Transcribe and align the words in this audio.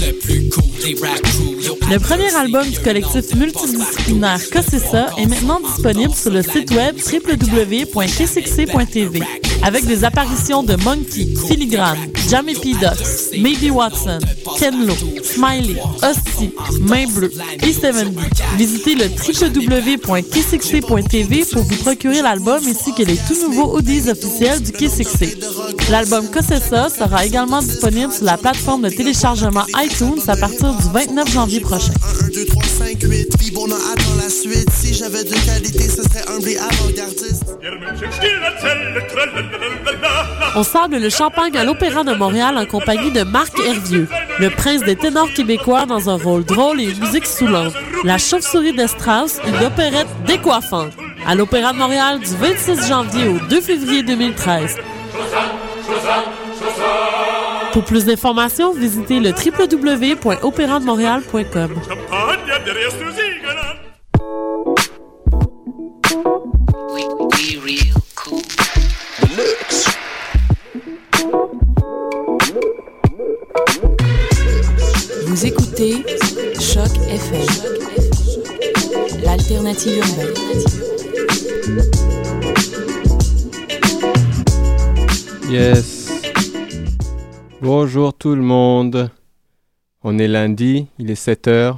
la 0.00 0.12
plus 0.14 0.48
cool. 0.48 0.69
Le 0.82 1.98
premier 1.98 2.34
album 2.34 2.66
du 2.66 2.78
collectif 2.78 3.34
multidisciplinaire 3.34 4.38
ça 4.38 5.10
est 5.18 5.26
maintenant 5.26 5.60
disponible 5.60 6.14
sur 6.14 6.30
le 6.30 6.40
site 6.42 6.70
web 6.70 6.96
www.kcxc.tv 6.96 9.20
avec 9.62 9.84
des 9.84 10.04
apparitions 10.04 10.62
de 10.62 10.76
Monkey, 10.76 11.28
Filigrane, 11.46 11.98
Jamie 12.30 12.54
P. 12.54 12.72
Ducks, 12.74 13.32
Maybe 13.38 13.70
Watson, 13.70 14.20
Ken 14.58 14.86
Lo, 14.86 14.94
Smiley, 15.22 15.76
Hostie, 16.02 16.54
Main 16.80 17.06
Bleue 17.08 17.30
et 17.62 17.72
70. 17.72 18.16
Visitez 18.56 18.94
le 18.94 19.04
www.kcxc.tv 19.04 21.44
pour 21.52 21.62
vous 21.62 21.76
procurer 21.76 22.22
l'album 22.22 22.60
ainsi 22.66 22.94
que 22.94 23.02
les 23.02 23.16
tout 23.16 23.36
nouveaux 23.48 23.76
audios 23.76 24.08
officiels 24.08 24.62
du 24.62 24.72
KCXC. 24.72 25.36
L'album 25.90 26.26
Cossessa 26.30 26.88
sera 26.88 27.26
également 27.26 27.60
disponible 27.60 28.10
sur 28.12 28.24
la 28.24 28.38
plateforme 28.38 28.82
de 28.82 28.88
téléchargement 28.88 29.66
iTunes 29.76 30.20
à 30.26 30.36
partir 30.36 30.69
du 30.72 30.88
29 30.92 31.30
janvier 31.30 31.60
prochain. 31.60 31.92
On 40.56 40.62
sable 40.62 40.98
le 40.98 41.08
champagne 41.08 41.56
à 41.56 41.64
l'Opéra 41.64 42.04
de 42.04 42.14
Montréal 42.14 42.58
en 42.58 42.66
compagnie 42.66 43.10
de 43.10 43.22
Marc 43.22 43.58
Hervieux, 43.58 44.08
le 44.38 44.50
prince 44.50 44.82
des 44.82 44.96
ténors 44.96 45.32
québécois 45.32 45.86
dans 45.86 46.08
un 46.10 46.16
rôle 46.16 46.44
drôle 46.44 46.80
et 46.80 46.90
une 46.90 46.98
musique 46.98 47.26
soulante. 47.26 47.74
La 48.04 48.18
chauve-souris 48.18 48.72
de 48.72 48.86
Strauss, 48.86 49.38
une 49.46 49.66
opérette 49.66 50.08
décoiffante. 50.26 50.92
À 51.26 51.34
l'Opéra 51.34 51.72
de 51.72 51.78
Montréal 51.78 52.20
du 52.20 52.34
26 52.36 52.88
janvier 52.88 53.28
au 53.28 53.38
2 53.48 53.60
février 53.60 54.02
2013. 54.02 54.76
Pour 57.72 57.84
plus 57.84 58.04
d'informations, 58.04 58.72
visitez 58.72 59.20
le 59.20 59.30
www.opérandemontréal.com. 59.30 61.74
Vous 75.26 75.46
écoutez 75.46 76.04
Choc 76.58 76.90
FM, 77.08 77.46
l'alternative 79.22 79.98
urbaine. 79.98 80.34
Yes. 85.48 85.99
Bonjour 87.62 88.14
tout 88.14 88.34
le 88.34 88.40
monde. 88.40 89.10
On 90.02 90.18
est 90.18 90.28
lundi, 90.28 90.86
il 90.98 91.10
est 91.10 91.26
7h 91.26 91.76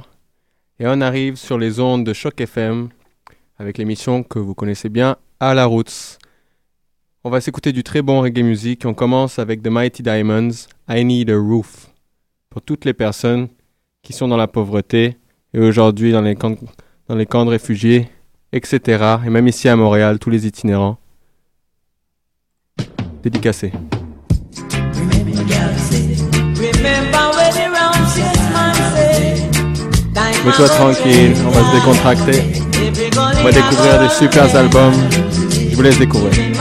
et 0.79 0.87
on 0.87 1.01
arrive 1.01 1.35
sur 1.35 1.57
les 1.57 1.81
ondes 1.81 2.05
de 2.05 2.13
Choc 2.13 2.39
FM 2.39 2.87
avec 3.57 3.77
l'émission 3.77 4.23
que 4.23 4.39
vous 4.39 4.55
connaissez 4.55 4.87
bien, 4.87 5.17
À 5.41 5.53
la 5.53 5.65
Roots. 5.65 6.19
On 7.25 7.29
va 7.29 7.41
s'écouter 7.41 7.73
du 7.73 7.83
très 7.83 8.01
bon 8.01 8.21
reggae 8.21 8.43
music. 8.43 8.85
On 8.85 8.93
commence 8.93 9.39
avec 9.39 9.61
The 9.61 9.67
Mighty 9.67 10.03
Diamonds, 10.03 10.69
I 10.87 11.03
Need 11.03 11.29
a 11.29 11.37
Roof. 11.37 11.89
Pour 12.49 12.61
toutes 12.61 12.85
les 12.85 12.93
personnes 12.93 13.49
qui 14.03 14.13
sont 14.13 14.29
dans 14.29 14.37
la 14.37 14.47
pauvreté 14.47 15.17
et 15.53 15.59
aujourd'hui 15.59 16.13
dans 16.13 16.21
les 16.21 16.35
camps, 16.35 16.55
dans 17.09 17.15
les 17.15 17.25
camps 17.25 17.43
de 17.43 17.49
réfugiés, 17.49 18.07
etc. 18.53 19.17
Et 19.25 19.29
même 19.29 19.49
ici 19.49 19.67
à 19.67 19.75
Montréal, 19.75 20.17
tous 20.17 20.29
les 20.29 20.47
itinérants. 20.47 20.97
Dédicacé. 30.43 30.63
Mets-toi 30.63 30.69
tranquille, 30.69 31.33
on 31.45 31.51
va 31.51 31.71
se 31.71 31.75
décontracter. 31.75 32.41
On 33.39 33.43
va 33.43 33.51
découvrir 33.51 33.99
des 33.99 34.09
super 34.09 34.55
albums. 34.55 34.93
Je 35.69 35.75
vous 35.75 35.81
laisse 35.81 35.99
découvrir. 35.99 36.52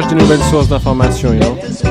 Cherche 0.00 0.12
de 0.12 0.20
nouvelles 0.20 0.42
sources 0.44 0.68
d'informations, 0.68 1.32
you 1.32 1.40
know? 1.40 1.87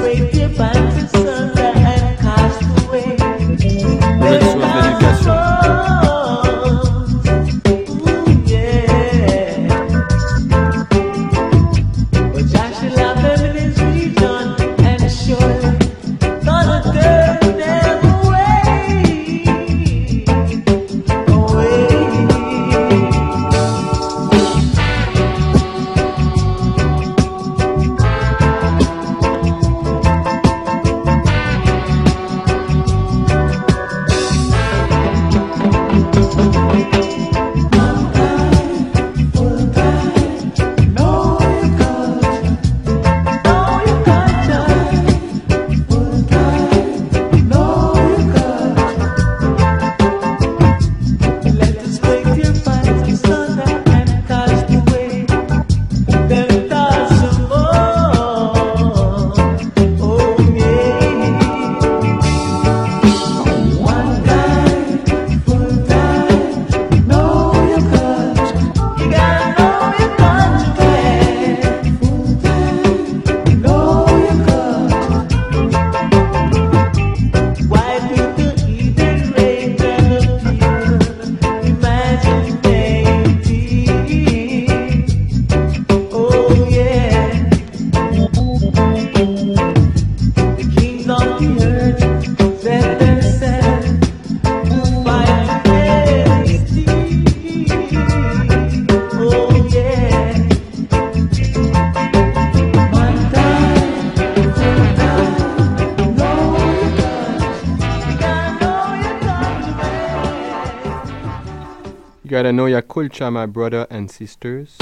Culture, 113.08 113.32
my 113.32 113.46
brother 113.46 113.88
and 113.90 114.12
sisters. 114.12 114.78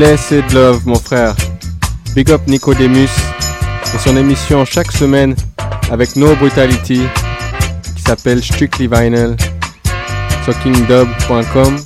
Blessed 0.00 0.54
Love, 0.54 0.86
mon 0.86 0.98
frère. 0.98 1.34
Big 2.14 2.30
up 2.30 2.40
Nicodemus 2.46 3.10
et 3.94 3.98
son 3.98 4.16
émission 4.16 4.64
chaque 4.64 4.90
semaine 4.92 5.36
avec 5.90 6.16
No 6.16 6.34
Brutality 6.36 7.02
qui 7.94 8.02
s'appelle 8.02 8.42
Strictly 8.42 8.88
Vinyl 8.90 9.36
sur 10.42 10.58
kingdub.com. 10.62 11.76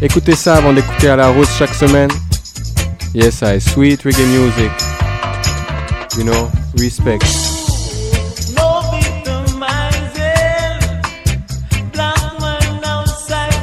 Écoutez 0.00 0.34
ça 0.34 0.54
avant 0.54 0.72
d'écouter 0.72 1.10
à 1.10 1.16
la 1.16 1.28
route 1.28 1.50
chaque 1.58 1.74
semaine. 1.74 2.10
Yes, 3.14 3.42
I 3.42 3.60
sweet 3.60 4.00
reggae 4.04 4.24
music. 4.24 4.72
You 6.16 6.24
know, 6.24 6.50
respect. 6.78 7.18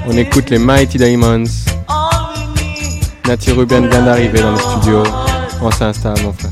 On 0.07 0.15
écoute 0.15 0.51
les 0.51 0.59
Mighty 0.59 0.99
Diamonds. 0.99 1.68
Nati 3.29 3.51
Ruben 3.51 3.87
vient 3.87 4.01
d'arriver 4.01 4.41
dans 4.41 4.53
le 4.53 4.57
studio. 4.57 5.03
On 5.61 5.69
s'installe, 5.69 6.19
mon 6.23 6.33
frère. 6.33 6.49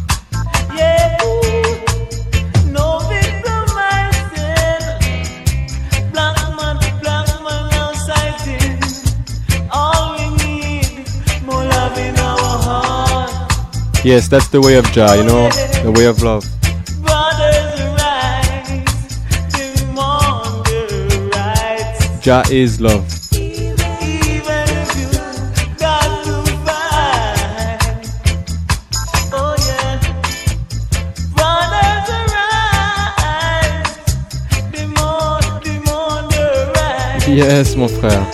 Yes, 14.03 14.29
that's 14.29 14.48
the 14.50 14.62
way 14.62 14.75
of 14.75 14.86
Jah, 14.91 15.15
you 15.15 15.24
know, 15.24 15.50
the 15.84 15.91
way 15.91 16.05
of 16.05 16.22
love. 16.22 16.46
Jah 22.22 22.43
is 22.51 22.79
love. 22.79 23.16
Yes, 37.27 37.75
mon 37.75 37.89
frère. 37.89 38.25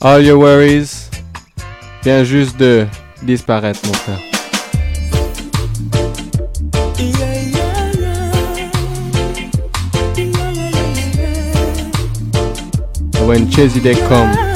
All 0.00 0.22
your 0.22 0.38
worries 0.38 1.10
vient 2.04 2.22
juste 2.22 2.56
de 2.58 2.86
disparaître, 3.22 3.80
mon 3.86 3.92
frère. 3.92 4.20
When 13.26 13.50
Chesy 13.50 13.80
Day 13.80 13.96
come, 14.08 14.55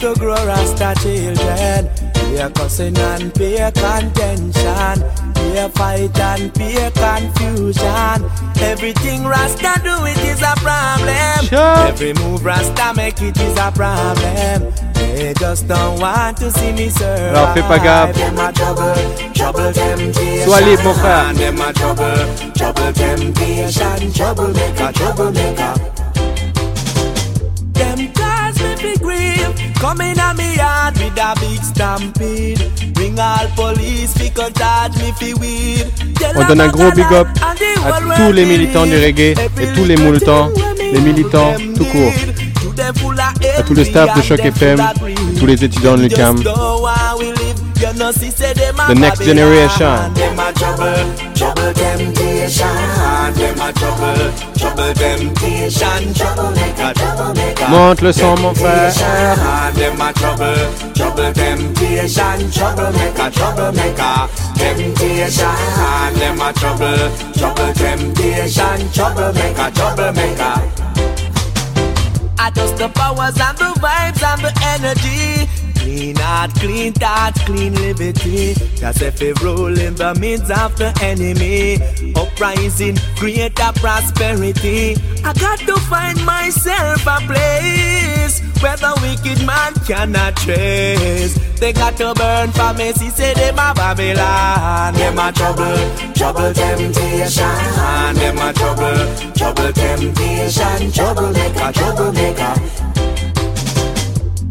to 0.00 0.14
grow 0.14 0.34
Rasta 0.46 0.94
children. 1.00 1.88
Peer 2.14 2.50
cussing 2.50 2.96
and 2.96 3.34
peer 3.34 3.70
contention. 3.72 5.02
Peer 5.34 5.68
fight 5.70 6.18
and 6.20 6.54
peer 6.54 6.90
confusion. 6.92 8.18
Everything 8.60 9.24
Rasta 9.24 9.80
do 9.82 10.04
it 10.06 10.18
is 10.24 10.40
a 10.42 10.54
problem. 10.62 11.44
Sure. 11.46 11.88
Every 11.88 12.12
move 12.14 12.44
Rasta 12.44 12.92
make 12.94 13.20
it 13.22 13.36
is 13.40 13.58
a 13.58 13.72
problem. 13.72 14.72
They 14.94 15.34
just 15.34 15.66
don't 15.66 15.98
want 15.98 16.36
to 16.38 16.50
see 16.52 16.72
me 16.72 16.90
survive. 16.90 17.34
Alors, 17.34 17.54
fais 17.54 17.62
pas 17.62 17.78
gaffe. 17.78 18.14
Them 18.14 18.38
a 18.38 18.52
trouble, 18.52 18.94
trouble 19.34 19.72
temptation. 19.72 20.44
Sois 20.44 20.60
libre. 20.60 20.94
Them 21.34 21.60
a 21.60 21.72
trouble, 21.72 22.52
trouble 22.54 22.92
temptation. 22.92 24.12
Trouble 24.12 24.52
maker, 24.52 24.92
Come 29.80 30.00
in 30.00 30.18
a 30.18 30.34
with 30.36 31.18
a 31.18 31.34
big 31.40 31.62
stampede. 31.62 32.58
On 36.36 36.44
donne 36.44 36.60
un 36.60 36.68
gros 36.68 36.90
big 36.92 37.12
up 37.12 37.28
à 37.84 38.16
tous 38.16 38.32
les 38.32 38.44
militants 38.44 38.86
du 38.86 38.96
reggae 38.96 39.34
et 39.60 39.72
tous 39.74 39.84
les 39.84 39.96
militants, 39.96 40.48
les 40.92 41.00
militants 41.00 41.54
tout 41.76 41.84
court. 41.84 42.12
À 43.56 43.62
tout 43.62 43.74
le 43.74 43.84
staff 43.84 44.16
de 44.16 44.22
Choc 44.22 44.40
FM, 44.40 44.80
tous 45.38 45.46
les 45.46 45.64
étudiants 45.64 45.96
de 45.96 46.02
l'Ucam, 46.02 46.36
The 48.88 48.94
next 48.96 49.22
generation. 49.22 50.12
Them 51.74 52.00
a 52.00 52.12
trouble, 52.12 53.32
trouble 53.34 53.34
temptation. 53.34 53.34
Them 53.34 53.60
a 53.60 53.72
trouble, 53.72 54.32
trouble 54.56 54.94
temptation. 54.94 56.14
Trouble 56.14 56.50
maker, 56.52 56.92
trouble 56.94 57.34
maker. 57.34 57.68
Monte 57.68 58.00
le 58.02 58.12
son, 58.12 58.36
mon 58.40 58.54
frère. 58.54 58.92
Them 59.74 60.00
a 60.00 60.12
trouble, 60.14 60.56
trouble 60.94 61.32
temptation. 61.34 62.50
Trouble 62.50 63.72
maker. 63.72 64.28
Temptation. 64.56 65.54
Them 66.18 66.40
a 66.40 66.52
trouble, 66.54 67.10
trouble 67.36 67.72
temptation. 67.74 68.90
Trouble 68.92 69.32
maker, 69.34 69.70
trouble. 69.74 70.12
I 72.40 72.50
just 72.50 72.78
the 72.78 72.88
powers 72.88 73.38
and 73.40 73.58
the 73.58 73.74
vibes 73.78 74.22
and 74.22 74.40
the 74.42 74.52
energy. 74.72 75.48
Clean 75.88 76.16
heart, 76.16 76.50
clean 76.56 76.92
thoughts, 76.92 77.42
clean 77.44 77.74
liberty. 77.76 78.54
Cause 78.78 79.00
if 79.00 79.20
we 79.20 79.32
roll 79.42 79.72
in 79.78 79.94
the 79.94 80.14
midst 80.20 80.50
of 80.50 80.76
the 80.76 80.92
enemy, 81.00 81.80
uprising, 82.14 82.96
create 83.16 83.58
a 83.58 83.72
prosperity. 83.72 84.96
I 85.24 85.32
got 85.32 85.58
to 85.60 85.76
find 85.88 86.22
myself 86.26 87.06
a 87.06 87.18
place 87.24 88.40
where 88.60 88.76
the 88.76 88.92
wicked 89.00 89.46
man 89.46 89.72
cannot 89.86 90.36
trace. 90.36 91.38
They 91.58 91.72
got 91.72 91.96
to 91.96 92.12
burn 92.12 92.52
for 92.52 92.74
me, 92.74 92.92
see, 92.92 93.08
say 93.08 93.32
them 93.32 93.54
a 93.54 93.72
Babylon. 93.72 94.92
Them 94.92 95.18
a 95.18 95.32
trouble, 95.32 96.12
trouble 96.12 96.52
temptation. 96.52 98.14
Them 98.14 98.36
a 98.36 98.52
trouble, 98.52 99.32
trouble 99.32 99.72
temptation. 99.72 100.92
Troublemaker, 100.92 101.72
troublemaker. 101.72 102.88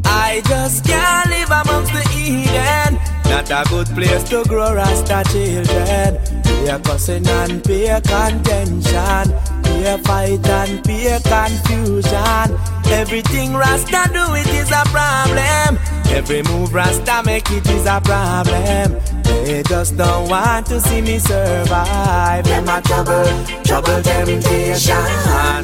I 0.10 0.41
just 0.46 0.84
can't 0.84 1.26
live 1.49 1.65
amongst 1.67 1.93
the 1.93 2.03
Eden. 2.15 2.99
Not 3.25 3.49
a 3.51 3.69
good 3.69 3.87
place 3.87 4.23
to 4.29 4.43
grow 4.45 4.73
Rasta 4.73 5.23
children. 5.31 6.17
Peer 6.43 6.79
cussing 6.79 7.27
and 7.27 7.63
peer 7.63 8.01
contention. 8.01 9.33
Peer 9.63 9.97
fight 9.99 10.47
and 10.47 10.83
peer 10.83 11.19
confusion. 11.19 12.57
Everything 12.91 13.53
Rasta 13.53 14.09
do 14.13 14.33
it 14.35 14.47
is 14.47 14.71
a 14.71 14.83
problem. 14.85 15.77
Every 16.09 16.41
move 16.43 16.73
Rasta 16.73 17.21
make 17.25 17.49
it 17.51 17.67
is 17.69 17.85
a 17.85 18.01
problem. 18.01 18.99
They 19.23 19.63
just 19.63 19.97
don't 19.97 20.29
want 20.29 20.65
to 20.67 20.79
see 20.81 21.01
me 21.01 21.19
survive. 21.19 22.45
Them 22.45 22.67
a 22.67 22.81
trouble, 22.81 23.25
trouble 23.63 24.01
temptation. 24.01 24.95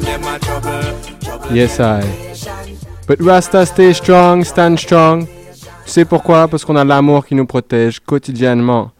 Them 0.02 0.24
a 0.24 0.38
trouble, 0.38 1.18
trouble 1.20 1.54
Yes, 1.54 1.80
I. 1.80 2.02
But 3.06 3.20
Rasta, 3.20 3.66
stay 3.66 3.92
strong, 3.92 4.44
stand 4.44 4.78
strong. 4.78 5.28
Sais 5.94 6.04
pourquoi? 6.04 6.48
Parce 6.48 6.64
qu'on 6.64 6.74
a 6.74 6.82
l'amour 6.82 7.24
qui 7.24 7.36
nous 7.36 7.46
protège 7.46 8.00
quotidiennement. 8.00 8.90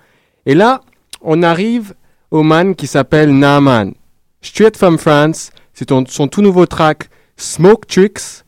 Et 0.46 0.54
là, 0.54 0.80
on 1.22 1.42
arrive 1.42 1.92
au 2.30 2.44
man 2.44 2.76
qui 2.76 2.86
s'appelle 2.86 3.36
Naaman. 3.36 3.94
Straight 4.40 4.76
from 4.76 4.96
France, 4.96 5.50
c'est 5.72 5.90
son 5.90 6.28
tout 6.28 6.40
nouveau 6.40 6.66
track 6.66 7.10
Smoke 7.36 7.88
Tricks. 7.88 8.44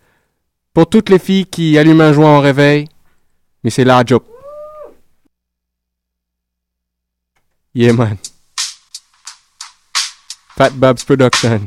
Pour 0.72 0.88
toutes 0.88 1.08
les 1.08 1.18
filles 1.18 1.46
qui 1.46 1.76
allument 1.76 2.04
un 2.04 2.12
joint 2.12 2.38
au 2.38 2.40
réveil. 2.40 2.86
Mais 3.64 3.70
c'est 3.70 3.82
la 3.82 4.04
job. 4.06 4.22
Yeah, 7.74 7.94
man. 7.94 8.16
Fat 10.56 10.70
Babs 10.70 11.02
Production. 11.04 11.66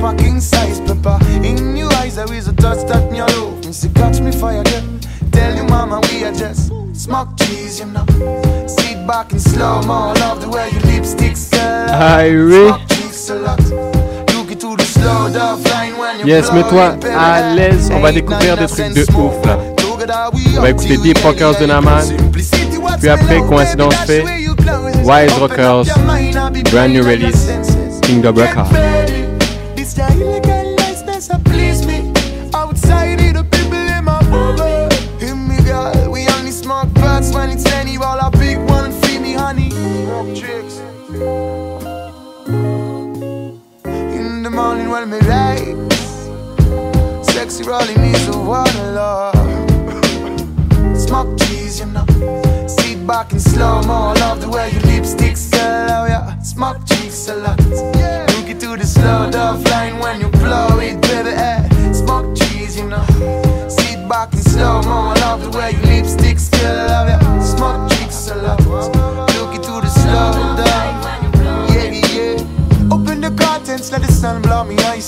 Tongue 0.00 0.16
licking 0.16 0.16
up 0.16 0.20
a 0.20 0.22
king 0.22 0.40
size 0.40 0.80
pepper. 0.80 1.18
In 1.44 1.76
your 1.76 1.92
eyes, 1.94 2.16
there 2.16 2.32
is 2.32 2.48
a 2.48 2.52
touch 2.54 2.86
that 2.88 3.10
me 3.10 3.20
love. 3.20 3.64
Me 3.64 3.72
say, 3.72 3.90
catch 3.90 4.20
me 4.20 4.32
fire 4.32 4.60
again. 4.60 5.00
Tell 5.32 5.54
you, 5.56 5.64
mama, 5.64 6.00
we 6.10 6.24
are 6.24 6.32
just 6.32 6.72
smoke 6.94 7.28
cheese, 7.38 7.80
you 7.80 7.86
know. 7.86 8.06
Sit 8.66 9.06
back 9.06 9.32
and 9.32 9.40
slow 9.40 9.82
mo. 9.82 10.12
Love 10.14 10.40
the 10.40 10.48
way 10.48 10.70
your 10.70 10.82
lipsticks 10.82 11.50
curl. 11.50 11.88
Irie. 11.88 12.68
Smoke 12.68 12.88
cheeks 12.88 13.30
a 13.30 13.34
lot. 13.36 13.60
Look 14.34 14.50
it 14.50 14.60
to 14.60 14.76
the 14.76 14.84
slow 14.84 15.32
dove 15.32 15.64
line 15.66 15.96
when 15.98 16.20
you 16.20 16.26
Yes, 16.26 16.52
mets-toi 16.52 16.96
à 17.16 17.54
l'aise, 17.54 17.90
on 17.92 18.00
va 18.00 18.12
découvrir 18.12 18.56
des 18.56 18.66
trucs 18.66 18.94
de 18.94 19.02
ouf, 19.16 19.44
là. 19.44 19.58
On 20.56 20.60
va 20.62 20.70
écouter 20.70 20.96
Deep 20.96 21.18
Rockers 21.18 21.58
de 21.60 21.66
Naman. 21.66 22.02
Puis 22.98 23.08
après, 23.08 23.40
coïncidence 23.40 23.94
fait, 24.06 24.24
Wise 25.04 25.32
Rockers, 25.38 25.84
brand 26.72 26.92
new 26.92 27.02
release, 27.02 27.48
Kingdom 28.02 28.34
Records. 28.34 28.99
Your 29.96 30.06
illegal 30.12 30.76
license, 30.76 31.26
that 31.28 31.44
please 31.44 31.69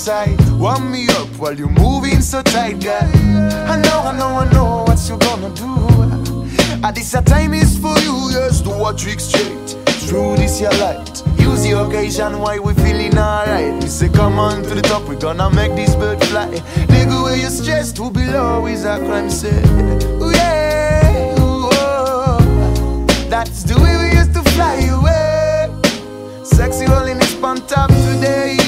side. 0.03 0.37
Warm 0.59 0.91
me 0.91 1.07
up 1.19 1.29
while 1.39 1.57
you're 1.57 1.69
moving 1.69 2.19
so 2.19 2.41
tight, 2.41 2.81
girl. 2.81 3.09
I 3.71 3.79
know, 3.79 3.99
I 4.09 4.17
know, 4.17 4.31
I 4.43 4.51
know 4.51 4.83
what 4.85 4.99
you're 5.07 5.17
gonna 5.17 5.49
do. 5.55 6.85
At 6.85 6.95
this 6.95 7.11
time 7.11 7.53
is 7.53 7.77
for 7.77 7.97
you, 7.99 8.15
yes, 8.31 8.59
do 8.59 8.71
what 8.71 8.97
trick 8.97 9.21
straight. 9.21 9.69
Through 10.05 10.35
this 10.35 10.59
your 10.59 10.73
light. 10.83 11.23
Use 11.39 11.63
the 11.63 11.79
occasion 11.83 12.39
why 12.39 12.59
we 12.59 12.73
feeling 12.73 13.17
alright. 13.17 13.81
We 13.81 13.87
say 13.87 14.09
come 14.09 14.39
on 14.39 14.63
to 14.63 14.75
the 14.75 14.81
top, 14.81 15.07
we 15.07 15.15
gonna 15.15 15.49
make 15.49 15.73
this 15.77 15.95
bird 15.95 16.21
fly. 16.25 16.49
Nigga, 16.91 17.23
where 17.23 17.37
you 17.37 17.49
stress 17.49 17.93
to 17.93 18.11
below 18.11 18.65
is 18.67 18.83
a 18.83 18.97
crime 19.05 19.29
say. 19.29 19.57
Ooh, 20.21 20.31
yeah, 20.31 21.39
ooh, 21.39 21.69
oh. 21.71 23.05
That's 23.29 23.63
the 23.63 23.75
way 23.79 23.95
we 24.01 24.17
used 24.19 24.33
to 24.33 24.43
fly 24.51 24.75
away. 24.97 25.71
Sexy 26.43 26.87
rolling 26.87 27.19
this 27.19 27.41
on 27.41 27.65
top 27.67 27.89
today. 27.89 28.62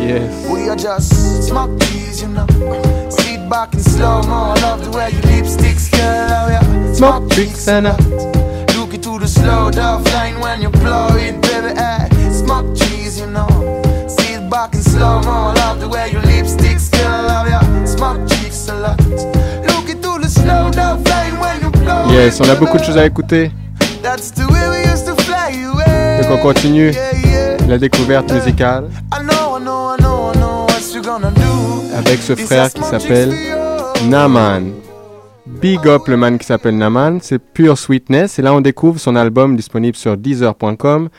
Yes. 0.00 0.46
We 0.48 0.68
are 0.68 0.76
just 0.76 1.46
smoke 1.48 1.78
trees, 1.80 2.22
you 2.22 2.28
know. 2.28 2.46
Sit 3.10 3.48
back 3.48 3.72
and 3.74 3.82
slow 3.82 4.22
mo. 4.22 4.54
Love 4.62 4.84
the 4.84 4.90
way 4.96 5.10
your 5.10 5.22
lipsticks 5.22 5.90
curl, 5.90 6.50
yeah. 6.50 6.92
Smoke 6.94 7.30
tricks 7.30 7.68
and 7.68 7.86
a- 7.86 7.96
Look 8.76 8.94
it 8.94 9.02
to 9.04 9.18
the 9.18 9.28
slow 9.28 9.70
dove 9.70 10.04
line 10.12 10.40
when 10.40 10.62
you 10.62 10.70
blow 10.70 11.08
it, 11.16 11.40
baby. 11.42 11.72
Eh. 11.76 12.08
Smoke 12.32 12.76
trees, 12.76 13.20
you 13.20 13.26
know. 13.26 13.46
Sit 14.08 14.48
back 14.50 14.74
and 14.74 14.82
slow 14.84 15.20
mo. 15.22 15.52
Love 15.54 15.80
the 15.80 15.88
way 15.88 16.10
your 16.10 16.22
lipsticks 16.22 16.90
curl, 16.90 17.46
yeah. 17.46 17.84
Smoke 17.84 18.26
cheeks 18.28 18.68
a 18.68 18.74
lot. 18.74 18.98
Look 19.68 19.88
it 19.90 20.02
to 20.02 20.18
the 20.18 20.28
slow 20.28 20.70
dove 20.70 21.04
line 21.06 21.38
when 21.38 21.60
you 21.62 21.70
blow 21.70 22.10
Yes, 22.10 22.40
on 22.40 22.48
a 22.50 22.54
beaucoup 22.56 22.78
de 22.78 22.82
baby. 22.82 22.86
choses 22.86 22.98
à 22.98 23.06
écouter. 23.06 23.52
That's 24.02 24.30
the 24.32 24.46
way 24.50 24.64
we 24.70 24.90
used 24.90 25.04
to 25.06 25.14
fly 25.22 25.52
away. 25.62 26.22
Donc 26.22 26.30
on 26.32 26.38
continue 26.42 26.92
la 27.68 27.78
découverte 27.78 28.32
musicale 28.32 28.84
I 29.12 29.22
know, 29.22 29.39
avec 32.00 32.20
ce 32.20 32.34
frère 32.34 32.72
qui 32.72 32.82
s'appelle. 32.82 33.34
Naman. 34.08 34.72
Big 35.46 35.86
up 35.86 36.08
le 36.08 36.16
man 36.16 36.38
qui 36.38 36.46
s'appelle 36.46 36.76
Naman, 36.76 37.18
c'est 37.20 37.38
Pure 37.38 37.76
Sweetness. 37.76 38.38
Et 38.38 38.42
là, 38.42 38.54
on 38.54 38.60
découvre 38.60 38.98
son 38.98 39.16
album 39.16 39.56
disponible 39.56 39.96
sur 39.96 40.16
Deezer.com, 40.16 41.10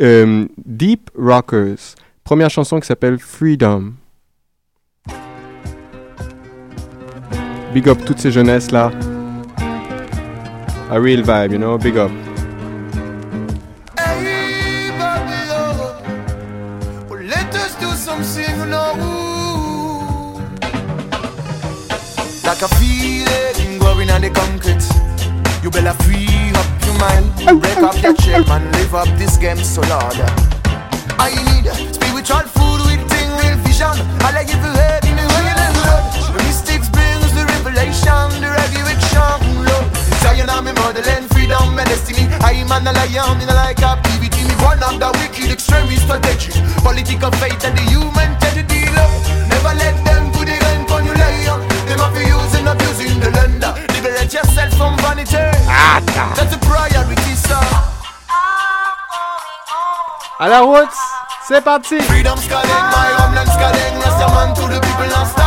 euh, 0.00 0.46
Deep 0.64 1.10
Rockers. 1.18 1.96
Première 2.24 2.50
chanson 2.50 2.80
qui 2.80 2.86
s'appelle 2.86 3.18
Freedom. 3.18 3.92
Big 7.74 7.88
up 7.88 7.98
toutes 8.06 8.18
ces 8.18 8.30
jeunesses 8.30 8.70
là. 8.70 8.90
A 10.90 10.98
real 10.98 11.22
vibe, 11.22 11.52
you 11.52 11.58
know, 11.58 11.78
big 11.78 11.96
up. 11.96 12.10
Like 22.50 22.62
a 22.62 22.74
feeling 22.82 23.78
growing 23.78 24.10
on 24.10 24.22
the 24.26 24.30
concrete. 24.34 24.82
You 25.62 25.70
better 25.70 25.94
free 26.02 26.50
up 26.58 26.66
your 26.82 26.98
mind, 26.98 27.62
break 27.62 27.78
up 27.78 27.94
your 28.02 28.10
chain, 28.18 28.42
and 28.42 28.66
live 28.74 28.92
up 28.92 29.06
this 29.14 29.38
game 29.38 29.62
so 29.62 29.86
Lord. 29.86 30.18
I 31.14 31.30
need 31.30 31.70
spiritual 31.94 32.42
food 32.50 32.82
with 32.90 33.06
thing, 33.06 33.30
real 33.38 33.54
vision. 33.62 33.94
I 34.26 34.34
like 34.34 34.50
you 34.50 34.58
head 34.58 35.06
in 35.06 35.14
the 35.14 35.30
way 35.30 35.46
and 35.46 35.74
blood. 35.78 36.02
Mystics 36.42 36.90
brings 36.90 37.30
the 37.38 37.46
revelation, 37.46 38.42
the 38.42 38.50
resurrection, 38.50 39.30
Lord. 39.70 39.86
Zion 40.18 40.50
I'm 40.50 40.66
a 40.66 40.74
motherland, 40.74 41.30
freedom, 41.30 41.78
my 41.78 41.86
destiny. 41.86 42.26
I 42.42 42.58
am 42.58 42.74
an 42.74 42.82
lion 42.82 43.38
in 43.38 43.46
a 43.46 43.54
like 43.54 43.78
captivity. 43.78 44.42
Me 44.42 44.54
one 44.58 44.82
of 44.82 44.98
the 44.98 45.06
wicked 45.22 45.54
extremist 45.54 46.02
strategy. 46.02 46.50
Political 46.82 47.30
faith 47.38 47.62
and 47.62 47.78
the 47.78 47.84
human 47.94 48.34
tragedy, 48.42 48.90
love. 48.98 49.14
Never 49.46 49.70
let 49.78 50.09
That's 56.34 56.54
the 56.54 56.58
priority, 56.58 57.34
sir. 57.36 57.56
À 60.38 60.48
la 60.48 60.60
Roots, 60.60 60.96
c'est 61.46 61.62
parti! 61.62 62.00
Freedom's 62.00 62.46
calling, 62.48 62.68
my. 62.68 63.10
Rest 64.00 64.18
your 64.18 64.30
man 64.30 64.54
to 64.54 64.62
the 64.62 64.80
people 64.80 65.39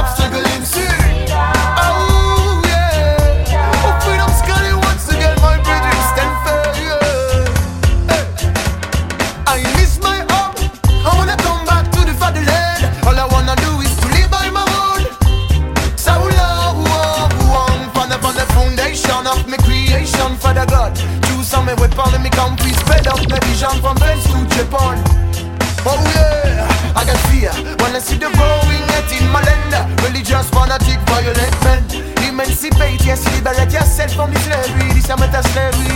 Oh 24.75 26.01
yeah, 26.15 26.65
I 26.97 27.05
got 27.05 27.19
fear 27.29 27.53
when 27.77 27.95
I 27.95 27.99
see 27.99 28.17
the 28.17 28.29
growing 28.33 28.81
in 29.13 29.29
my 29.29 29.43
land. 29.45 30.01
Religious 30.01 30.49
fanatic, 30.49 30.97
violent 31.05 31.57
men. 31.62 31.83
Emancipate, 32.25 33.05
yes, 33.05 33.21
liberate 33.36 33.71
yourself 33.71 34.13
from 34.13 34.33
slavery. 34.41 34.89
This 34.97 35.05
is 35.05 35.09
a 35.13 35.43
slavery. 35.53 35.93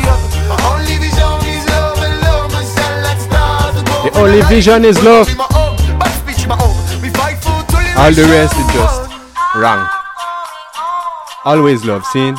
Only 0.62 0.98
vision 1.02 1.42
is 1.50 1.66
love 1.74 1.98
and 2.06 2.22
love 2.22 2.52
myself. 2.54 3.02
Let's 3.02 3.24
start 3.26 3.74
the 3.74 3.82
The 3.82 4.20
only 4.20 4.42
vision 4.46 4.86
is 4.86 5.02
love. 5.04 5.26
My 5.36 5.50
own, 5.58 5.78
but 5.98 6.14
speech 6.22 6.46
my 6.48 6.58
own. 6.62 6.78
We 7.02 7.10
fight 7.10 7.42
for 7.42 7.66
to 7.66 7.78
All 7.98 8.14
the 8.14 8.30
rest 8.30 8.54
is 8.54 8.68
just 8.78 9.10
wrong. 9.56 9.90
Always 11.46 11.84
love, 11.84 12.06
seen? 12.06 12.36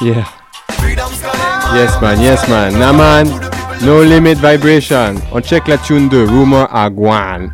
Yeah. 0.00 0.24
Yes 1.72 2.00
man, 2.02 2.20
yes 2.20 2.48
man. 2.48 2.72
Naman, 2.76 3.32
no 3.80 4.02
limit 4.02 4.36
vibration. 4.36 5.16
On 5.32 5.40
check 5.40 5.68
la 5.68 5.78
tune 5.78 6.08
de 6.10 6.26
Rumor 6.26 6.68
à 6.70 6.90
Guan. 6.90 7.50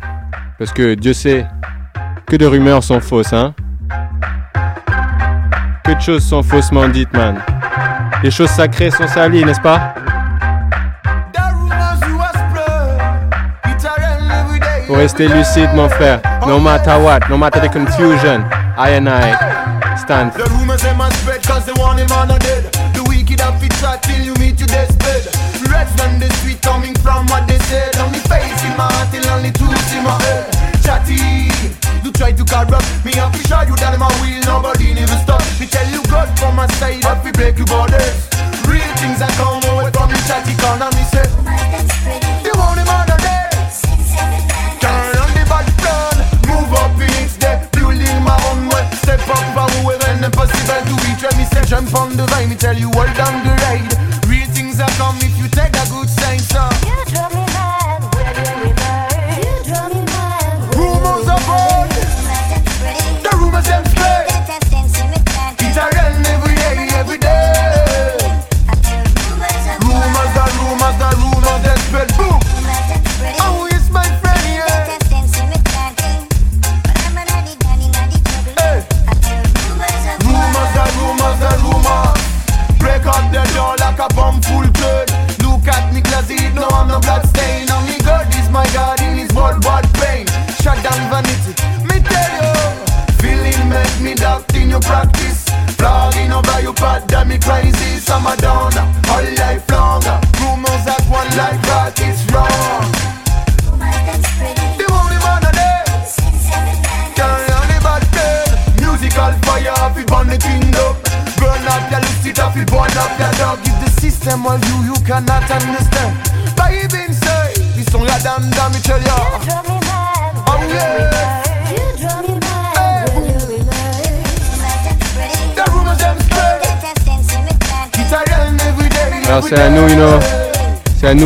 Parce 0.57 0.73
que 0.73 0.95
Dieu 0.95 1.13
sait 1.13 1.45
que 2.25 2.35
de 2.35 2.45
rumeurs 2.45 2.83
sont 2.83 2.99
fausses, 2.99 3.31
hein. 3.31 3.53
Que 5.85 5.93
de 5.93 6.01
choses 6.01 6.25
sont 6.27 6.43
faussement 6.43 6.89
dites, 6.89 7.13
man. 7.13 7.41
Les 8.23 8.31
choses 8.31 8.49
sacrées 8.49 8.91
sont 8.91 9.07
salies, 9.07 9.45
n'est-ce 9.45 9.61
pas? 9.61 9.93
Faut 14.87 14.95
rester 14.95 15.27
lucide, 15.29 15.69
mon 15.75 15.87
frère. 15.87 16.19
No 16.47 16.61
matter 16.61 16.95
what, 17.03 17.29
no 17.29 17.37
matter 17.37 17.59
the 17.59 17.67
confusion, 17.67 18.39
I 18.79 18.95
and 18.95 19.09
I 19.09 19.35
stand. 19.99 20.31
The 20.31 20.47
rumors 20.55 20.81
they 20.81 20.95
must 20.95 21.19
spread 21.19 21.43
cause 21.43 21.65
they 21.65 21.75
want 21.75 21.99
him 21.99 22.07
on 22.15 22.31
a 22.31 22.39
dead. 22.39 22.71
The 22.95 23.03
wicked 23.03 23.43
have 23.43 23.59
it 23.59 23.73
shot 23.83 24.01
till 24.01 24.23
you 24.23 24.33
meet 24.39 24.55
your 24.55 24.71
deathbed 24.71 25.27
Reds 25.67 25.91
than 25.99 26.23
the 26.23 26.31
sweet 26.39 26.61
coming 26.61 26.95
from 27.03 27.27
what 27.27 27.51
they 27.51 27.59
said. 27.67 27.99
Only 27.99 28.23
face 28.31 28.63
in 28.63 28.71
my 28.79 28.87
heart 28.87 29.11
till 29.11 29.27
only 29.27 29.51
truth 29.59 29.75
in 29.91 30.07
my 30.07 30.15
head. 30.23 30.47
Chatty, 30.87 31.51
you 31.99 32.15
try 32.15 32.31
to 32.31 32.43
corrupt 32.47 32.87
me. 33.03 33.11
I'm 33.19 33.35
show 33.43 33.67
you 33.67 33.75
that 33.83 33.91
in 33.91 33.99
my 33.99 34.07
wheel 34.23 34.39
nobody 34.47 34.95
never 34.95 35.19
stop. 35.19 35.43
Me 35.59 35.67
tell 35.67 35.87
you 35.91 35.99
God 36.07 36.31
from 36.39 36.55
my 36.55 36.67
side 36.79 37.03
up 37.03 37.27
we 37.27 37.35
break 37.35 37.59
your 37.59 37.67
borders. 37.67 38.31
Real 38.63 38.87
things 39.03 39.19
that 39.19 39.35
come 39.35 39.56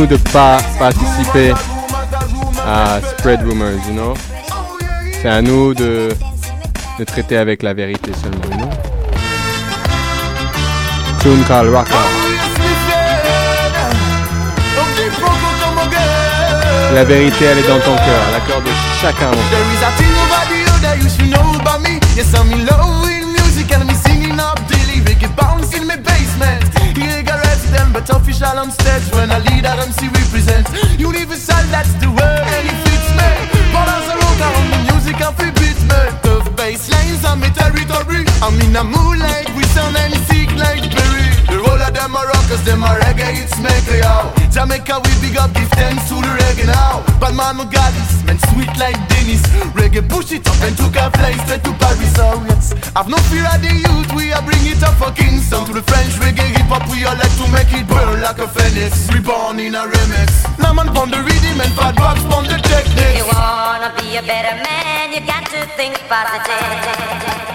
de 0.06 0.16
pas 0.16 0.58
participer 0.78 1.52
à 2.66 3.00
spread 3.00 3.40
rumors, 3.42 3.80
you 3.88 3.94
know? 3.94 4.14
C'est 5.20 5.28
à 5.28 5.42
nous 5.42 5.74
de, 5.74 6.08
de 6.98 7.04
traiter 7.04 7.36
avec 7.36 7.62
la 7.62 7.74
vérité 7.74 8.10
seulement, 8.22 8.62
you. 8.62 8.70
Tune. 11.20 11.44
La 16.94 17.04
vérité, 17.04 17.44
elle 17.44 17.58
est 17.58 17.68
dans 17.68 17.78
ton 17.78 17.96
cœur, 17.96 18.22
la 18.32 18.40
cœur 18.40 18.60
de 18.60 18.70
chacun. 19.00 19.30
Official 28.42 28.58
on 28.58 28.70
stage 28.70 29.06
when 29.14 29.30
a 29.30 29.38
leader 29.50 29.74
MC 29.86 30.08
represent. 30.08 30.66
Universal, 30.98 31.62
that's 31.70 31.92
the 31.94 32.08
word, 32.08 32.44
and 32.54 32.66
it 32.66 32.78
fits 32.84 33.10
me. 33.14 33.30
But 33.72 33.88
as 33.88 34.08
a 34.10 34.16
rock 34.18 34.40
on 34.42 34.70
the 34.70 34.78
music 34.92 35.20
and 35.20 35.34
free 35.36 35.52
beats 35.52 35.82
me. 35.82 36.02
Tough 36.22 36.56
bass 36.56 36.90
lines 36.90 37.24
on 37.24 37.40
my 37.40 37.48
territory. 37.50 38.24
I'm 38.42 38.58
in 38.60 38.74
a 38.76 38.84
moonlight 38.84 39.48
with 39.54 39.70
sun 39.72 39.94
and 39.96 40.14
sick 40.26 40.50
like 40.58 40.82
berry. 40.90 41.26
The 41.46 41.58
whole 41.62 41.80
of 41.80 41.94
them 41.94 42.16
are 42.16 42.26
rockers, 42.26 42.62
them 42.64 42.82
are 42.82 42.98
reggae, 43.00 43.42
it's 43.42 43.58
make 43.62 44.02
out. 44.04 44.34
Jamaica, 44.50 45.00
we 45.04 45.12
big 45.22 45.36
up, 45.36 45.52
give 45.54 45.70
thanks 45.78 46.08
to 46.08 46.14
the 46.14 46.32
reggae 46.42 46.66
now. 46.66 47.04
But 47.20 47.34
man, 47.34 47.56
my 47.56 47.64
God, 47.64 47.92
this 47.94 48.24
man 48.26 48.38
sweet 48.50 48.72
like 48.78 48.98
Dennis. 49.08 49.42
Reggae 49.78 50.02
push 50.08 50.32
it 50.32 50.46
up 50.48 50.60
and 50.62 50.76
took 50.76 50.96
a 50.96 51.10
flight 51.18 51.38
straight 51.46 51.64
to 51.64 51.72
Paris. 51.78 52.14
Oh, 52.18 52.44
yes. 52.48 52.74
I've 52.94 53.08
no 53.08 53.16
fear 53.32 53.46
of 53.48 53.62
the 53.62 53.72
youth, 53.72 54.12
we 54.12 54.32
are 54.32 54.42
bring 54.42 54.66
it 54.66 54.82
up 54.82 54.92
for 55.00 55.10
Kingston. 55.12 55.64
To 55.64 55.72
the 55.72 55.80
French 55.80 56.12
reggae 56.20 56.44
hip 56.52 56.68
hop, 56.68 56.84
we 56.92 57.04
all 57.04 57.16
like 57.16 57.32
to 57.40 57.48
make 57.48 57.72
it 57.72 57.88
burn 57.88 58.20
like 58.20 58.36
a 58.36 58.46
phoenix. 58.46 59.08
Reborn 59.08 59.60
in 59.60 59.74
a 59.74 59.88
remix. 59.88 60.44
Now 60.58 60.74
man, 60.74 60.92
pon 60.92 61.10
the 61.10 61.16
rhythm 61.24 61.60
and 61.60 61.72
fat 61.72 61.96
box, 61.96 62.20
pon 62.28 62.44
the 62.44 62.60
You 63.16 63.24
wanna 63.32 63.96
be 63.96 64.16
a 64.16 64.22
better 64.22 64.60
man, 64.62 65.12
you 65.12 65.26
got 65.26 65.46
to 65.48 65.64
think 65.74 65.96
positive. 66.06 67.51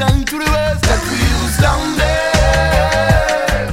Attention 0.00 0.24
to 0.24 0.36
the 0.40 0.48
words 0.50 0.80
that 0.88 1.00
we 1.12 1.16
use 1.20 1.56
down 1.60 1.84
there. 2.00 3.68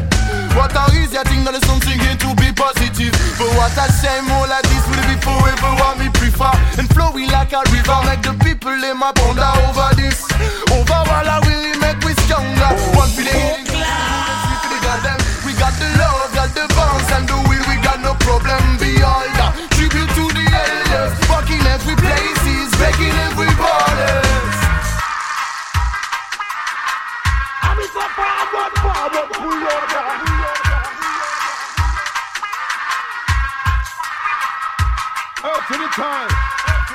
What 0.59 0.75
a 0.75 0.83
easier 0.99 1.23
thing 1.23 1.43
than 1.47 1.55
something 1.63 1.99
here 1.99 2.19
to 2.19 2.35
be 2.35 2.51
positive. 2.51 3.15
But 3.39 3.47
what 3.55 3.71
a 3.79 3.87
shame, 3.95 4.27
all 4.35 4.47
like 4.47 4.67
this 4.67 4.83
will 4.91 5.05
be 5.07 5.15
forever 5.23 5.71
what 5.79 5.95
me 5.99 6.09
prefer. 6.11 6.51
And 6.75 6.89
flowing 6.91 7.31
like 7.31 7.53
a 7.53 7.63
river, 7.71 7.99
make 8.03 8.23
the 8.27 8.35
people 8.43 8.75
in 8.75 8.97
my 8.99 9.11
ponder 9.15 9.51
over 9.67 9.95
this. 9.95 10.27
Over 10.75 10.99
all 11.07 11.27
I 11.31 11.39
really 11.47 11.79
make 11.79 11.99
we 12.03 12.11
stronger. 12.27 12.75
One 12.97 13.11
for 13.15 13.23
the 13.23 13.31
healing. 13.31 13.63
We 15.47 15.53
got 15.55 15.73
the 15.79 15.87
love, 15.95 16.35
got 16.35 16.51
the 16.51 16.67
bounce, 16.75 17.11
and 17.15 17.27
the 17.27 17.35
will, 17.47 17.63
we 17.71 17.79
got 17.81 18.01
no 18.01 18.13
problem. 18.19 18.66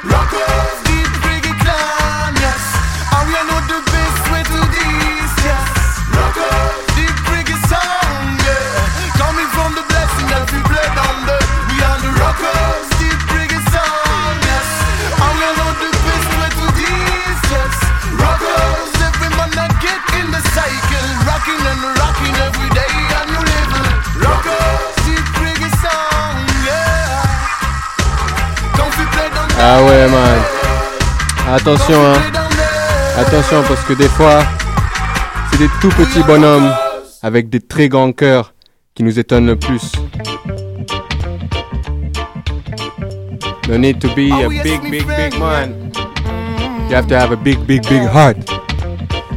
Rockers, 0.04 0.82
deep 0.84 1.10
clan, 1.58 2.34
yes. 2.38 2.64
We 3.26 3.32
know 3.48 3.60
the 3.66 3.80
best 3.90 4.30
way 4.30 4.42
to 4.42 4.60
this, 4.70 5.32
yes. 5.42 5.66
Rockers, 6.14 6.91
ouais, 29.92 30.08
man. 30.08 30.38
Attention, 31.48 31.94
hein. 31.94 32.20
Attention, 33.18 33.62
parce 33.68 33.82
que 33.84 33.92
des 33.92 34.08
fois, 34.08 34.42
c'est 35.50 35.58
des 35.58 35.68
tout 35.80 35.90
petits 35.90 36.22
bonhommes 36.22 36.72
avec 37.22 37.50
des 37.50 37.60
très 37.60 37.88
grands 37.88 38.12
cœurs 38.12 38.54
qui 38.94 39.02
nous 39.02 39.18
étonnent 39.18 39.46
le 39.46 39.56
plus. 39.56 39.92
No 43.68 43.78
need 43.78 44.00
to 44.00 44.08
be 44.14 44.32
a 44.32 44.48
big, 44.48 44.82
big, 44.90 45.06
big 45.06 45.38
man. 45.38 45.92
You 46.88 46.96
have 46.96 47.06
to 47.08 47.14
have 47.14 47.32
a 47.32 47.36
big, 47.36 47.64
big, 47.66 47.82
big 47.88 48.02
heart. 48.02 48.36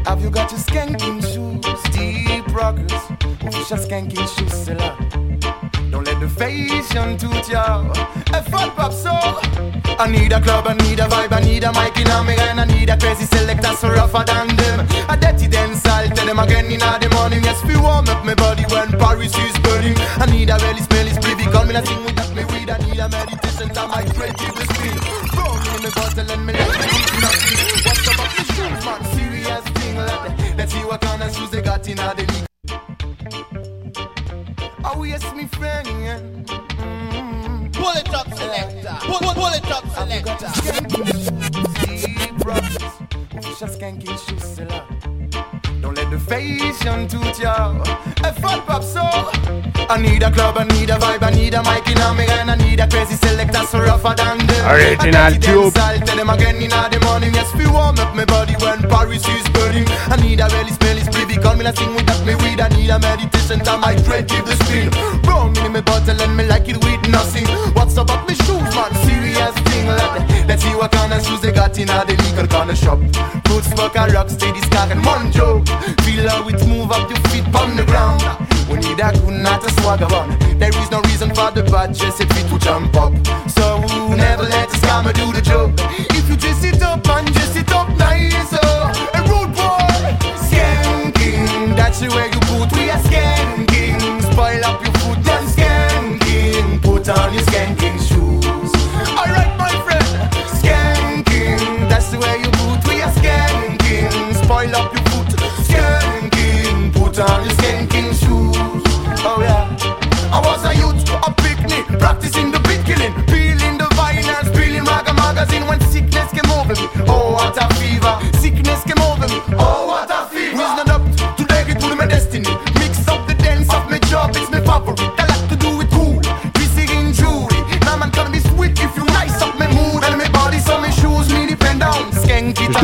Have 0.06 0.22
you 0.22 0.30
got 0.30 0.52
your 0.52 0.60
skanking 0.60 1.22
shoes, 1.22 1.84
deep 1.91 2.46
rockers? 2.54 2.91
Official 3.48 3.78
skanking 3.78 4.28
shoes 4.28 4.70
up. 4.70 4.98
Don't 5.91 6.06
let 6.06 6.20
the 6.20 6.28
fashion 6.28 7.18
toot 7.18 7.48
ya. 7.48 7.84
Effort 8.34 8.76
pop 8.76 8.91
so. 8.91 9.15
I 9.98 10.12
need 10.12 10.32
a 10.34 10.42
club, 10.42 10.68
I 10.68 10.74
need 10.74 11.00
a 11.00 11.08
vibe, 11.08 11.32
I 11.32 11.40
need 11.42 11.64
a 11.64 11.72
mic 11.72 11.98
in 11.98 12.08
a 12.08 12.24
me 12.24 12.36
and 12.36 12.60
I 12.60 12.66
need 12.66 12.90
a 12.90 12.98
crazy 12.98 13.26
selector 13.26 13.74
so 13.74 13.90
rougher 13.90 14.24
than 14.26 14.48
them. 14.56 14.80
A 15.10 15.16
dirty 15.18 15.48
dance, 15.48 15.86
I'll 15.86 16.10
tell 16.10 16.26
them 16.26 16.40
again 16.40 16.66
in 16.66 16.80
the 16.80 17.10
morning. 17.16 17.44
Yes, 17.44 17.64
we 17.64 17.78
warm 17.78 18.08
up 18.10 18.26
my 18.26 18.36
body 18.36 18.64
when 18.70 18.92
Paris 19.00 19.36
is 19.38 19.58
burning. 19.60 19.96
I 20.20 20.26
need 20.30 20.50
a 20.50 20.58
really 20.60 20.82
smelly 20.82 21.12
spliffy, 21.12 21.52
call 21.52 21.66
me 21.66 21.74
la 21.74 21.82
sing 21.84 22.04
without 22.04 22.34
me 22.36 22.44
weed. 22.46 22.70
I 22.70 22.78
need 22.84 23.00
a 23.00 23.08
meditation 23.10 23.70
time, 23.70 23.92
I 23.92 24.04
pray 24.12 24.32
keep 24.36 24.54
the 24.56 24.66
speed. 24.74 25.00
Throw 25.32 25.54
me 25.64 25.70
in 25.76 25.82
the 25.88 25.92
bottle 25.96 26.32
and 26.32 26.46
me 26.46 26.54
let 26.54 26.70
me 26.76 26.86
eat 26.92 27.14
nothing. 27.24 27.58
What's 27.88 28.08
up 28.08 28.18
with 28.20 28.36
the 28.36 28.44
shoes, 28.54 28.86
man? 28.86 29.02
Serious 29.16 29.64
thing, 29.80 29.96
lad. 29.96 30.58
Let's 30.58 30.74
see 30.74 30.84
what 30.84 31.02
kind 31.02 31.24
of 31.24 31.36
shoes 31.36 31.50
they 31.52 31.62
got 31.62 31.88
in 31.88 31.98
the 31.98 32.14
league. 32.20 32.48
Oh 34.84 35.04
yes, 35.04 35.24
me 35.34 35.46
friend. 35.48 35.88
yeah. 35.88 36.20
Mm. 36.78 37.74
Pull 37.74 37.92
it 37.98 38.14
up, 38.14 38.28
selector. 38.34 38.98
Pull, 39.02 39.20
pull, 39.20 39.34
pull 39.34 39.54
it 39.54 39.72
up, 39.72 39.85
Have 40.08 40.20
you 40.20 40.26
got 40.26 40.39
selector. 40.39 40.62
your 40.63 40.74
skanking 40.76 41.08
shoes, 41.08 42.06
deep 42.06 42.46
rockers? 42.46 42.94
Official 43.38 43.68
skanking 43.68 44.30
shoes 44.30 44.44
still 44.44 44.72
up. 44.72 44.86
motivation 45.82 47.08
to 47.08 47.20
tell. 47.34 47.82
Effort 48.24 48.62
pop 48.68 48.84
so. 48.84 49.02
I 49.88 49.98
need 50.00 50.22
a 50.22 50.32
club, 50.32 50.58
I 50.58 50.63
need 50.65 50.89
a 50.89 50.98
vibe, 50.98 51.24
I 51.24 51.32
need 51.32 51.54
a 51.56 51.63
mic 51.63 51.88
in 51.88 51.98
a 51.98 52.13
me 52.13 52.26
hand, 52.26 52.52
I 52.52 52.56
need 52.56 52.80
a 52.80 52.88
crazy 52.88 53.15
selector 53.15 53.63
so 53.65 53.80
rougher 53.80 54.13
than 54.15 54.46
them. 54.46 54.70
Original 54.70 55.15
I 55.15 55.38
tube. 55.38 55.74
Tell 55.74 56.18
them 56.18 56.30
again 56.30 56.58
in 56.62 56.70
the 56.70 57.00
morning. 57.06 57.34
Yes, 57.34 57.54
we 57.56 57.65
warm 57.68 57.98
up 57.98 58.15
my 58.15 58.26
body 58.26 58.54
when 58.62 58.82
Paris 58.89 59.28
is 59.28 59.48
burning. 59.50 59.86
I 60.10 60.18
need 60.22 60.39
a 60.39 60.48
really 60.54 60.72
smelly 60.72 61.02
spliffy, 61.02 61.41
call 61.41 61.56
me 61.56 61.63
like 61.63 61.78
sing 61.78 61.94
with 61.96 62.06
that 62.06 62.22
me 62.26 62.36
weed. 62.36 62.62
I 62.62 62.70
need 62.70 62.89
a 62.89 63.00
meditation 63.00 63.60
time, 63.60 63.84
I 63.84 63.96
dread 63.96 64.28
give 64.30 64.46
the 64.46 64.56
spin. 64.65 64.89
Rum 65.26 65.56
in 65.65 65.74
my 65.74 65.82
bottle 65.82 66.22
and 66.22 66.38
me 66.38 66.46
like 66.46 66.70
it 66.70 66.78
with 66.84 67.10
nothing. 67.10 67.45
Legal 72.36 72.48
corner 72.48 72.76
shop. 72.76 73.00
Good 73.45 73.63
smoke 73.63 73.95
and 73.95 74.13
rock, 74.13 74.30
steady 74.30 74.60
scar 74.62 74.91
and 74.91 75.34
joke. 75.34 75.67
Feel 76.04 76.28
how 76.30 76.48
it 76.48 76.67
move 76.67 76.91
up 76.91 77.10
your 77.10 77.19
feet 77.30 77.45
on 77.56 77.76
the 77.76 77.86
ground. 77.86 78.24
We 78.69 78.78
need 78.78 79.00
a 79.00 79.12
good 79.13 79.41
night 79.41 79.62
to 79.62 79.69
swagger 79.82 80.13
on. 80.13 80.38
There 80.60 80.69
is 80.69 80.91
no 80.91 81.02
reason 81.02 81.30
for 81.30 81.52
the 81.52 81.63
bad 81.63 81.93
dress 81.93 82.19
if 82.19 82.30
it 82.32 82.50
to 82.50 82.60
jump 82.60 82.95
up. 82.95 83.13
So 83.50 83.80
never 84.15 84.43
let 84.43 84.69
the 84.69 84.78
scammer 84.78 85.13
do 85.13 85.32
the 85.32 85.41
joke. 85.41 86.14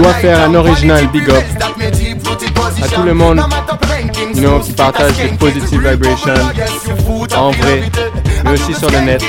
Dois 0.01 0.13
faire 0.13 0.49
un 0.49 0.55
original 0.55 1.07
big 1.07 1.29
up 1.29 1.43
à 2.83 2.87
tout 2.87 3.03
le 3.03 3.13
monde, 3.13 3.41
you 4.35 4.59
qui 4.59 4.71
partage 4.73 5.15
des 5.17 5.27
positive 5.37 5.87
vibrations 5.87 6.33
en 7.37 7.51
vrai, 7.51 7.83
mais 8.43 8.51
aussi 8.51 8.73
sur 8.73 8.89
le 8.89 8.99
net. 9.01 9.23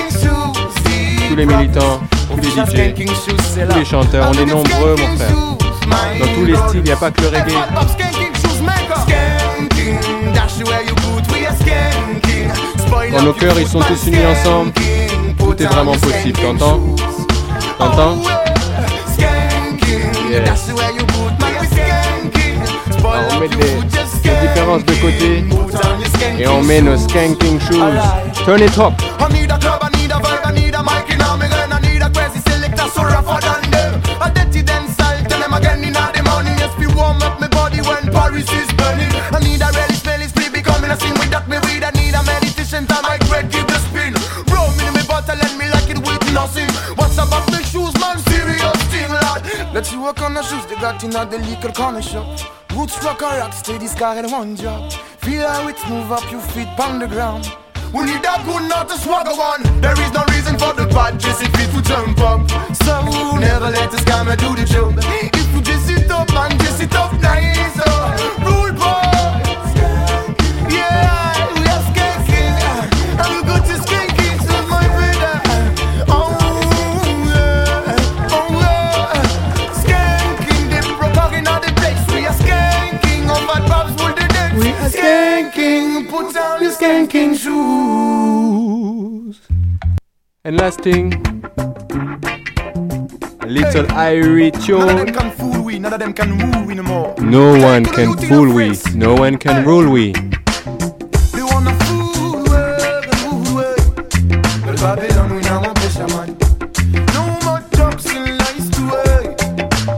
Tous 1.28 1.36
les 1.36 1.46
militants, 1.46 2.00
tous 2.30 2.40
les 2.40 2.50
DJ, 2.50 2.94
tous 2.94 3.78
les 3.78 3.84
chanteurs, 3.84 4.30
on 4.30 4.32
est 4.32 4.46
nombreux, 4.46 4.96
mon 4.96 5.16
frère. 5.16 5.36
Dans 6.18 6.34
tous 6.34 6.44
les 6.46 6.56
styles, 6.56 6.80
il 6.80 6.82
n'y 6.84 6.92
a 6.92 6.96
pas 6.96 7.10
que 7.10 7.20
le 7.20 7.28
reggae. 7.28 7.52
Dans 13.12 13.22
nos 13.22 13.32
cœurs, 13.34 13.58
ils 13.58 13.66
sont 13.66 13.80
tous 13.80 14.06
unis 14.06 14.24
ensemble. 14.26 14.72
Tout 15.38 15.62
est 15.62 15.66
vraiment 15.66 15.96
possible, 15.96 16.38
t'entends? 16.38 16.80
T'entends? 17.78 18.41
Alors, 20.34 20.56
on 23.32 23.40
met 23.40 23.48
les, 23.48 23.74
les 24.30 24.48
différences 24.48 24.84
de 24.86 24.94
côté. 24.94 25.44
Et 26.38 26.46
on 26.46 26.62
met 26.62 26.80
nos 26.80 26.96
skanking 26.96 27.60
shoes. 27.60 28.00
Turn 28.46 28.62
it 28.62 28.78
up. 28.78 29.11
Got 50.82 51.04
in 51.04 51.10
the 51.10 51.38
liquor 51.48 51.70
corner 51.70 52.02
shop. 52.02 52.26
Roots 52.74 53.00
rock 53.04 53.22
or 53.22 53.38
rock, 53.38 53.52
steady 53.52 53.86
scar 53.86 54.16
and 54.16 54.32
one 54.32 54.56
job. 54.56 54.90
Feel 55.22 55.46
how 55.46 55.68
it 55.68 55.78
move 55.88 56.10
up 56.10 56.28
your 56.28 56.40
feet 56.40 56.66
on 56.76 56.98
the 56.98 57.06
ground. 57.06 57.46
We 57.94 58.02
need 58.02 58.24
a 58.24 58.42
good 58.44 58.68
not 58.68 58.88
to 58.88 58.98
swagger 58.98 59.30
one. 59.30 59.62
There 59.80 59.92
is 59.92 60.12
no 60.12 60.24
reason 60.34 60.58
for 60.58 60.72
the 60.74 60.88
bad 60.92 61.20
just 61.20 61.40
if 61.40 61.52
to 61.52 61.82
jump 61.82 62.18
up. 62.18 62.50
So 62.82 62.94
never 63.38 63.70
let 63.70 63.92
the 63.92 63.98
scammer 63.98 64.36
do 64.36 64.56
the 64.56 64.66
job. 64.66 64.94
If 65.32 65.54
you 65.54 65.62
just 65.62 65.86
sit 65.86 66.10
up 66.10 66.34
and 66.34 66.58
just 66.58 66.78
sit 66.78 66.94
up 66.96 67.12
nice, 67.20 67.78
oh. 67.86 67.91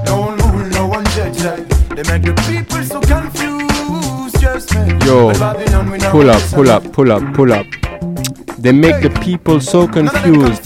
No 0.07 0.21
one 0.21 0.37
rule, 0.39 0.67
no 0.71 0.87
one 0.87 1.05
judge. 1.17 1.45
eh. 1.45 1.65
They 1.95 2.03
make 2.11 2.23
the 2.25 2.35
people 2.47 2.83
so 2.83 3.01
confused. 3.01 4.41
Just 4.41 4.75
me. 4.75 4.99
Yo, 5.07 5.29
we 5.29 5.99
pull 6.11 6.31
up, 6.31 6.43
pull 6.51 6.71
up, 6.71 6.93
pull 6.93 7.13
up, 7.13 7.35
pull 7.35 7.53
up. 7.53 7.67
They 8.59 8.73
make 8.73 9.03
the 9.03 9.11
people 9.23 9.61
so 9.61 9.87
confused. 9.87 10.65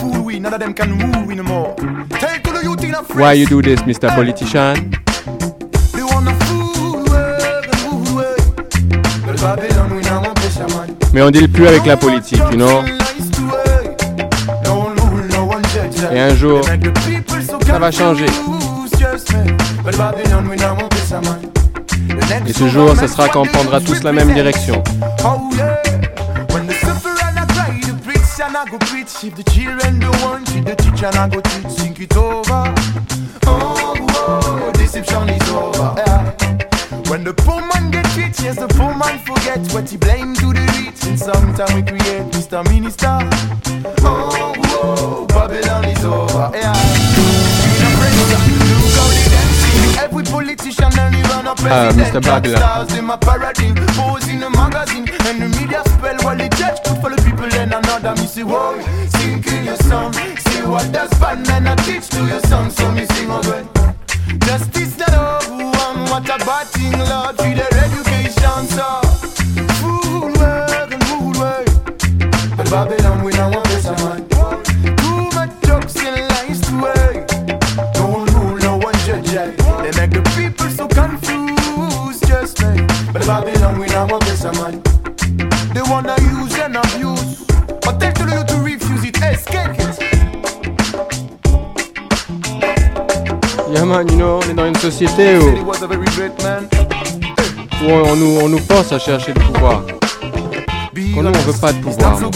Them 0.69 0.75
can 0.75 0.99
rule 0.99 1.27
we 1.27 1.35
no 1.35 1.43
more. 1.43 1.75
Tell 1.77 2.41
to 2.41 2.53
the 2.53 2.61
youth 2.63 2.85
in 2.85 2.95
a 2.95 3.03
Why 3.03 3.33
you 3.35 3.47
do 3.47 3.63
this, 3.63 3.81
Mr. 3.83 4.09
Politician? 4.15 4.91
They 5.93 6.03
wanna 6.03 6.35
fool. 6.45 7.05
But 9.27 9.41
Babylon 9.41 9.97
we 9.97 10.03
now 10.03 10.23
want 10.23 10.37
pressure 10.37 10.69
man. 10.77 10.97
Mais 11.13 11.23
on 11.23 11.31
deal 11.31 11.49
plus 11.49 11.67
avec 11.67 11.87
la 11.87 11.97
politique, 11.97 12.43
you 12.51 12.57
know? 12.57 12.83
Et 16.11 16.21
un 16.21 16.35
jour, 16.35 16.61
ça 17.67 17.79
va 17.79 17.91
changer. 17.91 18.27
Et 22.47 22.53
ce 22.53 22.69
jour, 22.69 22.95
ce 22.99 23.07
sera 23.07 23.29
quand 23.29 23.43
on 23.43 23.47
prendra 23.47 23.81
tous 23.81 24.03
la 24.03 24.13
même 24.13 24.33
direction. 24.33 24.83
I 28.59 28.64
go 28.68 28.79
preach. 28.79 29.23
If 29.23 29.37
the 29.37 29.44
children 29.44 30.01
don't 30.01 30.21
want 30.23 30.51
it, 30.57 30.64
the 30.64 30.75
teacher 30.75 31.07
and 31.07 31.16
I 31.16 31.29
go 31.29 31.40
teach. 31.40 31.79
Think 31.79 32.01
it 32.01 32.16
over. 32.16 32.75
Oh, 33.47 33.94
oh, 34.11 34.73
deception 34.75 35.29
is 35.29 35.49
over. 35.51 35.94
Yeah. 35.97 36.35
When 37.09 37.23
the 37.23 37.35
poor 37.35 37.61
man 37.61 37.92
get 37.92 38.05
rich, 38.16 38.40
yes, 38.42 38.57
the 38.59 38.66
poor 38.66 38.92
man 38.94 39.18
forget 39.21 39.61
what 39.73 39.88
he 39.88 39.97
blame 39.97 40.35
to 40.35 40.47
the 40.53 40.64
rich. 40.75 41.07
In 41.07 41.16
some 41.16 41.55
time 41.55 41.71
we 41.77 41.83
create 41.87 42.27
Mr. 42.35 42.64
Minister. 42.68 43.18
Oh, 44.03 44.53
oh, 44.83 45.27
Babylon 45.29 45.85
is 45.85 46.05
over. 46.05 46.51
Yeah. 46.53 46.75
Every 50.03 50.25
politician 50.25 50.90
and 50.99 51.14
even 51.14 51.47
a 51.47 51.51
Ah, 51.51 51.55
president. 51.55 52.09
Mr. 52.09 52.23
Babylon. 52.23 52.57
Stars 52.59 52.99
in 52.99 53.05
my 53.05 53.16
paradigm, 53.16 53.75
pose 53.94 54.27
in 54.29 54.42
a 54.42 54.51
magazine, 54.51 55.07
and 55.27 55.42
the 55.42 55.49
media 55.61 55.83
spell 55.87 56.16
while 56.25 56.37
the 56.37 56.49
judge 56.59 56.79
for 57.01 57.11
the 57.11 57.21
people. 57.23 57.49
Then 57.49 57.68
another 57.99 58.21
me 58.21 58.29
say, 58.29 58.43
whoa, 58.43 58.81
sing 59.09 59.45
in 59.45 59.65
your 59.65 59.77
song. 59.77 60.13
See 60.13 60.63
what 60.63 60.91
does 60.93 61.11
bad 61.19 61.47
man 61.47 61.67
I 61.67 61.75
teach 61.77 62.09
to 62.11 62.25
your 62.27 62.41
song, 62.43 62.71
so 62.71 62.91
me 62.93 63.05
sing 63.07 63.31
again. 63.31 63.69
Justice 64.41 64.95
that 64.97 65.15
oh, 65.15 65.41
and 65.51 66.11
what 66.11 66.25
a 66.25 66.39
bad 66.45 66.67
thing, 66.69 66.99
Lord, 66.99 67.37
for 67.37 67.55
their 67.59 67.75
education, 67.85 68.67
so. 68.77 69.01
Fool 69.81 70.33
work 70.39 70.93
and 70.93 71.05
fool 71.05 71.33
work. 71.41 71.69
But 72.57 72.71
Babylon, 72.71 73.25
we 73.25 73.33
now 73.33 73.51
want 73.51 73.68
man, 93.88 94.07
you 94.09 94.16
know, 94.16 94.38
on 94.42 94.51
est 94.51 94.55
dans 94.55 94.66
une 94.66 94.77
société 94.77 95.38
où, 95.38 95.44
où 95.44 95.72
on, 97.83 98.11
on, 98.11 98.16
nous, 98.16 98.40
on 98.42 98.48
nous 98.48 98.61
pense 98.61 98.92
à 98.92 98.98
chercher 98.98 99.33
le 99.33 99.40
pouvoir. 99.40 99.83
Qu'on 101.14 101.22
nous, 101.22 101.31
on 101.31 101.33
veut 101.33 101.59
pas 101.61 101.72
de 101.72 101.79
pouvoir. 101.81 102.20
Oh, 102.22 102.31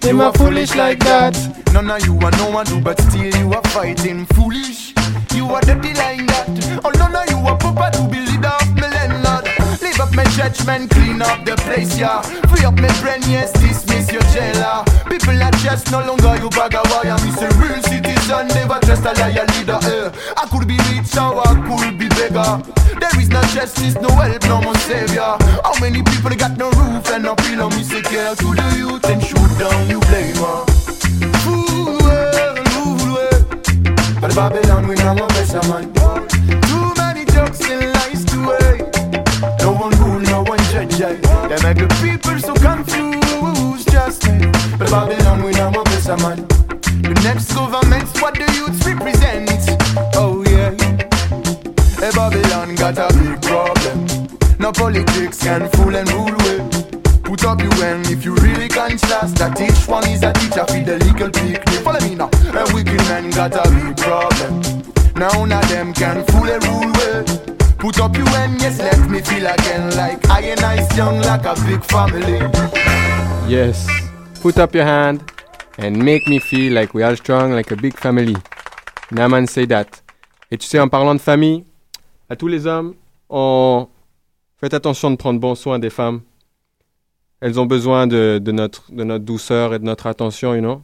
Them 0.00 0.20
are 0.20 0.32
foolish 0.32 0.74
like 0.74 1.00
that. 1.00 1.34
None 1.74 1.90
of 1.90 2.06
you 2.06 2.18
are 2.22 2.30
no 2.38 2.50
one 2.50 2.64
do, 2.64 2.80
but 2.80 2.98
still 3.00 3.36
you 3.36 3.52
are 3.52 3.62
fighting 3.68 4.24
foolish. 4.34 4.94
You 5.34 5.46
are 5.50 5.60
dirty 5.60 5.92
like 5.94 6.26
that. 6.28 6.80
Oh, 6.84 6.90
none 6.96 7.14
of 7.14 7.28
you 7.30 7.36
are 7.46 7.56
proper 7.58 7.90
to 7.90 8.08
that. 8.40 8.57
Judgment, 10.38 10.88
clean 10.90 11.20
up 11.20 11.44
the 11.44 11.56
place, 11.66 11.98
yeah. 11.98 12.22
Free 12.46 12.64
up 12.64 12.78
my 12.78 12.86
brain, 13.02 13.20
yes, 13.26 13.50
dismiss 13.58 14.06
your 14.12 14.22
jailer. 14.30 14.84
People 15.10 15.42
are 15.42 15.50
just 15.66 15.90
no 15.90 15.98
longer 15.98 16.38
you 16.38 16.48
bag 16.50 16.76
of 16.78 16.86
wire. 16.94 17.18
Me 17.26 17.30
say 17.34 17.50
real 17.58 17.82
citizen, 17.82 18.46
never 18.54 18.78
trust 18.86 19.02
a 19.02 19.12
liar 19.18 19.46
leader. 19.58 19.80
Eh. 19.82 20.06
I 20.38 20.46
could 20.46 20.68
be 20.68 20.78
rich 20.94 21.10
or 21.18 21.42
I 21.42 21.58
could 21.66 21.98
be 21.98 22.06
beggar. 22.14 22.62
There 23.02 23.20
is 23.20 23.28
no 23.28 23.42
justice, 23.50 23.96
no 23.98 24.10
help, 24.14 24.44
no 24.44 24.62
more 24.62 24.78
savior. 24.86 25.34
How 25.66 25.74
many 25.80 26.02
people 26.04 26.30
got 26.36 26.56
no 26.56 26.70
roof 26.70 27.10
and 27.10 27.24
no 27.24 27.34
pillow? 27.34 27.68
Me 27.70 27.82
say 27.82 28.02
care 28.02 28.34
to 28.36 28.48
the 28.54 28.68
youth 28.78 29.04
and 29.10 29.20
shoot 29.20 29.52
down 29.58 29.90
you 29.90 29.98
blame 30.06 30.38
her. 30.38 30.62
Fool 31.42 31.98
well, 31.98 32.54
fool 32.70 33.02
well. 33.10 33.40
But 34.22 34.34
Babylon, 34.38 34.86
we 34.86 34.94
now 35.02 35.18
a 35.18 35.26
better 35.34 35.62
man. 35.66 35.90
Too 36.70 36.94
many 36.94 37.24
jokes 37.26 37.60
and 37.66 37.87
eh. 41.00 41.14
They 41.48 41.58
make 41.62 41.78
the 41.78 41.88
people 42.02 42.38
so 42.38 42.54
confused, 42.54 43.90
just 43.90 44.24
me. 44.28 44.46
But 44.78 44.90
Babylon, 44.90 45.42
we 45.42 45.52
now 45.52 45.68
a 45.70 45.84
better 45.84 46.16
man. 46.18 46.46
The 47.02 47.14
next 47.24 47.52
government's 47.54 48.20
what 48.20 48.34
the 48.34 48.46
youths 48.54 48.84
represent. 48.86 49.48
Oh 50.14 50.42
yeah. 50.44 50.70
Hey, 51.98 52.10
Babylon 52.14 52.74
got 52.74 52.98
a 52.98 53.08
big 53.14 53.40
problem. 53.42 54.28
No 54.58 54.72
politics 54.72 55.42
can 55.42 55.68
fool 55.70 55.94
and 55.94 56.10
rule 56.12 56.36
way. 56.46 56.58
Put 57.22 57.44
up 57.44 57.60
your 57.60 57.74
when 57.76 58.00
if 58.06 58.24
you 58.24 58.34
really 58.36 58.68
conscious 58.68 59.32
that 59.38 59.60
each 59.60 59.88
one 59.88 60.08
is 60.08 60.22
a 60.22 60.32
teacher 60.32 60.64
for 60.66 60.82
the 60.82 60.98
legal 61.04 61.30
picnic. 61.30 61.82
Follow 61.84 62.00
me 62.00 62.14
now. 62.14 62.30
A 62.54 62.64
wicked 62.74 63.02
man 63.08 63.30
got 63.30 63.54
a 63.54 63.70
big 63.70 63.96
problem. 63.96 64.62
None 65.14 65.52
of 65.52 65.68
them 65.68 65.92
can 65.92 66.24
fool 66.26 66.48
and 66.48 66.64
rule 66.66 66.92
way. 66.92 67.57
Put 67.78 68.00
up 68.00 68.16
you 68.16 68.24
when 68.24 68.58
yes, 68.58 68.78
let 68.80 69.08
me 69.08 69.20
feel 69.20 69.46
again 69.46 69.96
like 69.96 70.28
I 70.28 70.40
and 70.50 70.60
I 70.60 70.96
young 70.96 71.20
like 71.20 71.44
a 71.46 71.54
big 71.64 71.82
family. 71.84 72.40
Yes. 73.48 73.86
Put 74.42 74.58
up 74.58 74.74
your 74.74 74.84
hand 74.84 75.22
and 75.78 75.96
make 75.96 76.26
me 76.26 76.40
feel 76.40 76.72
like 76.72 76.92
we 76.92 77.04
are 77.04 77.14
strong 77.14 77.52
like 77.52 77.70
a 77.70 77.76
big 77.76 77.96
family. 77.96 78.36
Naman 79.12 79.48
say 79.48 79.64
that. 79.66 80.02
Et 80.50 80.58
tu 80.58 80.66
sais, 80.66 80.80
en 80.80 80.88
parlant 80.88 81.14
de 81.14 81.20
famille, 81.20 81.64
à 82.28 82.34
tous 82.34 82.48
les 82.48 82.66
hommes, 82.66 82.94
on... 83.28 83.86
faites 84.56 84.74
attention 84.74 85.12
de 85.12 85.16
prendre 85.16 85.38
bon 85.38 85.54
soin 85.54 85.78
des 85.78 85.90
femmes. 85.90 86.22
Elles 87.40 87.60
ont 87.60 87.66
besoin 87.66 88.08
de, 88.08 88.40
de 88.42 88.50
notre, 88.50 88.90
de 88.90 89.04
notre 89.04 89.24
douceur 89.24 89.72
et 89.72 89.78
de 89.78 89.84
notre 89.84 90.08
attention, 90.08 90.52
you 90.54 90.60
know. 90.60 90.82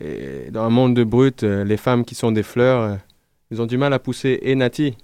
Et 0.00 0.50
dans 0.52 0.62
un 0.62 0.70
monde 0.70 0.94
de 0.94 1.02
brutes, 1.02 1.42
euh, 1.42 1.64
les 1.64 1.76
femmes 1.76 2.04
qui 2.04 2.14
sont 2.14 2.30
des 2.30 2.44
fleurs, 2.44 2.82
euh, 2.82 2.96
elles 3.50 3.60
ont 3.60 3.66
du 3.66 3.78
mal 3.78 3.92
à 3.92 3.98
pousser. 3.98 4.38
Et 4.42 4.54
Nati? 4.54 4.96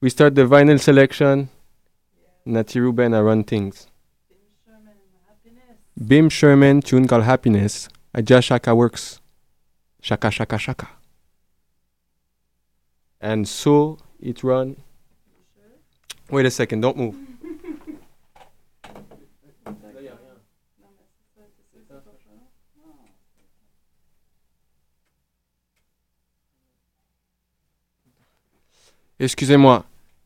We 0.00 0.10
start 0.10 0.34
the 0.34 0.42
vinyl 0.42 0.78
selection. 0.78 1.48
Nati 2.44 2.80
Ruben, 2.80 3.14
I 3.14 3.20
run 3.20 3.44
things. 3.44 3.86
Bim 5.96 6.28
Sherman 6.28 6.82
tune 6.82 7.08
called 7.08 7.24
Happiness. 7.24 7.88
Aja 8.14 8.40
Shaka 8.40 8.74
works. 8.74 9.20
Shaka 10.02 10.30
Shaka 10.30 10.58
Shaka. 10.58 10.88
And 13.20 13.48
so 13.48 13.98
it 14.20 14.44
run. 14.44 14.76
Wait 16.30 16.44
a 16.44 16.50
second, 16.50 16.82
don't 16.82 16.98
move. 16.98 17.25
Excusez-moi. 29.18 29.84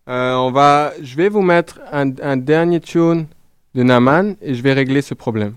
Euh, 0.09 0.35
on 0.35 0.50
va, 0.50 0.92
je 1.00 1.14
vais 1.16 1.29
vous 1.29 1.42
mettre 1.42 1.81
un, 1.92 2.11
un 2.22 2.37
dernier 2.37 2.81
tune 2.81 3.26
de 3.74 3.83
Naman 3.83 4.35
et 4.42 4.55
je 4.55 4.62
vais 4.62 4.72
régler 4.72 5.03
ce 5.03 5.14
problème. 5.14 5.55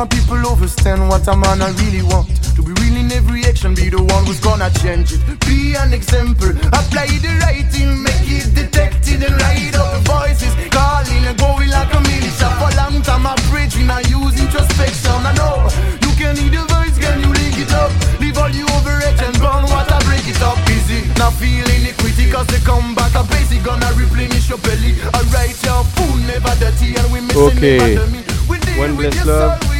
My 0.00 0.06
people 0.06 0.40
understand 0.48 1.06
what 1.10 1.28
a 1.28 1.36
man 1.36 1.60
I 1.60 1.68
really 1.84 2.00
want. 2.00 2.24
To 2.56 2.62
be 2.62 2.72
real 2.80 2.96
in 2.96 3.12
every 3.12 3.44
action, 3.44 3.74
be 3.74 3.90
the 3.90 4.00
one 4.00 4.24
who's 4.24 4.40
gonna 4.40 4.70
change 4.80 5.12
it. 5.12 5.20
Be 5.44 5.76
an 5.76 5.92
example, 5.92 6.56
apply 6.72 7.20
the 7.20 7.32
right 7.44 7.68
thing, 7.68 8.00
make 8.00 8.24
it 8.24 8.48
detected 8.56 9.20
and 9.20 9.36
ride 9.36 9.76
up 9.76 9.92
the 9.92 10.00
voices. 10.08 10.52
Calling 10.72 11.20
and 11.28 11.36
going 11.36 11.68
like 11.68 11.92
a 11.92 12.00
militia. 12.00 12.48
For 12.56 12.72
long 12.80 13.04
time 13.04 13.26
I 13.28 13.36
preach, 13.52 13.76
we 13.76 13.84
not 13.84 14.08
use 14.08 14.40
introspection. 14.40 15.20
I 15.20 15.36
know 15.36 15.68
you 16.00 16.12
can 16.16 16.32
hear 16.32 16.48
the 16.48 16.64
voice, 16.64 16.96
can 16.96 17.20
you 17.20 17.28
link 17.36 17.60
it 17.60 17.68
up? 17.76 17.92
Leave 18.24 18.38
all 18.40 18.48
you 18.48 18.64
overreaction, 18.80 19.36
burn 19.36 19.68
what 19.68 19.84
I 19.92 20.00
break 20.08 20.24
it 20.24 20.40
up. 20.40 20.56
Easy, 20.72 21.04
not 21.20 21.36
feeling 21.36 21.68
iniquity, 21.84 22.32
cause 22.32 22.48
they 22.48 22.60
come 22.64 22.96
back. 22.96 23.12
A 23.20 23.22
basic 23.28 23.60
gonna 23.68 23.92
replenish 24.00 24.48
your 24.48 24.56
belly. 24.64 24.96
Alright, 25.12 25.60
your 25.60 25.84
food 25.92 26.24
never 26.24 26.56
dirty, 26.56 26.96
and 26.96 27.12
we 27.12 27.20
missing 27.20 27.52
Ok. 27.52 27.60
never 27.60 27.94
dummy. 28.00 28.20
We 28.48 28.58
deal 28.64 28.78
One 28.80 28.96
with 28.96 29.14
your 29.14 29.26
Love. 29.26 29.62
soul, 29.62 29.70
we 29.70 29.76
are 29.76 29.79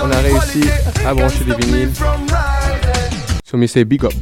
on 0.00 0.10
a 0.10 0.18
réussi 0.20 0.62
à 1.06 1.14
brancher 1.14 1.44
des 1.44 1.54
vinyles. 1.54 1.92
So, 3.44 3.56
me 3.56 3.66
say 3.66 3.84
big 3.84 4.04
up. 4.04 4.12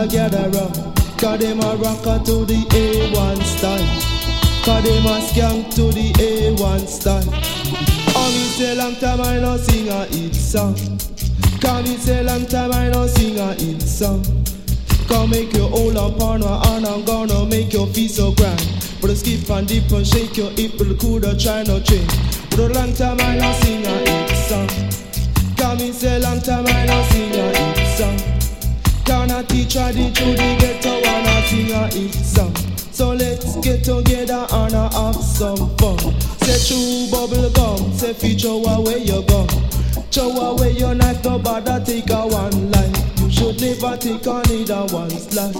A 0.00 0.08
gather 0.08 0.48
round 0.50 0.76
uh, 0.78 0.92
Cause 1.18 1.40
them 1.40 1.60
a 1.60 1.76
rocker 1.76 2.24
to 2.24 2.44
the 2.46 2.64
A1 2.72 3.42
style. 3.42 3.84
Cause 4.64 4.84
them 4.84 5.04
a 5.04 5.20
skank 5.20 5.74
to 5.74 5.92
the 5.92 6.12
A1 6.12 6.88
style. 6.88 7.28
Oh 8.16 8.30
me 8.32 8.44
say 8.56 8.74
long 8.74 8.96
time 8.96 9.20
I 9.20 9.38
no 9.38 9.58
sing 9.58 9.88
a 9.88 10.06
hit 10.06 10.34
song. 10.34 10.74
Cause 11.60 11.86
me 11.86 11.96
say 11.98 12.22
long 12.22 12.46
time 12.46 12.72
I 12.72 12.88
no 12.88 13.06
sing 13.06 13.38
a 13.38 13.52
hit 13.52 13.82
song. 13.82 14.24
Come 15.08 15.30
make 15.30 15.52
you 15.52 15.66
hold 15.68 15.96
up 15.96 16.18
on 16.22 16.40
my 16.40 16.66
hand 16.66 16.86
I'm 16.86 17.04
gonna 17.04 17.44
make 17.44 17.74
you 17.74 17.84
feel 17.92 18.08
so 18.08 18.32
grand. 18.32 18.60
But 19.02 19.14
skip 19.16 19.50
and 19.50 19.68
dip 19.68 19.90
and 19.92 20.06
shake 20.06 20.36
your 20.36 20.50
hip 20.52 20.72
But 20.78 20.98
coulda 21.00 21.34
try 21.38 21.62
no 21.62 21.80
change 21.80 22.12
But 22.50 22.60
a 22.60 22.68
long 22.68 22.92
time 22.92 23.18
I 23.20 23.36
no 23.36 23.52
sing 23.60 23.84
a 23.84 23.96
hit 24.08 24.36
song. 24.48 24.68
Cause 25.58 25.78
me 25.78 25.92
say 25.92 26.18
long 26.20 26.40
time 26.40 26.66
I 26.66 26.86
no 26.86 27.02
sing 27.10 27.34
a 27.34 27.58
hit 27.58 27.98
song 27.98 28.29
Gonna 29.40 29.54
teach 29.54 29.72
her 29.72 29.90
the 29.90 30.10
ghetto 30.60 31.00
wanna 31.00 31.46
sing 31.46 31.70
a 31.72 31.88
hit 31.88 32.12
song. 32.12 32.54
So 32.92 33.14
let's 33.14 33.56
get 33.60 33.82
together 33.82 34.46
and 34.52 34.74
uh, 34.74 34.90
have 34.90 35.16
some 35.16 35.74
fun. 35.78 35.96
Say 36.44 36.60
true 36.68 37.08
bubble 37.10 37.48
gum, 37.48 37.90
say 37.94 38.12
feature 38.12 38.48
away 38.48 38.98
your 38.98 39.22
gun. 39.24 39.48
Throw 40.12 40.28
away 40.28 40.72
your 40.72 40.94
knife, 40.94 41.24
no 41.24 41.38
bother 41.38 41.82
take 41.82 42.10
a 42.10 42.26
one 42.26 42.70
life. 42.70 43.20
You 43.20 43.30
should 43.30 43.60
never 43.62 43.96
take 43.96 44.26
on 44.26 44.44
either 44.50 44.84
one's 44.92 45.34
life. 45.34 45.56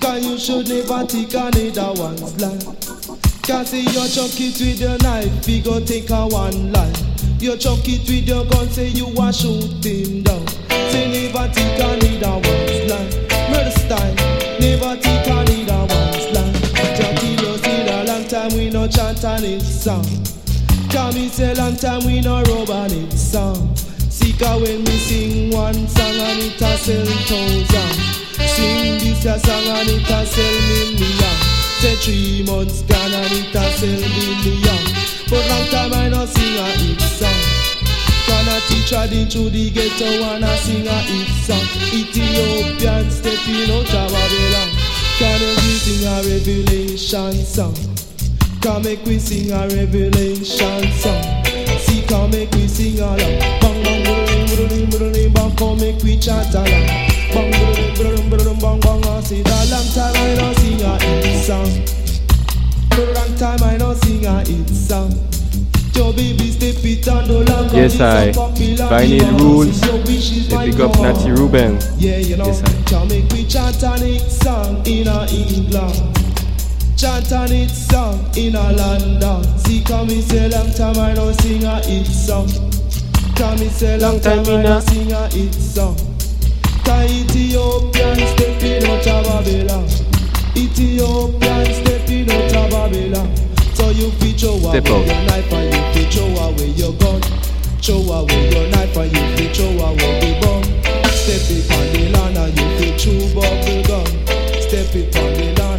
Cause 0.00 0.24
you 0.24 0.38
should 0.38 0.68
never 0.68 1.04
take 1.04 1.34
on 1.34 1.56
either 1.58 1.92
one's 2.00 2.40
life. 2.40 3.42
Cause 3.42 3.70
see 3.70 3.80
you 3.80 4.08
chuck 4.14 4.38
it 4.38 4.60
with 4.60 4.80
your 4.80 4.98
knife, 4.98 5.46
we 5.48 5.60
go 5.60 5.84
take 5.84 6.08
a 6.10 6.28
one 6.28 6.70
life. 6.70 7.02
You 7.40 7.56
chuck 7.56 7.80
it 7.82 8.08
with 8.08 8.28
your 8.28 8.44
gun, 8.44 8.68
say 8.68 8.86
you 8.88 9.08
a 9.18 9.32
shoot 9.32 9.84
him 9.84 10.22
down. 10.22 10.61
Million. 30.98 31.36
Three 32.02 32.42
months 32.44 32.82
gone 32.82 33.14
and 33.14 33.32
it 33.32 33.54
a 33.54 33.70
sell 33.76 34.00
billion. 34.42 35.01
Teach 38.92 39.32
her 39.32 39.48
the 39.48 39.70
ghetto 39.70 40.20
wanna 40.20 40.54
sing 40.58 40.86
a 40.86 40.92
hit 41.08 41.28
song. 41.48 41.64
Ethiopian 41.96 43.10
stepping 43.10 43.70
out 43.72 43.88
of 43.88 44.12
Babylon. 44.12 44.68
Can 45.16 45.40
you 45.40 45.76
sing 45.80 46.04
a 46.04 46.20
revelation 46.20 47.32
song? 47.44 47.74
Come 48.60 48.82
make 48.82 49.02
we 49.06 49.18
sing 49.18 49.50
a 49.50 49.66
revelation 49.68 50.92
song. 50.92 51.24
See, 51.80 52.04
come 52.06 52.32
make 52.32 52.50
we 52.52 52.68
sing 52.68 53.00
along. 53.00 53.16
Bang 53.18 53.82
bang 53.82 54.04
boom 54.04 54.68
boom 54.68 54.90
boom 54.90 55.32
bang. 55.32 55.56
Come 55.56 55.80
make 55.80 56.02
we 56.02 56.18
chant 56.18 56.52
along. 56.52 56.84
Bang 57.32 57.50
boom 57.50 57.96
boom 57.96 58.28
boom 58.28 58.60
bang 58.60 58.80
bang. 58.80 59.04
I 59.08 59.40
that 59.40 59.66
long 59.72 59.88
time 59.96 60.16
I 60.20 60.36
don't 60.36 60.54
sing 60.60 60.82
a 60.84 60.98
hit 61.00 61.44
song. 61.48 61.72
A 62.92 63.02
long 63.16 63.32
time 63.38 63.62
I 63.62 63.78
don't 63.78 63.96
sing 64.04 64.26
a 64.26 64.44
hit 64.44 64.68
song. 64.68 65.41
Yes, 67.74 68.00
I. 68.00 68.32
Vinyl 68.32 69.40
rules. 69.40 69.80
They 69.80 70.70
big 70.70 70.80
up 70.80 70.98
Natty 71.00 71.30
Ruben. 71.30 71.78
Yes, 71.98 72.62
I. 72.62 72.82
chant 77.02 77.32
an 77.32 77.48
hit 77.48 77.70
song 77.70 78.30
in 78.36 78.54
a 78.54 78.72
London. 78.72 79.58
See, 79.58 79.82
come 79.82 80.06
me 80.06 80.20
say 80.22 80.48
long 80.48 80.70
time 80.72 80.96
I 80.98 81.14
don't 81.14 81.34
sing 81.40 81.64
a 81.64 81.80
hit 81.84 82.06
song. 82.06 82.46
Come 83.36 83.58
me 83.58 83.68
say 83.68 83.98
long 83.98 84.20
time 84.20 84.40
I 84.40 84.62
don't 84.62 84.82
sing 84.82 85.12
a 85.12 85.28
hit 85.28 85.52
song. 85.52 85.96
Ethiopian 86.86 88.18
stepping 88.36 88.84
out 88.84 89.06
of 89.06 89.24
Babylon. 89.24 89.88
Ethiopian 90.56 91.74
stepping 91.74 92.30
out 92.30 92.54
of 92.54 92.70
Babylon. 92.70 93.51
So 93.74 93.90
you 93.90 94.10
fit 94.12 94.40
throw 94.40 94.54
away 94.54 94.80
your 94.80 95.22
knife 95.26 95.52
and 95.52 95.74
you 95.74 95.82
fit 95.94 96.16
away 96.20 96.66
your 96.76 96.92
gun. 96.94 97.20
Throw 97.80 97.96
away 97.96 98.50
your 98.50 98.68
knife 98.70 98.96
and 98.96 99.12
you 99.12 99.24
fit 99.36 99.58
away 99.60 99.96
the 100.20 100.30
bomb. 100.40 100.64
Step 101.12 101.50
it 101.50 101.70
on 101.72 101.84
the 101.92 102.02
land 102.12 102.36
and 102.38 102.58
you 102.58 102.66
fit 102.78 102.98
chew 102.98 103.34
bubble 103.34 103.82
gum. 103.88 104.06
Step 104.60 104.94
it 104.94 105.16
on 105.16 105.34
the 105.34 105.52
land 105.58 105.72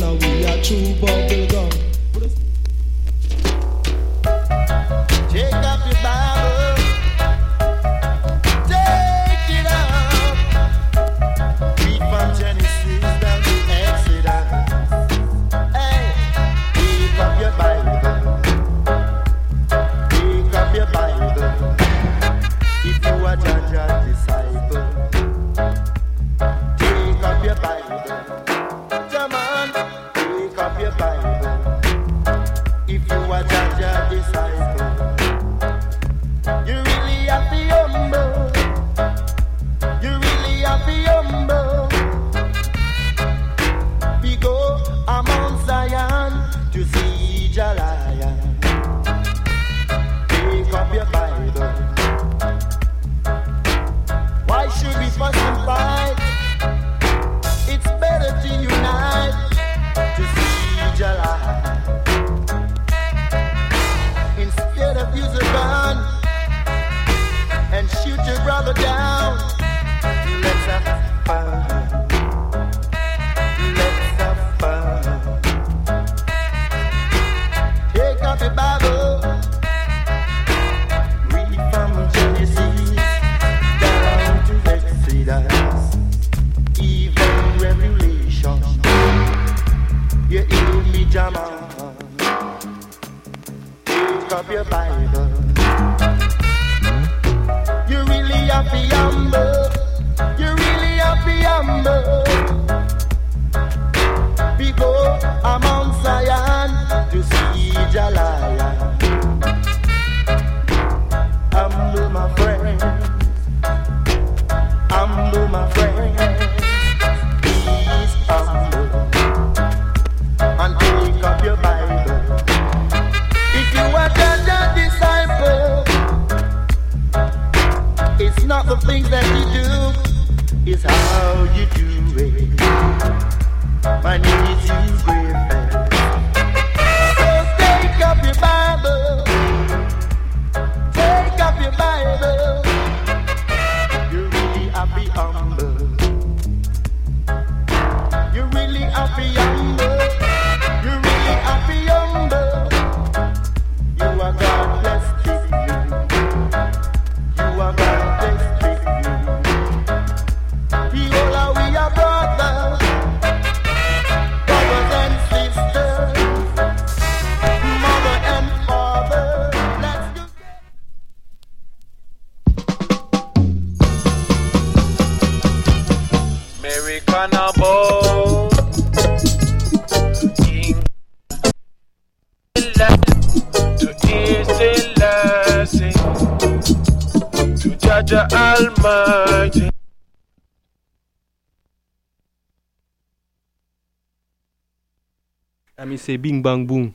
c'est 196.03 196.17
Bing 196.17 196.41
Bang 196.41 196.67
Boom. 196.67 196.91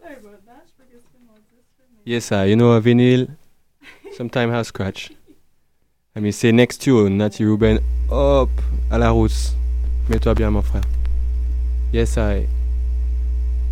Sorry. 0.00 0.16
I. 0.16 0.50
Yes, 2.04 2.24
sir. 2.24 2.46
You 2.46 2.56
know, 2.56 2.72
a 2.72 2.80
vinyl? 2.80 3.28
Sometimes 4.16 4.52
has 4.52 4.68
scratch. 4.68 5.12
I 6.16 6.20
mean, 6.20 6.32
c'est 6.32 6.52
next 6.52 6.82
tune, 6.82 7.16
Natty 7.16 7.44
Ruben. 7.44 7.78
Hop, 8.10 8.50
à 8.90 8.98
la 8.98 9.10
rousse. 9.10 9.54
Mets-toi 10.08 10.34
bien, 10.34 10.50
mon 10.50 10.62
frère. 10.62 10.84
Yes, 11.92 12.16
I. 12.16 12.46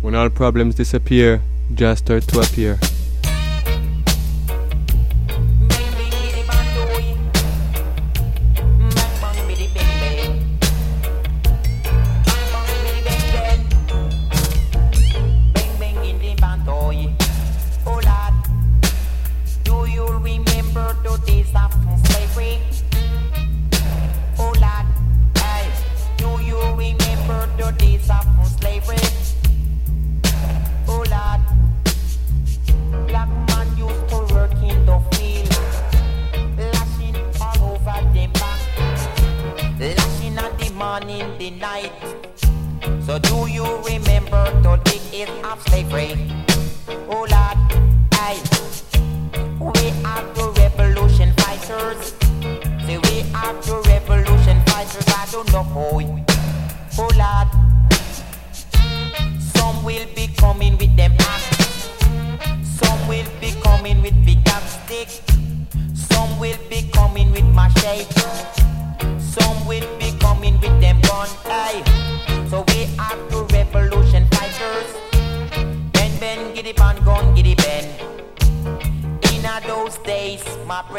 When 0.01 0.15
all 0.15 0.29
problems 0.29 0.75
disappear, 0.75 1.41
just 1.73 2.05
start 2.05 2.27
to 2.27 2.39
appear. 2.39 2.77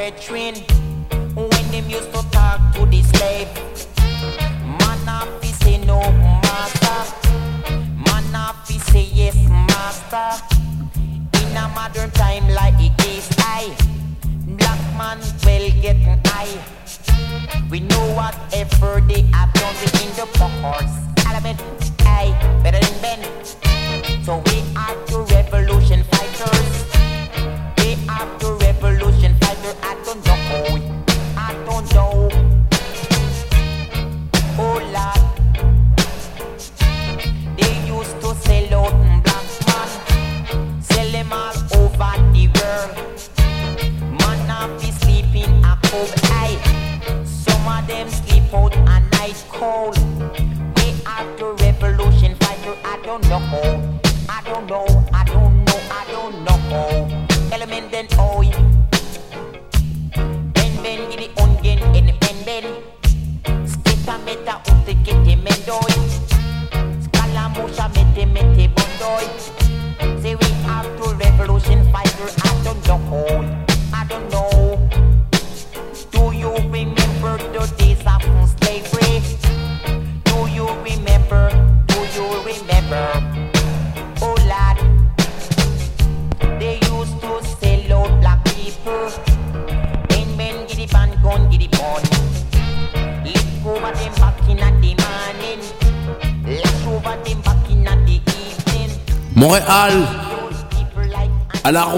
brethren. 0.07 0.76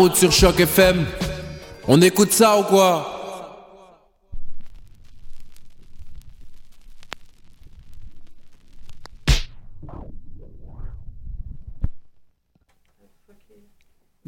sur 0.07 0.31
Choc 0.31 0.61
FM. 0.61 1.05
On 1.89 2.01
écoute 2.01 2.31
ça 2.31 2.57
ou 2.59 2.63
quoi? 2.63 3.15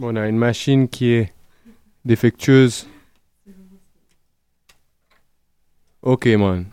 On 0.02 0.16
a 0.16 0.26
une 0.26 0.38
machine 0.38 0.88
qui 0.88 1.12
est 1.12 1.32
défectueuse. 2.04 2.88
Ok, 6.02 6.26
man. 6.26 6.66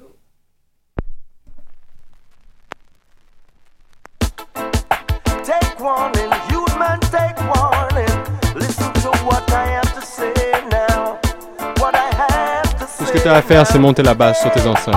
à 13.33 13.41
faire, 13.41 13.65
c'est 13.65 13.79
monter 13.79 14.03
la 14.03 14.13
basse 14.13 14.41
sur 14.41 14.51
tes 14.51 14.65
enceintes. 14.67 14.95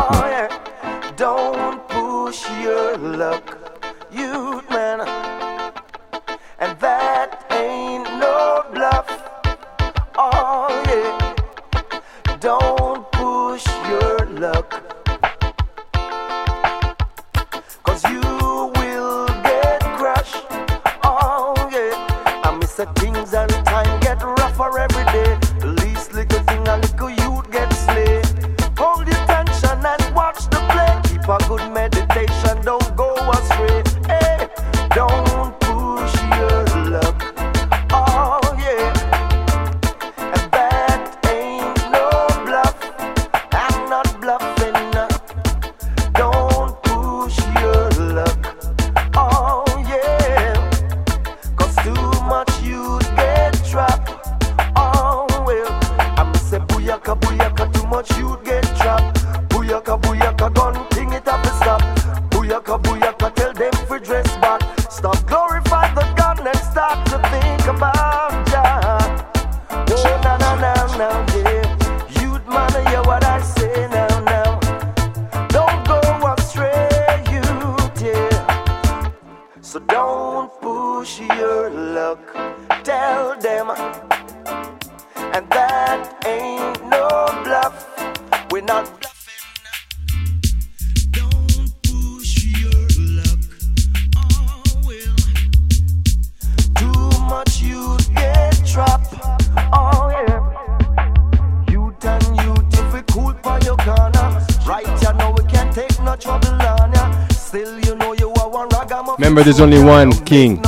there's 109.50 109.60
only 109.60 109.82
one 109.82 110.12
king, 110.24 110.62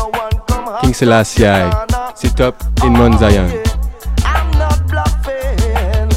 King 0.80 0.92
Selassie. 0.92 1.70
Sit 2.16 2.40
up 2.40 2.60
in 2.82 2.92
Mount 2.94 3.16
Zion. 3.20 3.62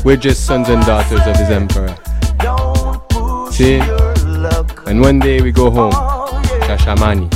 We're 0.04 0.18
just 0.18 0.48
sons 0.48 0.70
and 0.70 0.84
daughters 0.84 1.20
of 1.28 1.36
his 1.36 1.52
emperor. 1.52 1.96
See? 3.52 3.76
And 4.88 5.00
one 5.00 5.20
day 5.20 5.42
we 5.42 5.52
go 5.52 5.70
home. 5.70 5.92
Shashamani. 6.66 7.35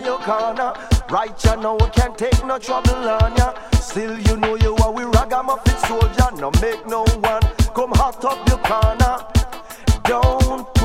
for 0.00 0.06
your 0.06 0.18
corner. 0.18 0.72
Right, 1.10 1.44
you 1.44 1.56
know, 1.56 1.76
can't 1.92 2.16
take 2.16 2.44
no 2.44 2.58
trouble 2.58 2.94
on 2.94 3.36
ya. 3.36 3.54
Still, 3.72 4.18
you 4.18 4.36
know, 4.36 4.54
you 4.56 4.76
are 4.76 4.92
we 4.92 5.04
ragamuffin 5.04 5.76
soldier. 5.78 6.30
No 6.36 6.50
make 6.60 6.86
no 6.86 7.04
one 7.20 7.42
come 7.74 7.92
hot 7.92 8.24
up 8.24 8.48
your 8.48 8.58
corner. 8.58 9.26
Don't 10.04 10.79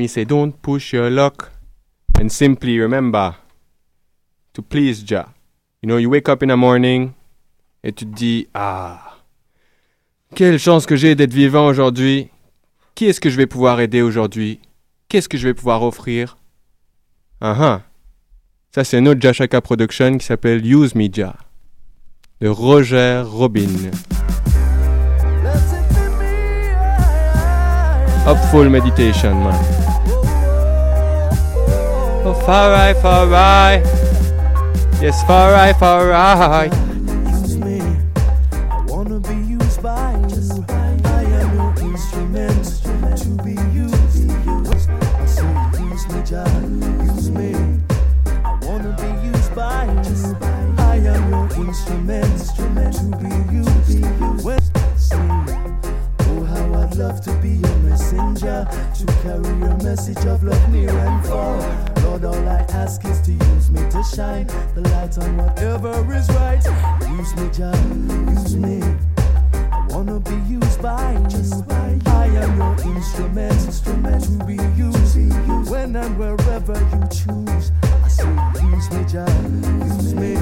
me 0.00 0.08
say, 0.08 0.24
don't 0.24 0.52
push 0.62 0.92
your 0.92 1.10
luck 1.10 1.50
and 2.18 2.28
simply 2.28 2.78
remember 2.78 3.36
to 4.54 4.62
please 4.62 5.04
Jah. 5.04 5.28
You 5.82 5.88
know, 5.88 5.98
you 5.98 6.10
wake 6.10 6.28
up 6.28 6.42
in 6.42 6.48
the 6.48 6.56
morning 6.56 7.14
et 7.82 7.92
tu 7.92 8.04
te 8.04 8.14
dis, 8.14 8.48
ah, 8.54 9.18
quelle 10.34 10.58
chance 10.58 10.86
que 10.86 10.96
j'ai 10.96 11.14
d'être 11.14 11.32
vivant 11.32 11.66
aujourd'hui. 11.66 12.28
Qui 12.94 13.06
est-ce 13.06 13.20
que 13.20 13.30
je 13.30 13.36
vais 13.36 13.46
pouvoir 13.46 13.80
aider 13.80 14.02
aujourd'hui? 14.02 14.60
Qu'est-ce 15.08 15.28
que 15.28 15.38
je 15.38 15.46
vais 15.46 15.54
pouvoir 15.54 15.82
offrir? 15.82 16.36
Ah 17.40 17.78
uh. 17.78 17.80
Ça, 18.72 18.84
c'est 18.84 18.98
un 18.98 19.06
autre 19.06 19.20
Jashaka 19.20 19.60
Production 19.60 20.18
qui 20.18 20.26
s'appelle 20.26 20.64
Use 20.64 20.94
Me 20.94 21.08
Jah 21.12 21.36
de 22.40 22.48
Roger 22.48 23.22
Robin. 23.26 23.90
Upful 28.30 28.70
Meditation, 28.70 29.34
man. 29.42 29.58
Oh, 32.24 32.40
far 32.46 32.70
right, 32.70 32.96
far 33.02 33.26
right. 33.26 33.82
Yes, 35.02 35.20
far 35.24 35.50
right, 35.50 35.74
far 35.74 36.06
right. 36.06 36.89
Messenger 58.42 58.68
to 58.94 59.06
carry 59.22 59.58
your 59.58 59.76
message 59.82 60.24
of 60.26 60.42
love 60.42 60.68
near 60.70 60.90
and 60.90 61.26
far. 61.26 61.58
Lord, 62.02 62.24
all 62.24 62.48
I 62.48 62.60
ask 62.70 63.04
is 63.04 63.20
to 63.22 63.32
use 63.32 63.70
me 63.70 63.80
to 63.90 64.02
shine 64.02 64.46
the 64.74 64.82
light 64.92 65.16
on 65.18 65.36
whatever 65.36 66.14
is 66.14 66.28
right. 66.30 66.64
Use 67.18 67.34
me, 67.36 67.48
Jah, 67.52 67.74
use 68.30 68.56
me. 68.56 68.80
I 69.72 69.86
wanna 69.90 70.20
be 70.20 70.36
used 70.48 70.80
by 70.82 71.12
you. 71.30 71.64
I 72.06 72.26
am 72.26 72.56
your 72.56 72.94
instrument, 72.96 73.52
instrument 73.52 74.24
to 74.24 74.44
be 74.44 74.56
used. 74.76 75.70
When 75.70 75.96
and 75.96 76.18
wherever 76.18 76.74
you 76.74 77.00
choose, 77.08 77.72
I 77.82 78.08
say, 78.08 78.28
use 78.70 78.90
me, 78.90 79.04
Jah, 79.04 79.26
use 79.84 80.14
me. 80.14 80.36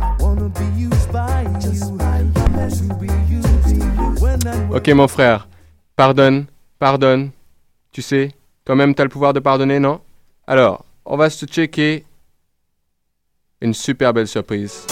I 0.00 0.16
wanna 0.20 0.48
be 0.48 0.66
used 0.78 1.12
by 1.12 1.42
you. 1.62 1.98
I 2.00 2.18
am 2.18 2.70
to 2.70 2.94
be 2.94 3.08
used. 3.28 4.20
When 4.20 4.46
and 4.46 4.74
Ok, 4.74 4.88
mon 4.94 5.08
frère, 5.08 5.46
pardonne, 5.96 6.46
pardonne. 6.78 7.30
Tu 7.92 8.02
sais, 8.02 8.30
toi-même, 8.64 8.94
t'as 8.94 9.04
le 9.04 9.08
pouvoir 9.08 9.32
de 9.32 9.40
pardonner, 9.40 9.78
non? 9.78 10.00
Alors, 10.46 10.84
on 11.04 11.16
va 11.16 11.30
se 11.30 11.46
checker 11.46 12.04
une 13.60 13.74
super 13.74 14.12
belle 14.12 14.28
surprise. 14.28 14.86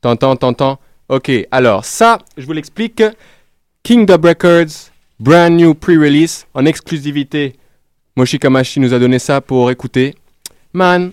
T'entends, 0.00 0.36
t'entends? 0.36 0.80
Ok, 1.08 1.30
alors 1.50 1.84
ça, 1.84 2.18
je 2.36 2.44
vous 2.44 2.52
l'explique. 2.52 3.02
Kingdom 3.84 4.20
Records, 4.22 4.90
brand 5.20 5.52
new 5.52 5.74
pre-release, 5.74 6.46
en 6.54 6.66
exclusivité. 6.66 7.56
Moshikamashi 8.16 8.80
nous 8.80 8.94
a 8.94 8.98
donné 8.98 9.18
ça 9.18 9.40
pour 9.40 9.70
écouter. 9.70 10.14
Man, 10.72 11.12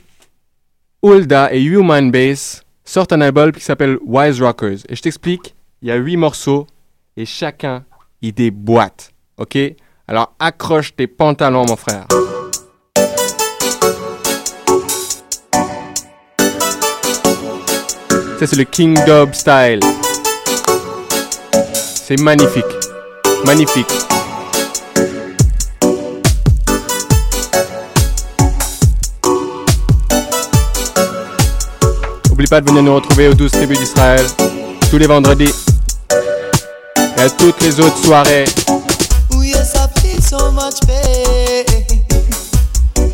Hulda 1.04 1.54
et 1.54 1.62
Human 1.62 2.12
Bass 2.12 2.64
sortent 2.84 3.14
un 3.14 3.22
album 3.22 3.52
qui 3.52 3.62
s'appelle 3.62 3.98
Wise 4.06 4.42
Rockers. 4.42 4.80
Et 4.90 4.96
je 4.96 5.02
t'explique, 5.02 5.54
il 5.82 5.88
y 5.88 5.92
a 5.92 5.96
huit 5.96 6.18
morceaux 6.18 6.68
et 7.16 7.26
chacun, 7.26 7.86
il 8.22 8.34
déboîte. 8.34 9.14
Ok? 9.38 9.58
Alors 10.08 10.34
accroche 10.40 10.96
tes 10.96 11.08
pantalons, 11.08 11.66
mon 11.66 11.76
frère. 11.76 12.06
Ça, 18.40 18.48
c'est 18.48 18.56
le 18.56 18.64
King 18.64 18.98
Dub 19.06 19.34
style. 19.34 19.80
C'est 21.74 22.20
magnifique. 22.20 22.66
Magnifique. 23.46 23.88
N'oublie 32.30 32.48
pas 32.48 32.62
de 32.62 32.70
venir 32.70 32.84
nous 32.84 32.96
retrouver 32.96 33.28
aux 33.28 33.34
12 33.34 33.52
tribus 33.52 33.80
d'Israël 33.80 34.26
tous 34.90 34.98
les 34.98 35.08
vendredis 35.08 35.54
et 37.26 37.30
toutes 37.38 37.62
les 37.62 37.80
autres 37.80 37.98
soirées. 38.04 38.46
We 39.32 39.54
are 39.56 39.66
so 40.22 40.52
much 40.52 40.80
pain. 40.88 41.66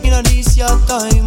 You 0.04 0.12
know, 0.12 0.22
time. 0.88 1.25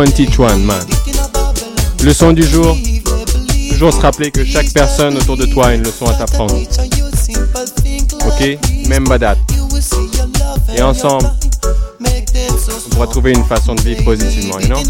Man. 0.00 0.80
Leçon 2.02 2.32
du 2.32 2.42
jour, 2.42 2.74
toujours 3.70 3.92
se 3.92 4.00
rappeler 4.00 4.30
que 4.30 4.46
chaque 4.46 4.72
personne 4.72 5.14
autour 5.18 5.36
de 5.36 5.44
toi 5.44 5.66
a 5.66 5.74
une 5.74 5.82
leçon 5.82 6.06
à 6.06 6.14
t'apprendre. 6.14 6.56
Ok? 8.26 8.58
Même 8.88 9.04
badat. 9.04 9.36
Et 10.74 10.80
ensemble, 10.80 11.30
on 12.00 12.88
pourra 12.94 13.06
trouver 13.08 13.32
une 13.32 13.44
façon 13.44 13.74
de 13.74 13.82
vivre 13.82 14.02
positivement, 14.04 14.58
you 14.60 14.68
know? 14.68 14.80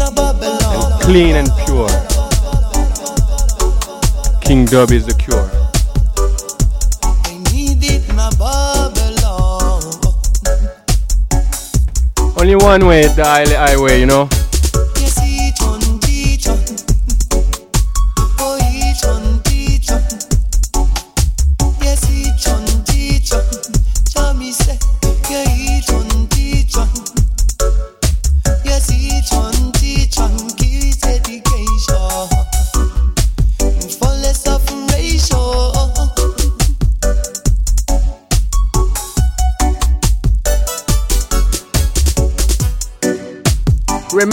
Clean 1.01 1.35
and 1.35 1.49
pure. 1.65 1.87
King 4.39 4.63
Dub 4.63 4.91
is 4.91 5.03
the 5.03 5.13
cure. 5.13 5.43
Only 12.37 12.55
one 12.55 12.87
way, 12.87 13.07
the 13.07 13.25
highway, 13.25 13.99
you 13.99 14.05
know? 14.05 14.29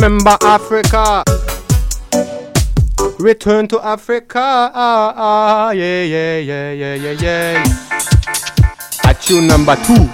Remember 0.09 0.39
Africa. 0.41 1.23
Return 3.19 3.69
to 3.69 3.79
Africa. 3.85 4.41
Ah, 4.73 5.13
ah, 5.15 5.71
yeah, 5.73 6.03
yeah, 6.03 6.39
yeah, 6.39 6.73
yeah, 6.73 6.95
yeah, 6.95 7.13
yeah. 7.13 7.65
At 9.05 9.21
tune 9.21 9.47
number 9.47 9.77
two. 9.85 10.09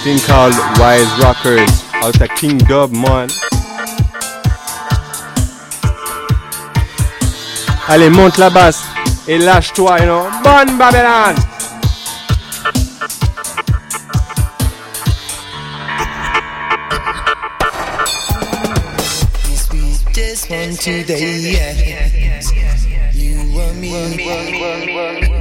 Thing 0.00 0.18
called 0.24 0.56
Wise 0.80 1.12
Rockers. 1.20 1.68
Out 2.00 2.18
of 2.18 2.30
King 2.40 2.56
Dub, 2.56 2.90
man. 2.90 3.28
Allez, 7.86 8.08
monte 8.08 8.38
la 8.38 8.48
basse 8.48 8.82
et 9.28 9.36
lâche-toi, 9.36 9.98
you 9.98 10.06
know. 10.06 10.30
Bonne 10.42 10.78
Babylon! 10.78 11.51
One 20.52 20.76
today, 20.76 21.38
yeah. 21.40 23.10
You 23.12 23.40
and 23.60 23.80
me. 23.80 25.31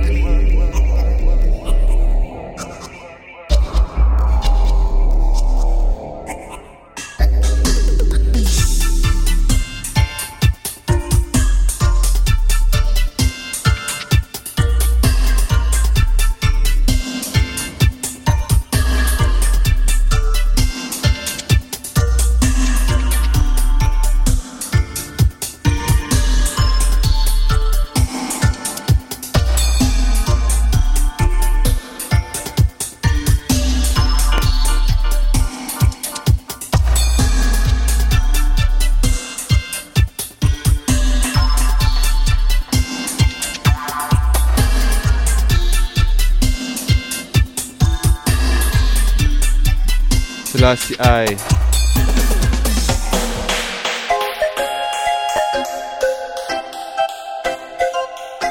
Selassie 50.61 50.95
I. 50.99 51.25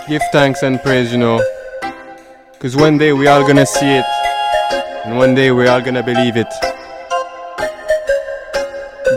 Give 0.08 0.20
thanks 0.32 0.64
and 0.64 0.82
praise, 0.82 1.12
you 1.12 1.18
know. 1.18 1.40
Because 2.50 2.74
one 2.74 2.98
day 2.98 3.12
we 3.12 3.28
are 3.28 3.46
gonna 3.46 3.64
see 3.64 3.86
it. 3.86 4.04
And 5.04 5.18
one 5.18 5.36
day 5.36 5.52
we 5.52 5.68
are 5.68 5.80
gonna 5.80 6.02
believe 6.02 6.36
it. 6.36 6.52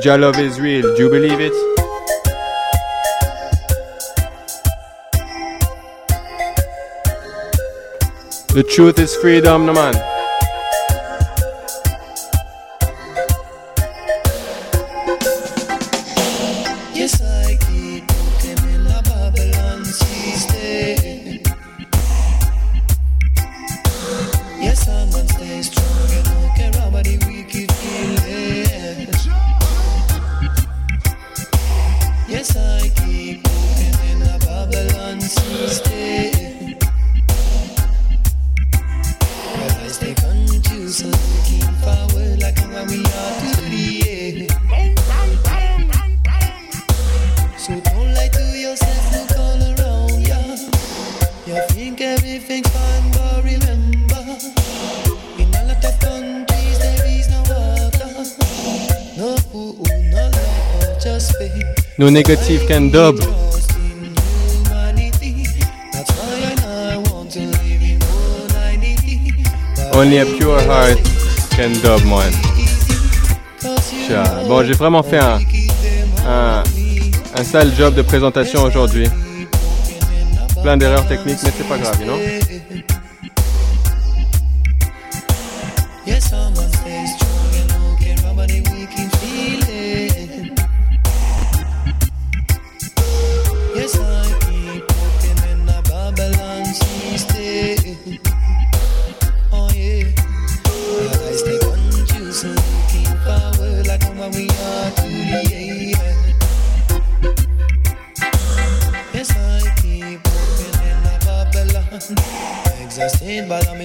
Jah 0.03 0.15
love 0.15 0.37
is 0.37 0.61
real. 0.61 0.95
Do 0.95 1.03
you 1.05 1.09
believe 1.09 1.39
it? 1.39 1.53
The 8.53 8.63
truth 8.69 8.99
is 8.99 9.15
freedom, 9.15 9.65
no 9.65 9.73
man. 9.73 10.12
Negative 62.13 62.67
can 62.67 62.91
dub. 62.91 63.19
Only 69.95 70.19
a 70.19 70.25
pure 70.25 70.61
heart 70.61 70.99
can 71.55 71.73
dub, 71.81 72.03
man. 72.05 72.31
Tcha. 74.07 74.23
Bon, 74.47 74.63
j'ai 74.63 74.73
vraiment 74.73 75.01
fait 75.01 75.17
un, 75.17 75.39
un, 76.27 76.63
un 77.35 77.43
sale 77.43 77.73
job 77.75 77.95
de 77.95 78.03
présentation 78.03 78.61
aujourd'hui. 78.61 79.09
Plein 80.61 80.77
d'erreurs 80.77 81.07
techniques, 81.07 81.39
mais 81.43 81.51
c'est 81.57 81.67
pas 81.67 81.77
grave, 81.79 81.99
you 81.99 82.05
know? 82.05 82.19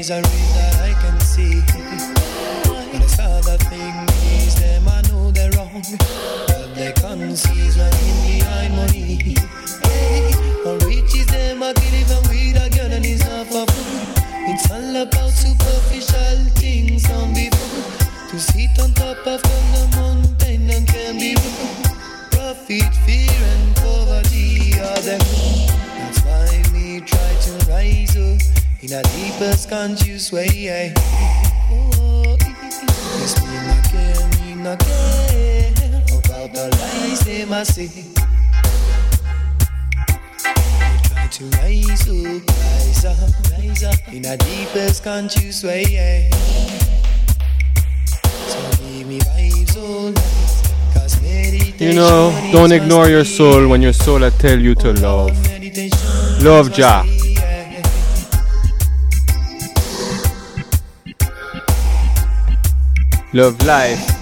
Misery 0.09 0.22
that 0.54 0.80
I 0.80 0.92
can 1.02 1.20
see. 1.20 1.61
But 2.64 2.92
the 2.92 3.09
sad 3.09 3.44
thing 3.68 3.94
is, 4.40 4.54
them 4.54 4.88
I 4.88 5.02
know 5.02 5.30
they're 5.30 5.50
wrong. 5.50 6.18
Deepest 29.03 29.68
way. 30.32 30.92
Oh, 31.70 32.36
yes, 33.18 33.34
me 33.44 33.57
not 33.66 33.84
care, 33.90 34.28
me 34.40 34.55
not 34.62 34.78
care 34.78 35.72
about 36.18 36.53
the 36.55 36.68
lies 36.80 37.20
they 37.20 37.44
must. 37.44 37.74
Try 41.05 41.26
to 41.30 41.44
rise 41.59 42.09
up, 42.09 42.42
rise 42.49 43.05
up, 43.05 43.30
rise 43.53 43.84
up 43.84 44.01
in 44.12 44.24
deepest 44.36 45.05
conscious 45.05 45.62
way. 45.62 46.30
So 48.49 48.59
give 48.82 49.07
me 49.07 49.18
vibes 49.20 49.76
all 49.76 50.11
night, 50.11 50.94
'cause 50.94 51.20
meditation 51.20 51.88
You 51.88 51.92
know, 51.94 52.32
don't 52.53 52.72
ignore 52.72 53.09
your 53.09 53.24
soul 53.24 53.68
when 53.68 53.82
your 53.82 53.92
soul 53.92 54.24
I 54.24 54.30
tell 54.30 54.59
you 54.59 54.74
to 54.76 54.92
love. 54.94 55.36
Love 56.40 56.72
Jah. 56.72 57.05
Love 63.39 63.62
life. 63.64 64.18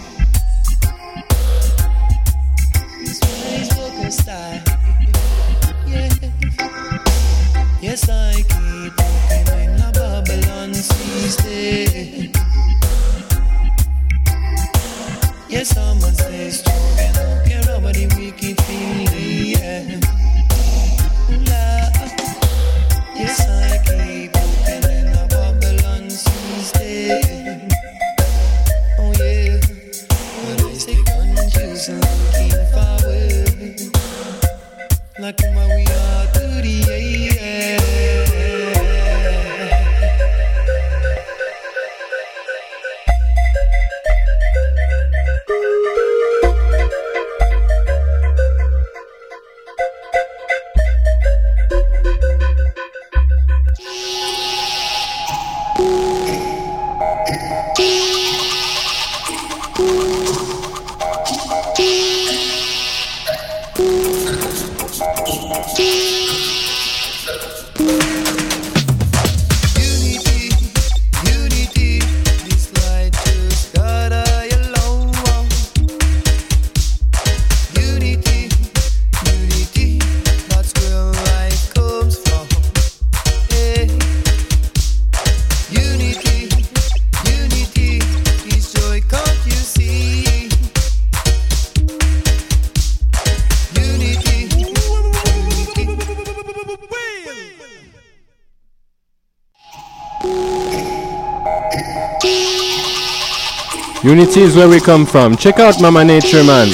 Unity 104.17 104.41
is 104.41 104.57
where 104.57 104.67
we 104.67 104.81
come 104.81 105.05
from. 105.05 105.37
Check 105.37 105.59
out 105.59 105.79
Mama 105.79 106.03
Nature 106.03 106.43
Man. 106.43 106.69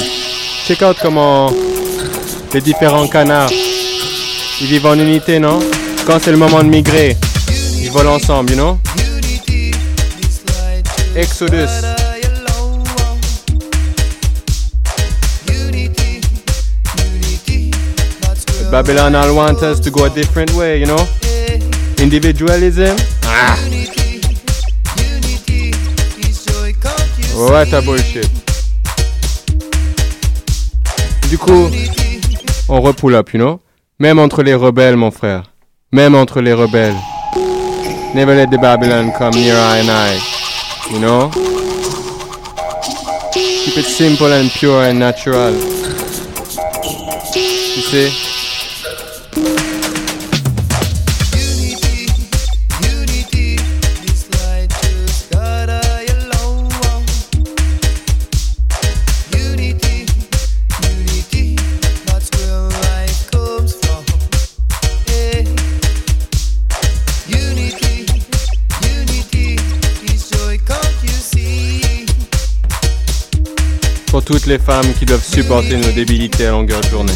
Check 0.65 0.81
out 0.81 0.95
comment 0.97 1.51
les 2.53 2.61
différents 2.61 3.05
canards, 3.09 3.51
vivent 4.61 4.85
en 4.85 4.97
unité, 4.97 5.39
non? 5.39 5.59
Quand 6.07 6.19
c'est 6.21 6.31
le 6.31 6.37
moment 6.37 6.63
de 6.63 6.69
migrer, 6.69 7.17
ils 7.81 7.91
volent 7.91 8.13
ensemble, 8.13 8.51
you 8.51 8.55
know? 8.55 8.79
Exodus. 11.17 11.67
Babylon 18.71 19.15
all 19.15 19.35
want 19.35 19.61
us 19.63 19.81
to 19.81 19.91
go 19.91 20.05
a 20.05 20.09
different 20.09 20.53
way, 20.53 20.79
you 20.79 20.85
know? 20.85 21.05
Individualism? 21.99 22.95
Ah. 23.25 23.57
Ouais, 27.51 27.65
ta 27.65 27.81
bullshit. 27.81 28.29
Du 31.29 31.37
coup, 31.37 31.69
on 32.69 32.79
repull 32.81 33.15
up, 33.15 33.33
you 33.33 33.39
know? 33.39 33.59
Même 33.99 34.17
entre 34.19 34.43
les 34.43 34.53
rebelles, 34.55 34.95
mon 34.95 35.11
frère. 35.11 35.43
Même 35.91 36.15
entre 36.15 36.39
les 36.39 36.53
rebelles. 36.53 36.95
Never 38.15 38.35
let 38.35 38.47
the 38.47 38.57
Babylon 38.57 39.11
come 39.17 39.35
near 39.35 39.55
I 39.55 39.79
and 39.79 39.89
I. 39.89 40.19
You 40.93 40.99
know? 40.99 41.29
Keep 43.33 43.77
it 43.77 43.85
simple 43.85 44.31
and 44.31 44.49
pure 44.49 44.83
and 44.83 44.99
natural. 44.99 45.53
Tu 47.33 47.81
sais? 47.81 48.32
toutes 74.25 74.45
les 74.45 74.59
femmes 74.59 74.93
qui 74.97 75.05
doivent 75.05 75.25
supporter 75.25 75.77
nos 75.77 75.91
débilités 75.91 76.47
à 76.47 76.51
longueur 76.51 76.81
de 76.81 76.87
journée. 76.87 77.13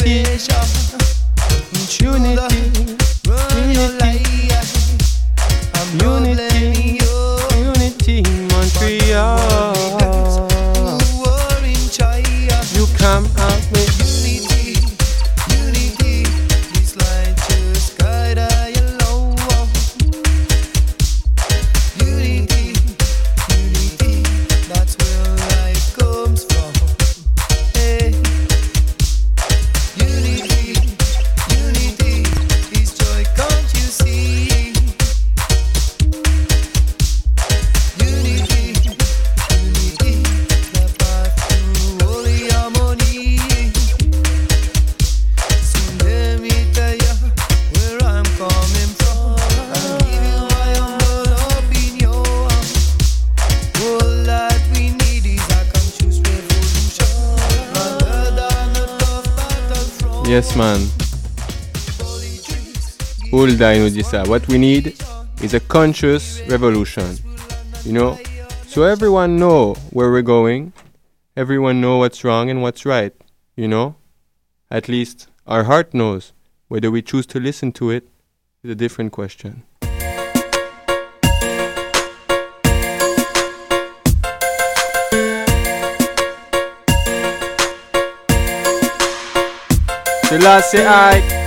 seja 0.00 0.79
this 64.00 64.14
out. 64.14 64.28
What 64.28 64.48
we 64.48 64.56
need 64.56 64.96
is 65.42 65.52
a 65.52 65.60
conscious 65.60 66.40
revolution. 66.48 67.18
You 67.84 67.92
know? 67.92 68.18
So 68.66 68.84
everyone 68.84 69.36
know 69.36 69.74
where 69.90 70.10
we're 70.10 70.22
going. 70.22 70.72
Everyone 71.36 71.82
know 71.82 71.98
what's 71.98 72.24
wrong 72.24 72.48
and 72.48 72.62
what's 72.62 72.86
right, 72.86 73.12
you 73.56 73.68
know? 73.68 73.96
At 74.70 74.88
least 74.88 75.28
our 75.46 75.64
heart 75.64 75.92
knows. 75.92 76.32
Whether 76.68 76.90
we 76.90 77.02
choose 77.02 77.26
to 77.26 77.40
listen 77.40 77.72
to 77.72 77.90
it 77.90 78.08
is 78.62 78.70
a 78.70 78.74
different 78.74 79.12
question. 79.12 79.64
Selassie 90.30 90.86
I 90.86 91.39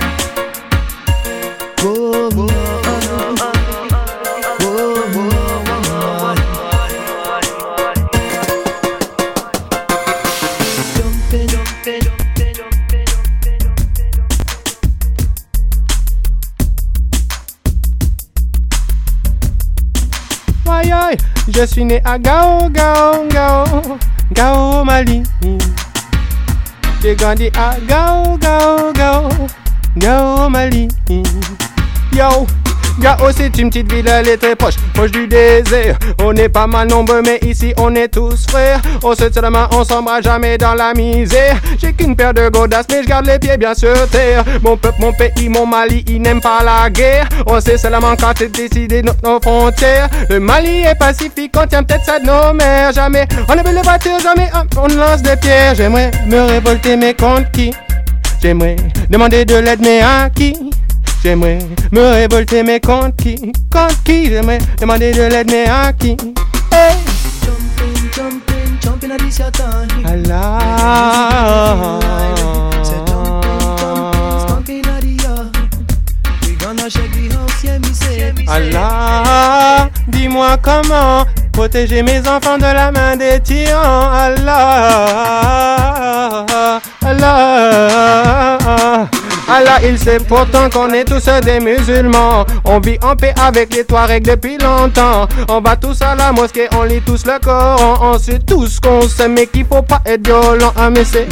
je 21.66 21.70
suis 21.70 21.84
né 21.84 22.02
à 22.04 22.18
Gao, 22.18 22.68
Gao, 22.68 23.26
Gao, 23.28 23.64
Gao, 24.32 24.84
Mali. 24.84 25.22
J'ai 27.02 27.16
grandi 27.16 27.50
à 27.56 27.76
Gao, 27.88 28.36
Gao, 28.36 28.92
Gao, 28.92 29.28
Gao, 29.96 30.50
Mali. 30.50 30.88
Yo, 32.12 32.46
Gao, 33.00 33.16
c'est 33.36 33.58
une 33.58 33.70
petite 33.70 33.92
ville, 33.92 34.08
elle 34.08 34.28
est 34.28 34.36
très 34.36 34.54
proche, 34.54 34.76
proche 34.94 35.10
du 35.10 35.26
désert. 35.26 35.98
On 36.22 36.34
est 36.36 36.48
pas 36.48 36.66
mal 36.66 36.88
nombreux, 36.88 37.22
mais 37.22 37.38
ici 37.42 37.74
on 37.76 37.94
est 37.94 38.08
tous 38.08 38.46
frères. 38.48 38.80
On 39.02 39.14
se 39.14 39.24
tient 39.24 39.42
la 39.42 39.50
main, 39.50 39.68
on 39.72 39.84
s'embrasse 39.84 40.24
jamais 40.24 40.56
dans 40.56 40.74
la 40.74 40.94
misère. 40.94 41.56
J'ai 41.80 41.92
qu'une 41.92 42.14
paire 42.14 42.32
de 42.32 42.48
godasses, 42.48 42.86
mais 42.90 43.02
je 43.02 43.08
garde 43.08 43.26
les 43.26 43.38
pieds 43.38 43.56
bien 43.56 43.74
sur 43.74 43.92
terre. 44.10 44.44
Mon 44.62 44.76
peuple, 44.76 45.00
mon 45.00 45.12
pays, 45.12 45.48
mon 45.48 45.66
Mali, 45.66 46.04
il 46.08 46.22
n'aime 46.22 46.40
pas 46.40 46.62
la 46.62 46.88
guerre. 46.88 47.28
On 47.46 47.60
sait 47.60 47.78
seulement 47.78 48.14
quand 48.18 48.32
c'est 48.38 48.50
décidé 48.50 49.02
nos, 49.02 49.12
nos 49.24 49.40
frontières. 49.40 50.08
Le 50.30 50.38
Mali 50.38 50.82
est 50.82 50.98
pacifique, 50.98 51.52
on 51.56 51.66
tient 51.66 51.82
peut-être 51.82 52.04
ça 52.04 52.20
de 52.20 52.26
nos 52.26 52.54
mères. 52.54 52.92
Jamais 52.92 53.26
on 53.48 53.54
ne 53.54 53.74
les 53.74 53.82
voitures, 53.82 54.20
jamais 54.22 54.50
on 54.76 54.86
lance 54.86 55.20
des 55.20 55.36
pierres. 55.36 55.74
J'aimerais 55.74 56.10
me 56.26 56.40
révolter, 56.40 56.96
mais 56.96 57.14
contre 57.14 57.50
qui? 57.50 57.72
J'aimerais 58.40 58.76
demander 59.10 59.44
de 59.44 59.56
l'aide, 59.56 59.80
mais 59.82 60.00
à 60.00 60.30
qui? 60.30 60.54
J'aimerais 61.24 61.58
me 61.90 62.10
révolter, 62.12 62.62
mais 62.62 62.80
contre 62.80 63.16
qui? 63.16 63.34
Contre 63.72 64.02
qui 64.04 64.26
J'aimerais 64.26 64.58
demander 64.78 65.10
de 65.12 65.22
l'aide, 65.22 65.50
mais 65.50 65.66
à 65.66 65.90
qui? 65.94 66.18
Hey 66.70 66.96
Jumping, 67.42 68.12
jumping, 68.14 68.78
jumping 68.82 69.10
at 69.10 69.16
this 69.18 69.38
your 69.38 69.50
time. 69.50 69.88
Allah 70.04 70.58
Say 72.82 72.96
jumping, 73.06 73.58
jumping, 73.58 74.40
stomping 74.40 74.84
at 74.86 75.00
the 75.00 75.16
yard. 75.22 75.48
We 76.42 76.52
gonna 76.56 76.90
shake 76.90 77.12
the 77.12 77.34
house, 77.34 77.64
yeah, 77.64 77.78
me 77.78 77.94
say. 77.94 78.34
Allah, 78.46 79.88
dis-moi 80.08 80.58
comment 80.58 81.24
protéger 81.52 82.02
mes 82.02 82.20
enfants 82.28 82.58
de 82.58 82.64
la 82.64 82.92
main 82.92 83.16
des 83.16 83.40
tyrans. 83.40 84.10
Allah, 84.12 84.50
Allah, 87.02 88.58
Allah, 89.48 89.78
il 89.82 89.98
sait 89.98 90.18
pourtant 90.18 90.70
qu'on 90.70 90.90
est 90.90 91.04
tous 91.04 91.28
des 91.44 91.60
musulmans. 91.60 92.46
On 92.64 92.80
vit 92.80 92.98
en 93.02 93.14
paix 93.14 93.34
avec 93.40 93.74
les 93.74 93.84
Touaregs 93.84 94.24
depuis 94.24 94.56
longtemps. 94.58 95.28
On 95.48 95.60
va 95.60 95.76
tous 95.76 96.00
à 96.00 96.14
la 96.14 96.32
mosquée, 96.32 96.68
on 96.78 96.84
lit 96.84 97.02
tous 97.02 97.26
le 97.26 97.38
Coran. 97.38 97.98
On 98.00 98.18
sait 98.18 98.38
tous 98.38 98.80
qu'on 98.80 99.02
sait, 99.02 99.28
mais 99.28 99.46
qu'il 99.46 99.66
faut 99.66 99.82
pas 99.82 100.00
être 100.06 100.26
violent. 100.26 100.72
Ah, 100.76 100.88
mais 100.88 101.04
c'est 101.04 101.28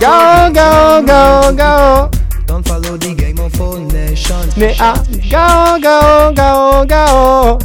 Gao, 0.00 0.50
Gao, 0.52 1.02
Gao, 1.02 1.52
Gao. 1.52 2.10
Don't 2.46 2.66
follow 2.66 2.96
the 2.96 3.14
game 3.14 3.38
of 3.38 3.60
all 3.60 3.80
nations. 3.80 4.54
Mais 4.56 4.74
ah, 4.80 4.94
Gao, 5.28 5.78
Gao, 5.80 6.32
Gao, 6.32 6.86
Gao. 6.86 7.58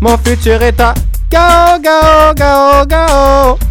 Mon 0.00 0.18
futur 0.18 0.62
est 0.62 0.80
à 0.80 0.94
Gao, 1.30 1.78
Gao, 1.80 2.34
Gao, 2.34 2.86
Gao. 2.86 3.69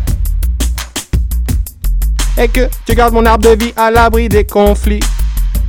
Et 2.41 2.47
que 2.47 2.69
tu 2.85 2.95
gardes 2.95 3.13
mon 3.13 3.25
arbre 3.25 3.49
de 3.49 3.55
vie 3.65 3.73
à 3.75 3.91
l'abri 3.91 4.29
des 4.29 4.45
conflits. 4.45 5.01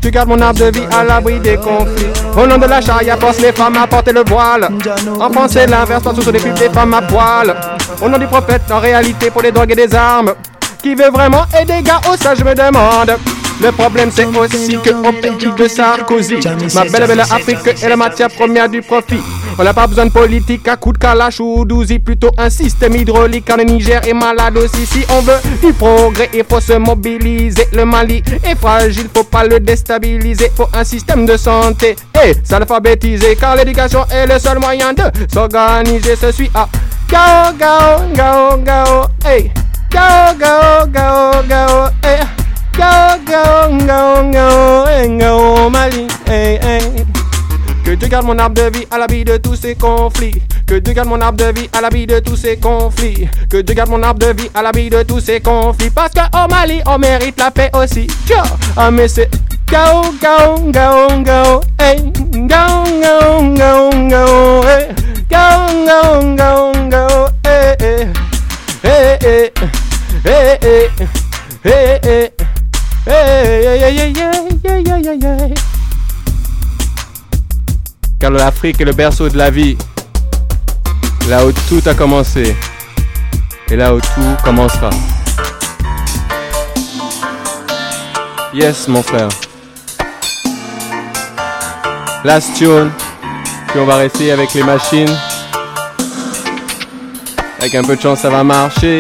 Tu 0.01 0.11
gardes 0.13 0.29
mon 0.29 0.41
arbre 0.41 0.61
de 0.61 0.67
vie 0.67 0.87
à 0.93 1.03
l'abri 1.03 1.41
des 1.41 1.57
conflits. 1.57 2.07
Au 2.41 2.47
nom 2.47 2.59
de 2.59 2.67
la 2.67 2.81
charia, 2.81 3.17
force 3.17 3.41
les 3.41 3.51
femmes 3.53 3.77
à 3.77 3.89
porter 3.89 4.13
le 4.13 4.23
voile. 4.25 4.69
En 5.21 5.31
France, 5.31 5.51
c'est 5.55 5.67
l'inverse, 5.67 6.03
partout 6.05 6.23
sur 6.23 6.31
les 6.31 6.39
pubs, 6.39 6.55
des 6.55 6.71
femmes 6.71 6.95
à 6.95 7.03
poil. 7.03 7.57
Au 8.01 8.09
nom 8.09 8.19
du 8.19 8.27
prophète, 8.29 8.63
en 8.71 8.79
réalité, 8.79 9.31
pour 9.31 9.43
les 9.43 9.51
drogues 9.51 9.73
et 9.73 9.75
des 9.75 9.93
armes. 9.95 10.35
Qui 10.81 10.95
veut 10.95 11.11
vraiment 11.11 11.45
aider 11.61 11.83
gars 11.83 12.01
Oh, 12.09 12.15
ça 12.19 12.35
je 12.37 12.45
me 12.45 12.55
demande. 12.55 13.17
Le 13.62 13.73
problème 13.73 14.11
c'est 14.11 14.24
aussi 14.24 14.78
que 14.82 14.91
au 14.91 15.12
pays 15.12 15.53
de 15.57 15.69
Sarkozy, 15.69 16.37
ma 16.74 16.85
belle 16.85 17.07
belle 17.07 17.20
Afrique 17.20 17.59
est 17.66 17.89
la 17.89 17.97
matière 17.97 18.28
première 18.31 18.69
du 18.69 18.81
profit. 18.81 19.20
On 19.59 19.65
n'a 19.65 19.74
pas 19.74 19.87
besoin 19.87 20.07
de 20.07 20.11
politique 20.11 20.66
à 20.66 20.77
coup 20.77 20.93
de 20.93 20.99
kalash 20.99 21.41
ou 21.41 21.66
d'ouzi, 21.66 21.99
plutôt 21.99 22.31
un 22.39 22.49
système 22.49 22.97
hydraulique 22.97 23.45
car 23.45 23.59
le 23.59 23.65
Niger 23.65 24.01
est 24.09 24.15
malade 24.15 24.57
aussi. 24.57 24.87
Si 24.87 25.05
on 25.11 25.20
veut 25.20 25.37
du 25.62 25.74
progrès, 25.74 26.31
il 26.32 26.45
faut 26.49 26.61
se 26.61 26.73
mobiliser. 26.73 27.66
Le 27.74 27.85
Mali 27.85 28.23
est 28.45 28.55
fragile, 28.55 29.09
faut 29.15 29.24
pas 29.24 29.45
le 29.45 29.61
déstabiliser. 29.61 30.51
Faut 30.57 30.69
un 30.73 30.85
système 30.85 31.27
de 31.27 31.37
santé 31.37 31.97
et 32.24 32.32
s'alphabétiser 32.43 33.37
car 33.37 33.57
l'éducation 33.57 34.07
est 34.11 34.27
le 34.27 34.39
seul 34.39 34.59
moyen 34.59 34.95
de 34.95 35.03
s'organiser. 35.31 36.16
Ce 36.16 36.32
suis 36.32 36.51
à 36.55 36.66
Gao, 37.11 37.53
Gao, 37.59 38.07
Gao, 38.15 38.57
Gao, 38.65 39.05
hey. 39.27 39.51
Gao, 39.91 40.35
Gao, 40.39 40.87
Gao, 40.87 41.43
Gao, 41.47 41.89
hey. 42.03 42.40
Gao, 42.77 43.19
Gao, 43.27 43.79
Gao, 43.87 44.31
Gao, 44.31 44.87
hey, 44.87 45.19
Gao, 45.19 45.71
Mali, 45.71 46.07
hey, 46.27 46.59
hey. 46.63 47.05
Que 47.85 47.97
Dieu 47.97 48.09
garde 48.09 48.27
mon 48.27 48.39
arbre 48.39 48.55
de 48.55 48.71
vie 48.79 48.87
à 48.91 48.99
l'abri 48.99 49.25
de 49.25 49.37
tous 49.39 49.57
ces 49.57 49.75
conflits. 49.75 50.41
Que 50.67 50.79
Dieu 50.79 50.93
garde 50.95 51.09
mon 51.09 51.21
arbre 51.21 51.39
de 51.39 51.53
vie 51.61 51.69
à 51.73 51.81
l'abri 51.81 52.07
de 52.07 52.21
tous 52.21 52.37
ces 52.37 52.57
conflits. 52.57 53.29
Que 53.51 53.63
Dieu 53.63 53.75
garde 53.75 53.91
mon 53.91 54.03
arbre 54.03 54.21
de 54.21 54.33
vie 54.33 54.51
à 54.55 54.63
l'abri 54.63 54.91
de 54.91 55.03
tous 55.03 55.21
ces 55.21 55.41
conflits. 55.41 55.91
Parce 55.91 56.13
que 56.13 56.21
au 56.21 56.49
Mali, 56.49 56.81
on 56.87 56.99
mérite 56.99 57.39
la 57.41 57.51
paix 57.51 57.71
aussi. 57.75 58.07
Tcha! 58.27 58.43
Ah, 58.77 58.91
mais 58.91 59.09
c'est 59.09 59.29
Gao, 59.67 60.03
Gao, 60.23 60.59
Gao, 60.71 61.23
Gao, 61.23 61.61
hey. 61.81 62.13
Gao, 62.33 62.85
Gao, 63.03 63.55
Gao, 63.55 63.91
Gao, 64.09 64.63
hey. 64.63 64.89
Gao, 65.29 65.67
Gao, 65.87 66.37
Gao, 66.37 66.73
Gao, 66.89 67.29
hey, 67.45 67.77
hey. 67.81 68.07
Hey, 68.85 69.19
hey. 69.23 69.51
Hey, 70.25 70.59
hey. 70.63 70.89
Hey, 71.65 72.01
hey. 72.05 72.40
Car 78.19 78.31
l'Afrique 78.31 78.81
est 78.81 78.85
le 78.85 78.93
berceau 78.93 79.28
de 79.28 79.37
la 79.37 79.51
vie. 79.51 79.77
Là 81.28 81.47
où 81.47 81.53
tout 81.53 81.82
a 81.87 81.95
commencé. 81.95 82.55
Et 83.70 83.77
là 83.77 83.95
où 83.95 84.01
tout 84.01 84.37
commencera. 84.45 84.91
Yes, 88.53 88.89
mon 88.89 89.03
frère. 89.03 89.28
Last 92.24 92.57
tune. 92.57 92.91
Puis 93.69 93.81
on 93.81 93.87
va 93.87 93.97
rester 93.97 94.32
avec 94.32 94.53
les 94.55 94.62
machines. 94.62 95.16
Avec 97.59 97.74
un 97.74 97.82
peu 97.82 97.97
de 97.97 98.01
chance, 98.01 98.20
ça 98.20 98.31
va 98.31 98.45
marcher. 98.45 98.99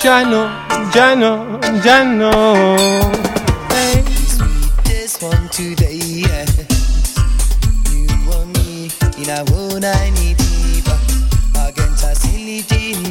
Jano, 0.00 0.48
Jano, 0.92 1.60
Jano. 1.84 2.32
Hey, 3.68 4.02
sweetest 4.32 5.22
one 5.22 5.48
today. 5.50 6.24
You 7.92 8.06
me 8.46 8.90
in 9.18 9.28
a 9.28 9.44
I 9.84 10.08
need 10.16 10.38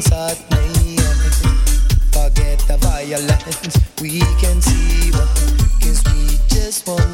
against. 0.09 1.45
Forget 2.11 2.57
the 2.67 2.77
violence, 2.81 3.77
we 4.01 4.21
can 4.41 4.59
see 4.59 5.11
what 5.11 5.29
cause 5.79 6.01
we 6.05 6.37
just 6.47 6.87
want 6.87 7.08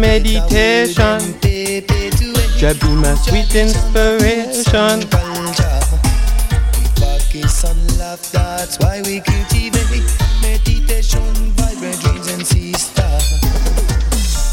meditation. 0.00 1.20
Jah 2.58 2.74
be 2.80 2.88
my 2.94 3.14
sweet 3.16 3.54
inspiration. 3.54 5.04
On 7.64 7.98
love, 7.98 8.20
that's 8.32 8.78
why 8.78 9.02
we 9.02 9.20
cultivate 9.20 10.04
meditation, 10.40 11.20
vibrant 11.56 12.00
dreams 12.00 12.28
and 12.32 12.46
sister. 12.46 13.08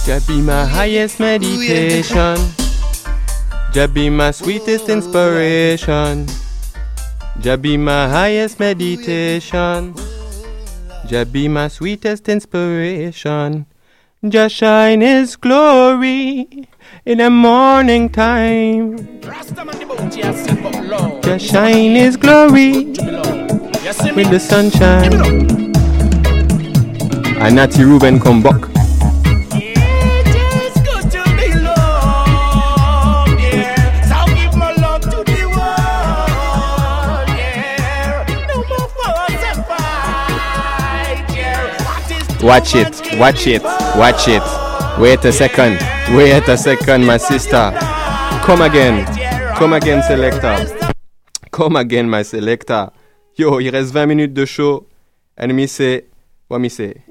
Jah 0.06 0.20
be 0.28 0.42
my 0.42 0.66
highest 0.66 1.20
meditation. 1.20 2.38
Jah 3.72 3.88
be 3.88 4.10
my 4.10 4.32
sweetest 4.32 4.90
inspiration. 4.90 6.28
Jah 7.40 7.58
be 7.58 7.78
my 7.78 8.08
highest 8.10 8.60
meditation. 8.60 9.94
Jah 11.08 11.26
be 11.26 11.48
my 11.48 11.68
sweetest 11.68 12.30
inspiration. 12.30 13.66
Jah 14.30 14.50
shine 14.50 15.02
His 15.02 15.36
glory 15.36 16.68
in 17.06 17.18
the 17.18 17.32
morning 17.32 18.08
time. 18.08 19.20
Just 21.24 21.46
shine 21.48 21.96
His 21.96 22.18
glory 22.18 22.86
with 24.14 24.30
the 24.30 24.40
sunshine. 24.40 25.14
And 27.42 27.56
Natty 27.56 27.84
Ruben 27.84 28.20
come 28.20 28.44
back. 28.44 28.81
Watch 42.44 42.76
it, 42.76 43.20
watch 43.20 43.46
it, 43.46 43.62
watch 43.96 44.28
it. 44.28 44.42
Wait 45.00 45.24
a 45.26 45.32
second, 45.32 45.80
wait 46.16 46.48
a 46.48 46.58
second, 46.58 47.06
my 47.06 47.18
sister. 47.18 47.72
Come 48.44 48.62
again, 48.62 49.06
come 49.56 49.74
again, 49.74 50.02
selector. 50.02 50.58
Come 51.52 51.76
again, 51.76 52.10
my 52.10 52.24
selector. 52.24 52.90
Yo, 53.36 53.60
il 53.60 53.72
reste 53.72 53.92
20 53.94 54.08
minutes 54.08 54.34
de 54.34 54.46
show. 54.46 54.88
And 55.38 55.54
me 55.54 55.68
say, 55.68 56.06
what 56.48 56.60
me 56.60 56.70
say? 56.70 57.04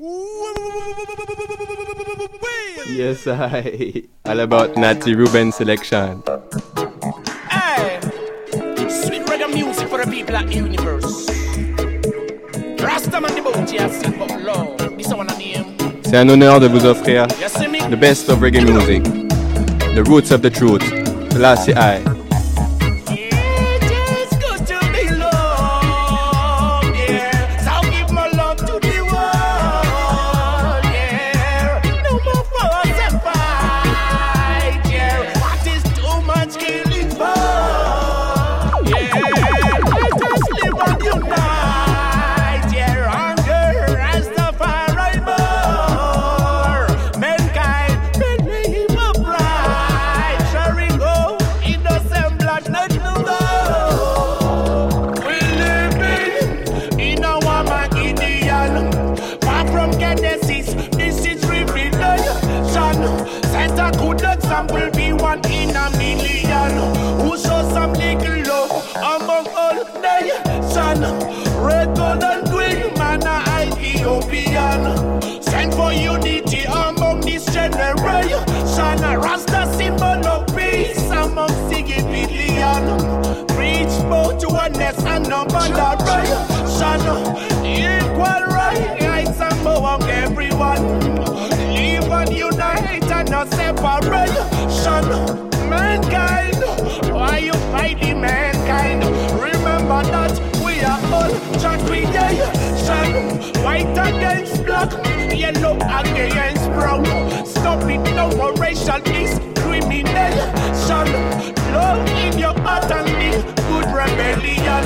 Yes, 2.89 3.27
I. 3.27 4.03
All 4.25 4.41
about 4.41 4.77
Natty 4.77 5.15
Ruben 5.15 5.53
selection. 5.53 6.23
Hey, 7.49 8.01
sweet 8.89 9.23
reggae 9.27 9.53
music 9.55 9.89
for 9.89 10.05
the 10.05 10.11
people 10.11 10.37
the 10.37 10.55
universe. 10.55 11.27
Rastaman 12.81 13.35
the 13.35 13.43
bounty 13.43 13.79
but 14.19 14.43
love. 14.43 14.80
C'est 16.11 16.17
un 16.17 16.29
honneur 16.29 16.59
de 16.59 16.67
vous 16.67 16.87
offrir 16.87 17.29
the 17.89 17.95
best 17.95 18.29
of 18.31 18.41
reggae 18.41 18.65
music, 18.65 19.05
the 19.95 20.03
roots 20.09 20.33
of 20.33 20.43
the 20.43 20.51
truth, 20.51 20.83
Selassie 21.31 21.71
I. 21.71 22.30
and 85.49 85.75
no 85.75 85.97
moderation. 85.97 87.01
Equal 87.65 88.45
rights 88.55 89.41
among 89.41 90.03
everyone. 90.05 90.85
And 92.13 92.37
unite 92.37 93.11
and 93.11 93.31
not 93.31 93.49
separation. 93.53 94.47
Mankind, 95.71 96.57
why 97.13 97.39
you 97.39 97.53
fighting 97.73 98.21
mankind? 98.21 99.05
Remember 99.41 100.03
that 100.11 100.39
we 100.65 100.81
are 100.83 101.01
all 101.15 101.31
just 101.59 101.87
creation. 101.87 103.63
White 103.63 103.97
against 103.97 104.65
black, 104.67 104.91
yellow 105.35 105.77
against 105.77 106.67
brown. 106.73 107.05
Stop 107.47 107.83
it 107.85 107.99
now 108.15 108.31
for 108.31 108.53
racial 108.55 108.99
discrimination. 109.01 111.07
Love 111.81 112.09
in 112.25 112.39
your 112.39 112.53
heart 112.61 112.91
and 112.93 113.07
be 113.19 113.31
good 113.69 113.89
rebellion. 113.99 114.85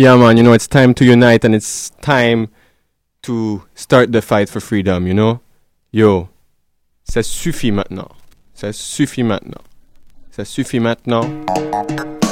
Yeah, 0.00 0.16
man, 0.16 0.38
you 0.38 0.42
know, 0.42 0.54
it's 0.54 0.66
time 0.66 0.94
to 0.94 1.04
unite 1.04 1.44
and 1.44 1.54
it's 1.54 1.90
time 2.00 2.48
to 3.20 3.64
start 3.74 4.12
the 4.12 4.22
fight 4.22 4.48
for 4.48 4.58
freedom, 4.58 5.06
you 5.06 5.12
know? 5.12 5.40
Yo, 5.92 6.30
ça 7.04 7.22
suffit 7.22 7.70
maintenant. 7.70 8.08
Ça 8.54 8.72
suffit 8.72 9.22
maintenant. 9.22 9.60
Ça 10.30 10.46
suffit 10.46 10.80
maintenant. 10.80 11.20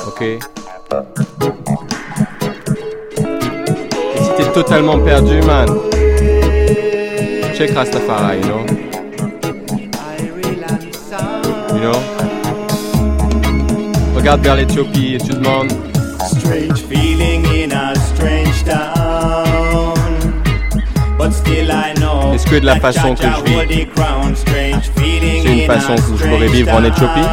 Ok? 0.06 0.38
Si 4.16 4.30
t'es 4.38 4.50
totalement 4.54 4.98
perdu, 5.04 5.42
man, 5.42 5.68
check 7.54 7.72
Rastafari, 7.72 8.38
you 8.38 8.46
know? 8.46 8.64
You 11.74 11.80
know? 11.82 12.00
Regarde 14.16 14.40
vers 14.40 14.56
l'Éthiopie 14.56 15.16
et 15.16 15.18
tu 15.18 15.34
demandes. 15.34 15.87
Strange 16.26 16.82
feeling 16.82 17.44
in 17.46 17.72
a 17.72 17.94
strange 17.96 18.64
town. 18.64 19.94
But 21.16 21.32
still 21.32 21.70
I 21.70 21.94
know 21.98 22.32
Est-ce 22.34 22.46
que 22.46 22.60
de 22.60 22.66
la 22.66 22.74
that 22.74 22.80
façon 22.80 23.14
que 23.14 23.22
je 23.22 23.44
vis, 23.44 23.54
hold 23.54 23.68
the 23.68 23.86
crown. 23.94 24.36
Strange 24.36 24.90
feeling 24.96 25.42
c'est 25.42 25.48
in 25.48 25.58
une 25.58 25.66
façon 25.66 25.92
a 25.92 25.96
que 25.96 26.16
je 26.16 26.28
pourrais 26.28 26.48
vivre 26.48 26.72
en 26.72 26.84
Éthiopie. 26.84 27.28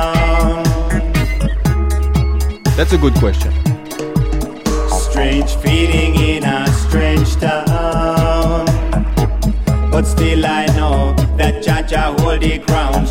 That's 2.78 2.94
a 2.94 2.98
good 2.98 3.14
question. 3.20 3.52
Strange 4.90 5.56
feeling 5.58 6.16
in 6.16 6.44
a 6.44 6.68
strange 6.68 7.36
town. 7.38 8.66
But 9.92 10.06
still 10.06 10.46
I 10.46 10.66
know 10.76 11.16
that 11.38 11.64
Jaja 11.64 12.20
hold 12.20 12.42
the 12.42 12.60
crown. 12.60 13.06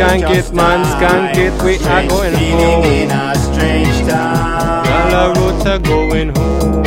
One 0.00 0.20
ya 0.20 0.28
right. 0.28 0.44
Skank 0.44 0.48
it, 0.48 0.52
man, 0.54 0.84
skank 0.84 1.36
it, 1.36 1.62
we 1.62 1.74
are 1.86 2.06
going 2.08 2.34
feeling 2.36 2.82
home. 2.82 2.84
in 2.84 3.10
a 3.10 3.34
strange 3.34 3.98
town. 4.08 4.86
All 4.86 5.10
the 5.10 5.40
roads 5.40 5.66
are 5.66 5.78
going 5.78 6.28
home. 6.36 6.84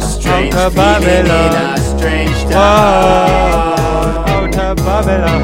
Strange 0.00 0.54
Out 0.54 0.66
of 0.66 0.72
feeling 0.74 1.02
in 1.02 1.26
Babylon. 1.26 1.54
a 1.54 1.78
strange 1.78 2.40
town. 2.52 4.28
out 4.28 4.56
of 4.58 4.76
Babylon. 4.78 5.42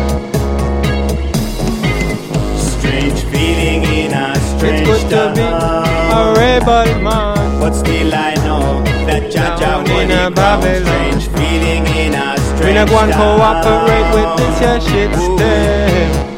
Strange 2.58 3.20
feeling 3.32 3.82
in 3.84 4.12
a 4.14 4.34
strange 4.36 4.88
It's 4.88 5.04
good 5.04 5.10
to 5.10 5.34
be 5.34 5.42
a 5.42 6.34
rebel 6.36 7.02
man. 7.02 7.60
But 7.60 7.72
still 7.74 8.14
I 8.14 8.34
know 8.46 8.82
that 9.06 9.22
Jaja 9.32 9.82
will 9.86 10.00
in 10.00 10.10
a. 10.10 10.30
Babylon. 10.30 10.84
Strange 11.20 11.28
feeling 11.36 11.86
in 11.96 12.14
a 12.14 12.36
We 12.64 12.72
not 12.74 12.88
going 12.88 13.12
cooperate 13.12 14.08
with 14.14 14.30
this 14.38 14.84
shit 14.88 15.12
still. 15.14 16.36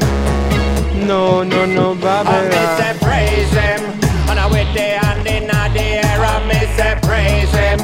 No, 1.07 1.43
no, 1.43 1.65
no, 1.65 1.95
Babylon. 1.95 2.51
I 2.51 2.77
say 2.77 2.93
praise 2.99 3.51
him, 3.51 3.81
the 4.27 5.39
the 5.73 6.99
praise 7.01 7.51
him. 7.51 7.79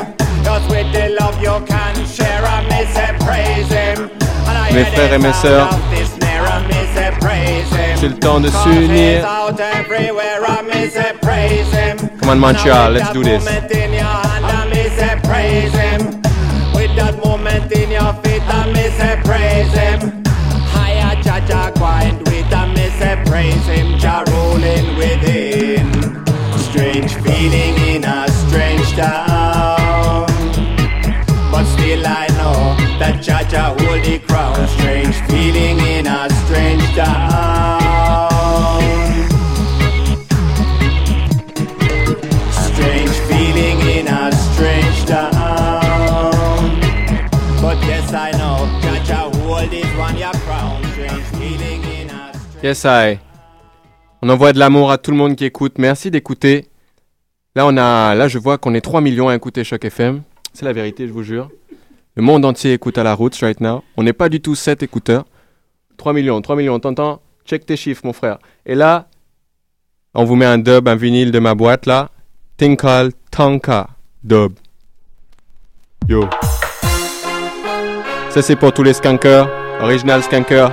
With 0.70 0.92
the 0.94 1.16
love 1.20 1.42
share, 2.08 2.42
praise 3.20 3.70
him. 3.70 4.10
Mes 4.74 4.86
frères 4.86 5.14
et 5.14 5.18
mes 5.18 5.34
sœurs, 5.34 5.70
c'est 7.96 8.08
le 8.08 8.20
temps 8.20 8.40
de 8.40 8.50
s'unir. 8.50 9.26
Come 12.20 12.30
on, 12.30 12.36
Montreal, 12.40 12.94
let's 12.94 13.12
do 13.12 13.24
this. 13.24 13.46
That 16.96 17.18
moment 17.24 17.72
in 17.72 17.92
your 17.92 18.14
feet, 18.24 18.42
I 18.48 18.72
miss 18.72 18.98
a 19.00 19.20
praise 19.24 19.72
him. 19.74 20.24
Higher 20.74 21.16
Jaja 21.22 21.74
grind 21.76 22.20
with 22.28 22.52
a 22.52 22.68
miss 22.74 23.00
a 23.02 23.22
praise 23.26 23.66
him. 23.66 23.98
Jah 23.98 24.24
rolling 24.32 24.98
within. 24.98 25.92
Strange 26.58 27.14
feeling 27.16 27.76
in 27.96 28.04
a 28.04 28.28
strange 28.30 28.90
town. 28.96 30.28
But 31.52 31.66
still 31.66 32.06
I 32.06 32.28
know 32.38 32.76
that 33.00 33.24
Jaja 33.24 33.80
hold 33.80 34.04
the 34.04 34.20
crown. 34.28 34.68
Strange 34.68 35.16
feeling 35.30 35.80
in 35.80 36.08
a 36.08 36.30
strange 36.46 36.84
town. 36.96 37.85
Yes, 52.64 52.84
I. 52.86 53.20
On 54.22 54.30
envoie 54.30 54.54
de 54.54 54.60
l'amour 54.60 54.92
à 54.92 54.98
tout 54.98 55.12
le 55.12 55.18
monde 55.18 55.36
qui 55.36 55.46
écoute. 55.46 55.78
Merci 55.78 56.10
d'écouter. 56.10 56.68
Là, 57.56 57.66
on 57.68 57.78
a, 57.78 58.16
là, 58.16 58.28
je 58.28 58.38
vois 58.38 58.58
qu'on 58.58 58.74
est 58.74 58.82
3 58.82 59.02
millions 59.02 59.30
à 59.30 59.36
écouter 59.36 59.64
Choc 59.64 59.86
FM. 59.86 60.24
C'est 60.54 60.66
la 60.66 60.74
vérité, 60.74 61.08
je 61.08 61.14
vous 61.14 61.24
jure. 61.24 61.50
Le 62.16 62.24
monde 62.24 62.46
entier 62.46 62.74
écoute 62.74 62.98
à 62.98 63.04
la 63.04 63.14
route 63.14 63.36
right 63.36 63.60
now. 63.62 63.84
On 63.98 64.04
n'est 64.04 64.14
pas 64.14 64.30
du 64.30 64.42
tout 64.42 64.56
7 64.56 64.84
écouteurs. 64.84 65.26
3 65.98 66.14
millions, 66.14 66.42
3 66.42 66.56
millions. 66.56 66.80
T'entends? 66.80 67.22
Check 67.46 67.66
tes 67.66 67.78
chiffres, 67.78 68.02
mon 68.06 68.14
frère. 68.14 68.40
Et 68.66 68.74
là, 68.74 69.08
on 70.14 70.24
vous 70.24 70.36
met 70.36 70.46
un 70.46 70.58
dub, 70.58 70.88
un 70.88 70.96
vinyle 70.96 71.32
de 71.32 71.40
ma 71.40 71.56
boîte 71.56 71.86
là. 71.86 72.10
Tinkle 72.58 73.12
Tonka 73.32 73.90
Dub. 74.24 74.54
Yo. 76.08 76.28
Ça, 78.36 78.42
c'est 78.42 78.58
pour 78.58 78.74
tous 78.74 78.84
les 78.84 78.92
skankers. 78.92 79.48
Original 79.82 80.22
skanker. 80.22 80.68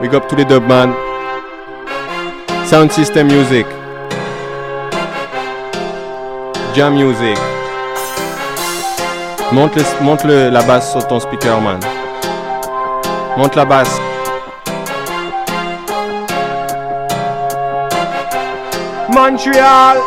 Big 0.00 0.14
up 0.14 0.28
tous 0.28 0.36
les 0.36 0.44
dubman. 0.44 0.92
Sound 2.66 2.92
System 2.92 3.26
Music. 3.26 3.66
Jam 6.72 6.94
Music. 6.94 7.36
Monte, 9.50 9.80
monte 10.02 10.22
le- 10.22 10.50
la 10.50 10.62
basse 10.62 10.92
sur 10.92 11.04
ton 11.08 11.18
speaker, 11.18 11.60
man. 11.60 11.80
Monte 13.36 13.56
la 13.56 13.64
basse. 13.64 14.00
Montreal. 19.08 19.98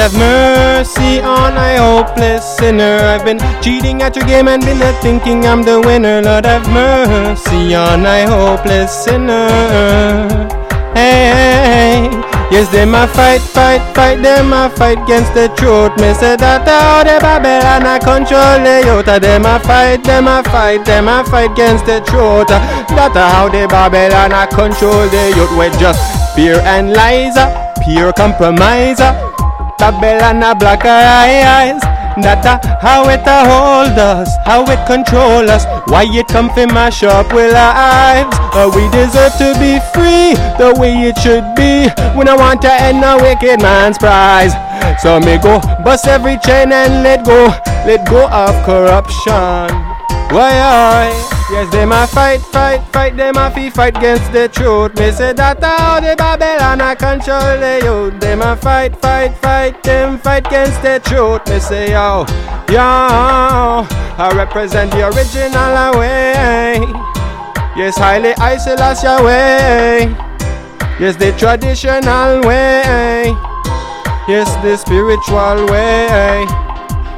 Have 0.00 0.14
mercy 0.14 1.20
on 1.20 1.52
a 1.58 1.76
hopeless 1.76 2.56
sinner. 2.56 2.96
I've 3.04 3.22
been 3.22 3.38
cheating 3.60 4.00
at 4.00 4.16
your 4.16 4.24
game 4.24 4.48
and 4.48 4.64
been 4.64 4.80
a 4.80 4.92
thinking 5.02 5.44
I'm 5.44 5.62
the 5.62 5.78
winner. 5.78 6.22
Lord 6.22 6.46
have 6.46 6.66
mercy 6.72 7.74
on 7.74 8.06
a 8.06 8.24
hopeless 8.24 9.04
sinner. 9.04 10.48
Hey, 10.94 12.08
yes, 12.50 12.72
them 12.72 12.94
a 12.94 13.06
fight, 13.08 13.42
fight, 13.42 13.82
fight, 13.94 14.22
them 14.22 14.54
a 14.54 14.70
fight 14.70 15.02
against 15.04 15.34
the 15.34 15.48
truth. 15.60 15.92
Me 16.00 16.14
say 16.14 16.34
that 16.36 16.66
how 16.66 17.04
the 17.04 17.20
Babylon 17.20 17.84
a 17.84 18.00
control 18.00 18.56
the 18.64 18.80
youth. 18.88 19.20
Them 19.20 19.44
a 19.44 19.60
fight, 19.60 20.02
them 20.02 20.28
a 20.28 20.42
fight, 20.44 20.82
them 20.86 21.08
a 21.08 21.22
fight 21.24 21.52
against 21.52 21.84
the 21.84 22.00
truth. 22.08 22.48
That 22.48 23.12
how 23.12 23.50
the 23.50 23.68
Babylon 23.68 24.32
a 24.32 24.46
control 24.48 25.04
the 25.12 25.34
youth. 25.36 25.52
With 25.58 25.78
just 25.78 26.00
fear 26.34 26.56
and 26.64 26.94
lies, 26.94 27.36
pure 27.84 28.14
compromise. 28.14 29.00
Babylon 29.80 30.42
a 30.42 30.54
black 30.54 30.84
eyes. 30.84 31.80
That 32.20 32.44
uh, 32.44 32.60
how 32.80 33.08
it 33.08 33.24
uh, 33.24 33.48
hold 33.48 33.96
us, 33.98 34.36
how 34.44 34.68
it 34.68 34.84
control 34.86 35.48
us, 35.48 35.64
why 35.88 36.04
it 36.04 36.28
come 36.28 36.50
fi 36.50 36.66
mash 36.66 37.02
up 37.02 37.32
with 37.32 37.54
lives. 37.54 38.36
Uh, 38.52 38.68
we 38.74 38.84
deserve 38.92 39.32
to 39.40 39.56
be 39.56 39.80
free, 39.94 40.36
the 40.60 40.76
way 40.78 40.92
it 41.08 41.16
should 41.18 41.54
be. 41.56 41.88
We 42.18 42.24
don't 42.24 42.38
want 42.38 42.60
to 42.62 42.72
end 42.72 43.02
a 43.02 43.16
wicked 43.16 43.62
man's 43.62 43.96
prize. 43.96 44.52
So 45.00 45.18
me 45.20 45.38
go 45.38 45.60
bust 45.82 46.06
every 46.06 46.36
chain 46.38 46.72
and 46.72 47.02
let 47.02 47.24
go, 47.24 47.46
let 47.86 48.06
go 48.06 48.28
of 48.28 48.52
corruption. 48.66 49.89
Why 50.30 50.52
I? 50.52 51.40
Yes, 51.50 51.72
they 51.72 51.84
ma 51.84 52.06
fight, 52.06 52.40
fight, 52.40 52.80
fight, 52.92 53.16
they 53.16 53.32
ma 53.32 53.50
fi 53.50 53.68
fight 53.68 53.96
against 53.96 54.30
the 54.32 54.46
truth. 54.46 54.94
Me 54.96 55.10
say 55.10 55.32
that 55.32 55.60
how 55.60 55.98
the 55.98 56.14
Babylon 56.16 56.80
a 56.80 56.94
control 56.94 57.58
the 57.58 57.80
youth. 57.82 58.20
They 58.20 58.36
ma 58.36 58.54
fight, 58.54 58.94
fight, 59.02 59.36
fight, 59.38 59.82
them 59.82 60.18
fight 60.18 60.46
against 60.46 60.80
the 60.82 61.00
truth. 61.02 61.44
Me 61.48 61.58
say 61.58 61.90
yo, 61.90 62.24
yo, 62.70 62.78
I 62.78 64.30
represent 64.36 64.92
the 64.92 65.08
original 65.08 65.98
way. 65.98 66.78
Yes, 67.76 67.98
highly 67.98 68.34
your 69.02 69.24
way. 69.24 70.14
Yes, 71.00 71.16
the 71.16 71.32
traditional 71.36 72.40
way. 72.42 73.34
Yes, 74.28 74.54
the 74.62 74.76
spiritual 74.76 75.66
way. 75.66 76.46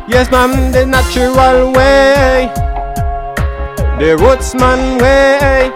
Yes, 0.09 0.31
ma'am, 0.31 0.73
the 0.73 0.87
natural 0.87 1.73
way. 1.75 2.72
The 4.03 4.17
rootsman 4.17 5.01
way, 5.01 5.71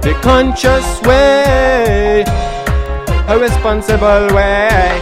the 0.00 0.18
conscious 0.20 1.00
way, 1.02 2.24
a 3.28 3.38
responsible 3.38 4.26
way. 4.34 4.98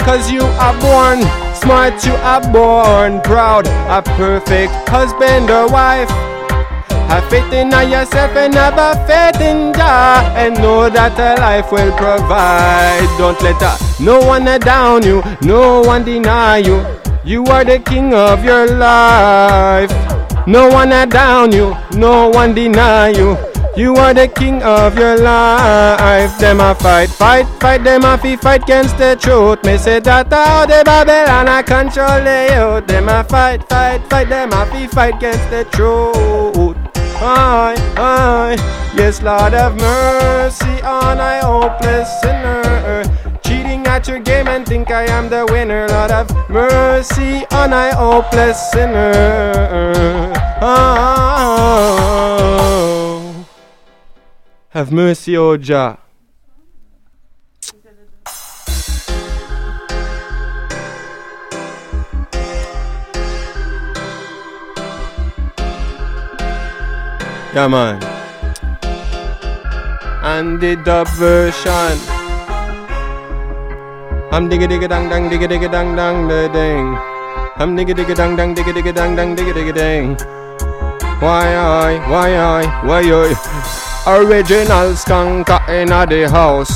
Cause 0.00 0.32
you 0.32 0.42
are 0.42 0.74
born 0.80 1.22
smart, 1.54 2.04
you 2.04 2.14
are 2.14 2.40
born 2.40 3.20
proud, 3.20 3.68
a 3.68 4.02
perfect 4.02 4.72
husband 4.88 5.48
or 5.48 5.68
wife. 5.68 6.10
Have 7.06 7.30
faith 7.30 7.52
in 7.52 7.70
yourself 7.70 8.34
and 8.34 8.52
have 8.54 8.76
a 8.76 9.06
faith 9.06 9.40
in 9.40 9.72
Jah 9.72 10.34
and 10.34 10.54
know 10.54 10.90
that 10.90 11.16
a 11.20 11.40
life 11.40 11.70
will 11.70 11.92
provide. 11.96 13.06
Don't 13.16 13.40
let 13.42 13.62
uh, 13.62 13.78
no 14.00 14.18
one 14.26 14.46
down 14.58 15.04
you, 15.04 15.22
no 15.42 15.82
one 15.82 16.04
deny 16.04 16.56
you. 16.58 16.84
You 17.24 17.44
are 17.44 17.64
the 17.64 17.78
king 17.78 18.12
of 18.12 18.44
your 18.44 18.66
life. 18.66 20.19
No 20.50 20.68
one 20.68 20.90
a 20.90 21.06
down 21.06 21.52
you, 21.52 21.76
no 21.92 22.28
one 22.28 22.54
deny 22.54 23.10
you. 23.10 23.36
You 23.76 23.94
are 23.94 24.12
the 24.12 24.26
king 24.26 24.60
of 24.64 24.98
your 24.98 25.16
life. 25.16 26.36
Them 26.40 26.58
a 26.58 26.74
fight, 26.74 27.08
fight, 27.08 27.46
fight. 27.60 27.84
Them 27.84 28.02
a 28.04 28.18
fi 28.18 28.34
fight 28.34 28.64
against 28.64 28.98
the 28.98 29.14
truth. 29.14 29.62
Me 29.64 29.78
say 29.78 30.00
that 30.00 30.32
how 30.32 30.66
the 30.66 30.82
Babylon 30.84 31.46
a 31.46 31.62
control 31.62 32.18
the 32.24 32.38
youth. 32.50 32.86
Them 32.88 33.08
a 33.08 33.22
fight, 33.22 33.62
fight, 33.68 34.00
fight. 34.10 34.28
Them 34.28 34.52
a 34.52 34.66
fi 34.66 34.88
fight 34.88 35.14
against 35.18 35.48
the 35.50 35.64
truth. 35.70 36.76
Aye, 37.22 37.76
aye. 37.96 38.56
Yes, 38.96 39.22
Lord 39.22 39.52
have 39.52 39.76
mercy 39.76 40.82
on 40.82 41.20
I 41.20 41.38
hopeless 41.38 42.08
sinner. 42.22 42.79
At 44.00 44.08
your 44.08 44.20
game 44.20 44.48
and 44.48 44.64
think 44.66 44.90
I 44.90 45.04
am 45.04 45.28
the 45.28 45.44
winner. 45.52 45.86
Lord 45.86 46.10
have 46.10 46.30
mercy 46.48 47.44
on 47.52 47.74
I 47.74 47.90
hopeless 47.92 48.70
sinner. 48.72 50.32
Oh, 50.62 51.86
have 54.70 54.90
mercy, 54.90 55.36
O 55.36 55.58
Jah. 55.58 55.98
Yeah, 67.54 67.68
man. 67.68 68.02
And 70.22 70.58
the 70.58 70.76
dub 70.76 71.06
version. 71.18 72.19
I'm 74.32 74.48
digga 74.48 74.68
digga 74.70 74.88
dang 74.88 75.08
dang 75.10 75.28
digga 75.28 75.46
digga 75.50 75.68
dang 75.72 75.96
dang 75.96 76.28
da 76.28 76.46
ding. 76.46 76.96
I'm 77.56 77.76
digga 77.76 77.94
digga 77.98 78.14
dang 78.14 78.36
dang 78.36 78.54
digga 78.54 78.72
digga 78.72 78.94
dang 78.94 79.16
dang 79.16 79.34
digga 79.34 79.52
digga 79.52 79.74
ding. 79.74 80.14
Why 81.18 81.48
I, 81.52 81.98
why 82.08 82.36
I, 82.38 82.86
why 82.86 83.00
I? 83.02 83.34
Original 84.06 84.94
skanker 84.94 85.58
inna 85.68 86.06
the 86.06 86.30
house. 86.30 86.70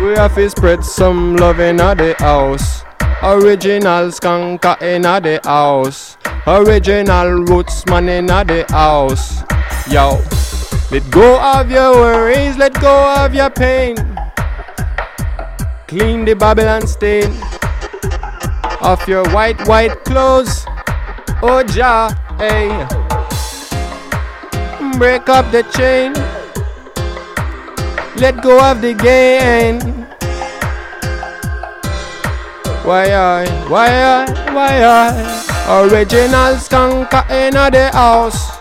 We 0.00 0.16
have 0.16 0.34
to 0.36 0.48
spread 0.48 0.82
some 0.82 1.36
love 1.36 1.60
inna 1.60 1.94
the 1.94 2.14
house. 2.18 2.82
Original 3.22 4.08
skanker 4.08 4.80
inna 4.80 5.20
the 5.20 5.38
house. 5.44 6.16
Original 6.46 7.44
roots 7.44 7.84
man 7.84 8.08
inna 8.08 8.42
the 8.42 8.64
house. 8.70 9.42
Yo, 9.92 10.24
let 10.90 11.04
go 11.10 11.38
of 11.42 11.70
your 11.70 11.92
worries, 11.92 12.56
let 12.56 12.72
go 12.80 12.96
of 13.20 13.34
your 13.34 13.50
pain. 13.50 13.96
Clean 15.88 16.24
the 16.24 16.34
Babylon 16.34 16.84
stain 16.84 17.30
off 18.80 19.06
your 19.06 19.22
white, 19.30 19.60
white 19.68 20.04
clothes. 20.04 20.66
Oh, 21.42 21.62
Jah, 21.62 22.10
hey. 22.38 22.70
Break 24.98 25.28
up 25.28 25.50
the 25.52 25.62
chain. 25.70 26.12
Let 28.16 28.42
go 28.42 28.58
of 28.58 28.80
the 28.80 28.94
game. 28.94 29.78
Why 32.82 33.12
I, 33.14 33.46
why 33.68 33.88
I, 33.88 34.52
why 34.52 34.82
I? 34.82 35.82
Original 35.86 36.54
skanker 36.58 37.30
in 37.30 37.54
the 37.54 37.90
house. 37.92 38.56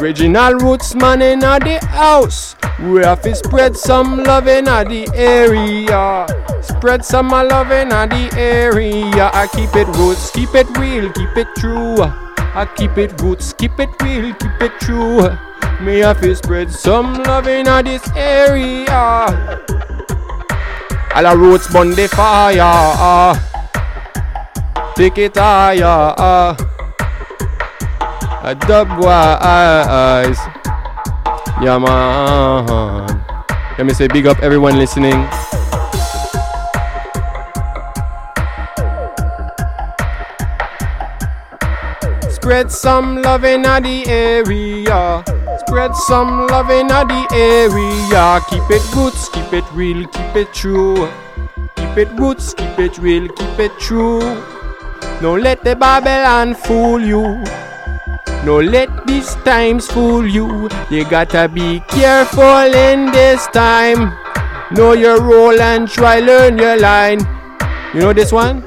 Original 0.00 0.54
roots 0.54 0.94
man 0.94 1.20
in 1.20 1.40
the 1.40 1.78
house. 1.90 2.56
We 2.80 3.00
have 3.00 3.20
to 3.20 3.34
spread 3.34 3.76
some 3.76 4.24
love 4.24 4.48
in 4.48 4.64
the 4.64 5.10
area. 5.14 6.26
Spread 6.62 7.04
some 7.04 7.28
love 7.28 7.70
in 7.70 7.90
the 7.90 8.30
area. 8.34 9.30
I 9.34 9.46
keep 9.46 9.76
it 9.76 9.86
roots, 9.98 10.30
keep 10.30 10.54
it 10.54 10.66
real, 10.78 11.12
keep 11.12 11.36
it 11.36 11.48
true. 11.54 12.00
I 12.00 12.66
keep 12.76 12.96
it 12.96 13.20
roots, 13.20 13.52
keep 13.52 13.78
it 13.78 13.90
real, 14.02 14.34
keep 14.36 14.62
it 14.62 14.72
true. 14.80 15.28
Me 15.84 15.98
have 15.98 16.22
to 16.22 16.34
spread 16.34 16.72
some 16.72 17.22
love 17.24 17.46
in 17.46 17.66
this 17.84 18.08
area. 18.16 18.88
All 21.14 21.22
the 21.22 21.36
roots 21.36 21.70
burn 21.70 21.90
the 21.90 22.08
fire. 22.08 23.34
Take 24.94 25.18
it 25.18 25.36
higher. 25.36 26.56
A 28.42 28.54
dub 28.54 28.88
wise. 28.98 30.38
Yeah, 31.62 31.76
man. 31.76 33.06
Let 33.76 33.86
me 33.86 33.92
say 33.92 34.08
big 34.08 34.26
up 34.26 34.38
everyone 34.42 34.76
listening. 34.76 35.28
Spread 42.30 42.72
some 42.72 43.20
love 43.20 43.44
in 43.44 43.62
the 43.62 44.04
area. 44.08 45.22
Spread 45.58 45.94
some 45.94 46.46
love 46.46 46.70
in 46.70 46.88
the 46.88 47.28
area. 47.32 48.40
Keep 48.48 48.70
it 48.70 48.94
roots, 48.96 49.28
keep 49.28 49.52
it 49.52 49.64
real, 49.74 50.06
keep 50.08 50.34
it 50.34 50.52
true. 50.54 51.10
Keep 51.76 51.96
it 51.98 52.08
roots, 52.18 52.54
keep 52.54 52.78
it 52.78 52.96
real, 52.96 53.28
keep 53.28 53.58
it 53.58 53.78
true. 53.78 54.20
Don't 55.20 55.42
let 55.42 55.62
the 55.62 55.76
Babylon 55.76 56.54
fool 56.54 57.00
you. 57.00 57.44
No 58.42 58.58
let 58.58 59.06
these 59.06 59.34
times 59.44 59.86
fool 59.86 60.26
you. 60.26 60.68
You 60.90 61.04
gotta 61.04 61.46
be 61.46 61.80
careful 61.88 62.72
in 62.72 63.12
this 63.12 63.46
time. 63.48 64.16
Know 64.72 64.92
your 64.92 65.20
role 65.20 65.60
and 65.60 65.86
try 65.86 66.20
learn 66.20 66.56
your 66.56 66.78
line. 66.78 67.20
You 67.92 68.00
know 68.00 68.12
this 68.14 68.32
one? 68.32 68.64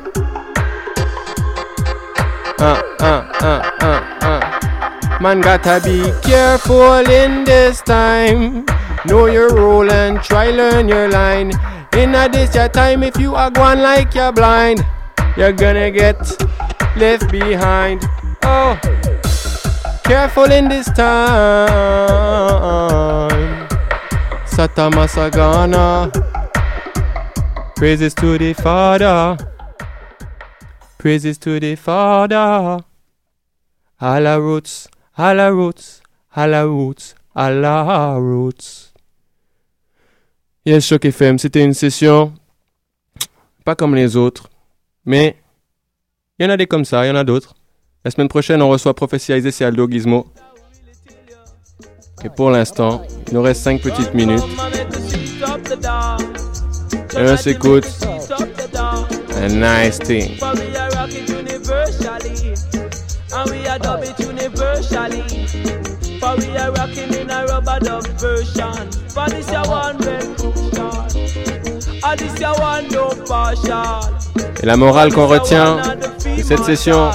Uh, 2.59 2.81
uh, 2.99 3.25
uh, 3.41 3.71
uh, 3.81 4.01
uh. 4.21 5.19
Man 5.19 5.41
gotta 5.41 5.81
be 5.83 6.11
careful 6.21 7.09
in 7.09 7.43
this 7.43 7.81
time. 7.81 8.65
Know 9.05 9.25
your 9.25 9.55
role 9.55 9.89
and 9.89 10.21
try 10.21 10.51
learn 10.51 10.87
your 10.87 11.09
line. 11.09 11.51
In 11.97 12.13
a 12.13 12.29
this 12.29 12.53
your 12.53 12.69
time, 12.69 13.01
if 13.01 13.17
you 13.17 13.33
are 13.33 13.49
going 13.49 13.79
like 13.79 14.13
you're 14.13 14.31
blind, 14.31 14.85
you're 15.35 15.51
gonna 15.51 15.89
get 15.89 16.19
left 16.95 17.31
behind. 17.31 18.05
Oh. 18.43 18.77
Careful 20.03 20.51
in 20.51 20.67
this 20.69 20.85
time. 20.91 21.67
Satamasagana. 24.45 26.11
Praises 27.75 28.13
to 28.15 28.37
the 28.37 28.53
Father. 28.53 29.37
Praises 30.97 31.37
to 31.39 31.59
the 31.59 31.75
Father. 31.75 32.83
Allah 33.99 34.39
roots, 34.41 34.87
Allah 35.17 35.53
roots, 35.53 36.01
Allah 36.35 36.67
roots, 36.67 37.15
Allah 37.35 38.17
roots. 38.19 38.91
Yes, 40.65 40.85
Choc 40.85 41.05
FM, 41.05 41.37
c'était 41.37 41.63
une 41.63 41.73
session 41.73 42.33
pas 43.63 43.75
comme 43.75 43.95
les 43.95 44.15
autres, 44.17 44.49
mais 45.05 45.37
Il 46.39 46.43
y 46.43 46.45
en 46.47 46.49
a 46.49 46.57
des 46.57 46.67
comme 46.67 46.83
ça, 46.83 47.05
il 47.05 47.09
y 47.09 47.11
en 47.11 47.15
a 47.15 47.23
d'autres. 47.23 47.53
La 48.05 48.11
semaine 48.11 48.27
prochaine, 48.27 48.61
on 48.61 48.67
reçoit 48.67 48.93
Prophétie 48.93 49.31
Isis 49.31 49.61
et 49.61 49.65
Aldo 49.65 49.87
Gizmo. 49.89 50.25
Et 52.25 52.29
pour 52.29 52.51
l'instant, 52.51 53.01
il 53.27 53.33
nous 53.33 53.41
reste 53.41 53.61
5 53.63 53.81
petites 53.81 54.13
minutes. 54.13 54.43
Et 57.17 57.31
on 57.31 57.37
s'écoute 57.37 57.87
A 59.41 59.47
Nice 59.47 59.99
Thing. 59.99 60.31
Et 74.61 74.65
la 74.65 74.77
morale 74.77 75.13
qu'on 75.13 75.27
retient 75.27 75.77
de 76.37 76.41
cette 76.43 76.63
session, 76.63 77.11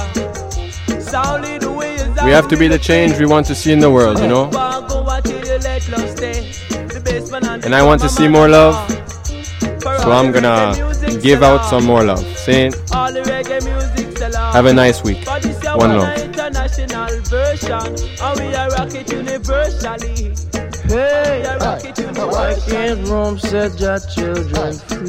we 1.11 2.31
have 2.31 2.47
to 2.47 2.57
be 2.57 2.67
the 2.67 2.77
change 2.79 3.17
we 3.17 3.25
want 3.25 3.45
to 3.47 3.55
see 3.55 3.71
in 3.71 3.79
the 3.79 3.89
world, 3.89 4.19
you 4.19 4.27
know? 4.27 4.49
Go 4.51 5.07
until 5.07 5.39
you 5.39 5.57
let 5.59 5.89
love 5.89 6.09
stay. 6.11 6.51
The 6.69 7.01
basement 7.03 7.47
and 7.47 7.65
And 7.65 7.73
I 7.75 7.81
want 7.83 8.01
to 8.01 8.09
see 8.09 8.27
more 8.27 8.47
love, 8.47 8.75
so 9.81 10.11
I'm 10.11 10.31
gonna 10.31 10.75
give 11.21 11.41
out 11.41 11.65
some 11.65 11.85
more 11.85 12.03
love. 12.03 12.23
Saying, 12.37 12.73
all 12.93 13.11
the 13.11 13.21
reggae 13.21 13.63
music 13.65 14.17
sell 14.17 14.35
out. 14.35 14.53
have 14.53 14.65
a 14.67 14.73
nice 14.73 15.03
week. 15.03 15.25
But 15.25 15.41
this 15.41 15.63
your 15.63 15.77
One 15.77 15.89
one 15.97 15.99
love. 15.99 16.17
international 16.19 17.21
version. 17.21 17.95
And 18.21 18.39
we 18.39 18.55
are 18.55 18.69
rock 18.69 18.93
it 18.93 19.11
universally. 19.11 20.35
Hey, 20.87 21.41
we 21.41 21.47
are 21.47 21.57
rock 21.57 21.83
Why 22.31 22.55
can't 22.67 23.07
Rome 23.07 23.39
set 23.39 23.79
your 23.79 23.99
children 23.99 24.77
free? 24.77 25.07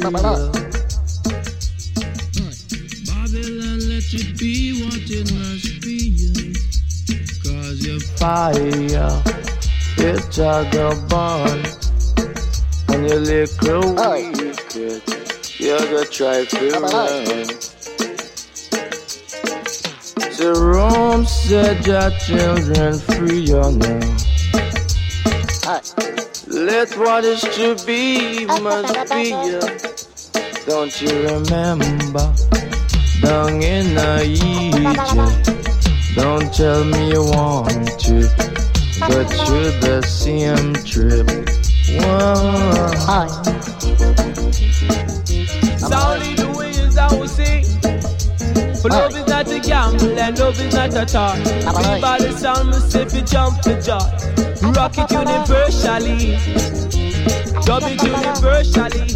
Babylon, 3.05 3.79
let 3.89 4.13
it 4.13 4.37
be 4.39 4.70
fire, 8.21 9.23
it's 9.97 10.37
a 10.37 10.69
go 10.71 10.93
burn. 11.09 11.65
And 12.89 13.09
your 13.09 13.19
little 13.19 13.95
wicked, 13.95 15.01
you're 15.57 15.79
gonna 15.79 16.05
try 16.05 16.45
to 16.45 16.69
run. 16.69 17.49
So 20.33 20.53
Rome 20.53 21.25
set 21.25 21.87
your 21.87 22.11
children 22.27 22.99
free, 22.99 23.39
you 23.39 23.71
know. 23.79 23.99
Let 26.47 26.95
what 26.99 27.23
is 27.23 27.41
to 27.41 27.75
be 27.87 28.45
must 28.45 29.11
be. 29.11 29.31
Don't 30.67 31.01
you 31.01 31.13
remember? 31.23 32.35
Down 33.23 33.63
in 33.63 33.95
the 33.95 34.21
Egypt. 34.29 35.60
Don't 36.15 36.53
tell 36.53 36.83
me 36.83 37.11
you 37.11 37.23
want 37.23 37.99
to. 38.01 38.27
But 38.99 39.31
you're 39.47 39.71
the 39.79 40.03
same 40.05 40.73
trip. 40.83 41.27
Whoa. 42.03 42.91
Solid 45.77 46.37
the 46.37 46.53
way 46.57 46.69
is 46.71 46.97
how 46.97 47.15
we 47.17 47.27
sing. 47.27 47.65
But 48.83 48.91
love 48.91 49.15
is 49.15 49.27
not 49.27 49.51
a 49.51 49.59
gamble 49.59 50.19
and 50.19 50.37
love 50.37 50.59
is 50.59 50.73
not 50.73 50.93
a 50.93 51.05
toy. 51.05 51.37
We 51.45 52.01
by 52.01 52.17
the 52.19 52.31
sound, 52.37 52.67
we 52.67 52.79
say 52.79 53.05
fi 53.05 53.21
jump 53.21 53.63
for 53.63 53.79
joy. 53.79 54.31
Rock 54.73 54.97
it 54.97 55.11
universally. 55.11 56.37
Dub 57.65 57.83
it 57.85 58.03
universally. 58.03 59.07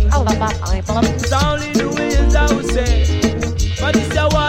Solid 1.19 1.75
the 1.75 1.93
way 1.97 2.07
is 2.07 2.35
how 2.35 2.55
we 2.55 2.63
say. 2.63 3.05
But 3.81 3.93
this 3.95 4.15
a 4.15 4.29
one 4.29 4.29
well 4.29 4.31
crucial. 4.31 4.44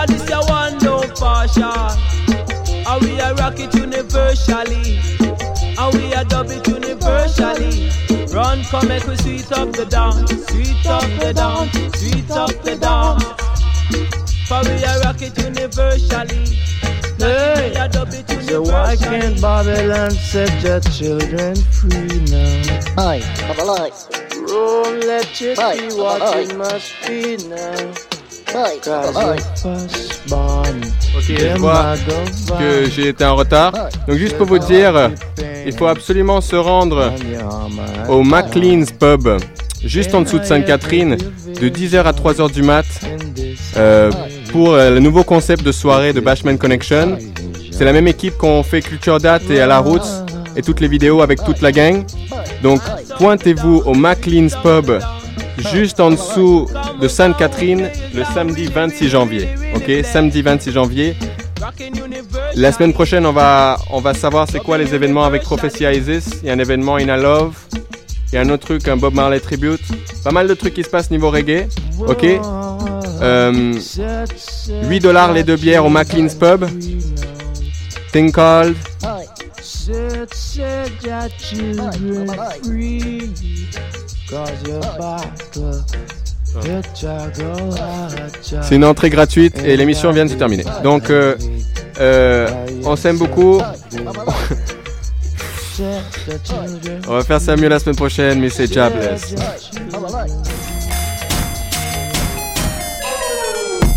And 0.00 0.08
this 0.08 0.30
a 0.30 0.40
one 0.48 0.78
no 0.78 1.02
partial. 1.20 1.66
And 2.88 3.04
we 3.04 3.20
a 3.20 3.34
rock 3.34 3.60
it 3.60 3.74
universally. 3.74 4.98
And 5.76 5.94
we 5.94 6.14
a 6.14 6.24
dub 6.24 6.46
it 6.48 6.66
universally. 6.66 7.90
Run, 8.32 8.64
come 8.64 8.88
make 8.88 9.06
we 9.06 9.16
sweet 9.16 9.52
up 9.52 9.72
the 9.72 9.84
dance, 9.84 10.30
sweet 10.46 10.86
up 10.86 11.02
the 11.20 11.34
dance, 11.34 11.98
sweet 11.98 12.30
up 12.30 12.50
the 12.64 12.76
dance. 12.80 13.24
For 14.48 14.62
we 14.64 14.82
a 14.84 15.00
rock 15.00 15.20
it 15.20 15.36
universally. 15.36 16.56
Hey, 17.18 17.72
we 17.72 17.76
a 17.76 17.86
dub 17.86 18.08
it 18.12 18.30
so 18.48 18.62
why 18.62 18.96
can't 18.96 19.38
Babylon 19.38 20.12
set 20.12 20.62
your 20.62 20.80
children 20.80 21.56
free 21.56 22.24
now? 22.30 22.80
Hi, 22.96 23.20
Babylon. 23.36 23.90
Rome, 24.48 25.00
let 25.00 25.42
it 25.42 25.58
Hi, 25.58 25.76
be 25.76 25.94
what 25.94 26.20
Babylon. 26.20 26.50
it 26.50 26.56
must 26.56 26.92
be 27.06 27.36
now. 27.48 28.09
Ok, 31.16 31.24
je 31.28 31.58
vois 31.58 31.94
que 32.58 32.90
j'ai 32.90 33.08
été 33.08 33.24
en 33.24 33.36
retard. 33.36 33.72
Donc 34.08 34.16
juste 34.16 34.36
pour 34.36 34.46
vous 34.46 34.58
dire, 34.58 35.10
il 35.66 35.72
faut 35.72 35.86
absolument 35.86 36.40
se 36.40 36.56
rendre 36.56 37.12
au 38.08 38.22
McLean's 38.22 38.90
Pub, 38.90 39.28
juste 39.84 40.14
en 40.14 40.22
dessous 40.22 40.38
de 40.38 40.44
Sainte-Catherine, 40.44 41.16
de 41.60 41.68
10h 41.68 42.02
à 42.02 42.12
3h 42.12 42.52
du 42.52 42.62
mat, 42.62 42.86
euh, 43.76 44.10
pour 44.50 44.74
euh, 44.74 44.90
le 44.90 44.98
nouveau 44.98 45.22
concept 45.22 45.62
de 45.62 45.72
soirée 45.72 46.12
de 46.12 46.20
Bashman 46.20 46.58
Connection. 46.58 47.18
C'est 47.70 47.84
la 47.84 47.92
même 47.92 48.08
équipe 48.08 48.36
qu'on 48.36 48.62
fait 48.62 48.82
Culture 48.82 49.18
Date 49.20 49.48
et 49.50 49.60
à 49.60 49.66
la 49.66 49.78
route 49.78 50.06
et 50.56 50.62
toutes 50.62 50.80
les 50.80 50.88
vidéos 50.88 51.22
avec 51.22 51.42
toute 51.44 51.60
la 51.60 51.70
gang. 51.70 52.04
Donc 52.62 52.80
pointez-vous 53.16 53.82
au 53.86 53.94
McLean's 53.94 54.56
Pub, 54.56 54.90
juste 55.72 56.00
en 56.00 56.10
dessous 56.10 56.68
de 57.00 57.08
Sainte-Catherine, 57.08 57.88
le 58.14 58.24
samedi 58.24 58.66
26 58.66 59.08
janvier. 59.08 59.48
Ok, 59.74 59.90
samedi 60.04 60.42
26 60.42 60.72
janvier. 60.72 61.16
La 62.54 62.72
semaine 62.72 62.92
prochaine, 62.92 63.26
on 63.26 63.32
va, 63.32 63.78
on 63.90 64.00
va 64.00 64.14
savoir 64.14 64.46
c'est 64.50 64.60
quoi 64.60 64.78
les 64.78 64.94
événements 64.94 65.24
avec 65.24 65.42
Prophecy 65.42 65.84
Isis. 65.84 66.30
Il 66.42 66.48
y 66.48 66.50
a 66.50 66.54
un 66.54 66.58
événement 66.58 66.96
In 66.96 67.08
a 67.08 67.16
Love. 67.16 67.54
Il 68.32 68.36
y 68.36 68.38
a 68.38 68.42
un 68.42 68.48
autre 68.50 68.66
truc, 68.66 68.86
un 68.88 68.96
Bob 68.96 69.14
Marley 69.14 69.40
tribute. 69.40 69.80
Pas 70.22 70.30
mal 70.30 70.46
de 70.46 70.54
trucs 70.54 70.74
qui 70.74 70.84
se 70.84 70.88
passent 70.88 71.10
niveau 71.10 71.30
reggae. 71.30 71.68
Ok. 72.06 72.24
Euh, 73.22 73.74
8 74.88 75.00
dollars 75.00 75.32
les 75.32 75.42
deux 75.42 75.56
bières 75.56 75.84
au 75.84 75.90
McLean's 75.90 76.34
Pub. 76.34 76.64
Thing 78.12 78.32
called. 78.32 78.76
C'est 88.62 88.74
une 88.74 88.84
entrée 88.84 89.10
gratuite 89.10 89.58
et 89.64 89.76
l'émission 89.76 90.10
vient 90.12 90.24
de 90.24 90.30
se 90.30 90.34
terminer. 90.36 90.64
Donc, 90.82 91.10
euh, 91.10 91.36
euh, 92.00 92.48
on 92.84 92.96
s'aime 92.96 93.18
beaucoup. 93.18 93.60
On 97.08 97.12
va 97.12 97.24
faire 97.24 97.40
ça 97.40 97.56
mieux 97.56 97.68
la 97.68 97.78
semaine 97.78 97.96
prochaine, 97.96 98.38
mais 98.40 98.50
c'est 98.50 98.70
jobless. 98.72 99.34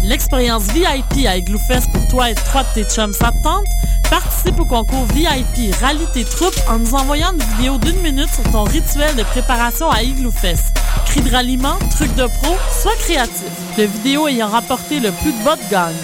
L'expérience 0.06 0.64
VIP 0.72 1.26
à 1.28 1.38
Igloofest 1.38 1.92
pour 1.92 2.08
toi 2.10 2.30
et 2.30 2.36
trois 2.36 2.64
de 2.64 2.68
tes 2.76 2.84
chums, 2.84 3.14
ça 3.14 3.32
te 3.32 3.44
tente? 3.44 3.66
Participe 4.14 4.60
au 4.60 4.66
concours 4.66 5.06
VIP 5.16 5.74
Rallye 5.82 6.06
tes 6.14 6.24
troupes 6.24 6.54
en 6.70 6.78
nous 6.78 6.94
envoyant 6.94 7.34
une 7.34 7.42
vidéo 7.56 7.80
d'une 7.80 8.00
minute 8.02 8.30
sur 8.32 8.44
ton 8.52 8.64
rituel 8.64 9.16
de 9.16 9.24
préparation 9.24 9.90
à 9.90 10.04
Igloofest. 10.04 10.66
Cris 11.08 11.22
de 11.22 11.32
ralliement, 11.32 11.80
trucs 11.90 12.14
de 12.14 12.28
pro, 12.28 12.56
sois 12.80 12.94
créatif. 13.00 13.50
Le 13.76 13.86
vidéo 13.86 14.28
ayant 14.28 14.50
rapporté 14.50 15.00
le 15.00 15.10
plus 15.10 15.32
de 15.32 15.44
votes 15.44 15.68
gagne. 15.72 15.96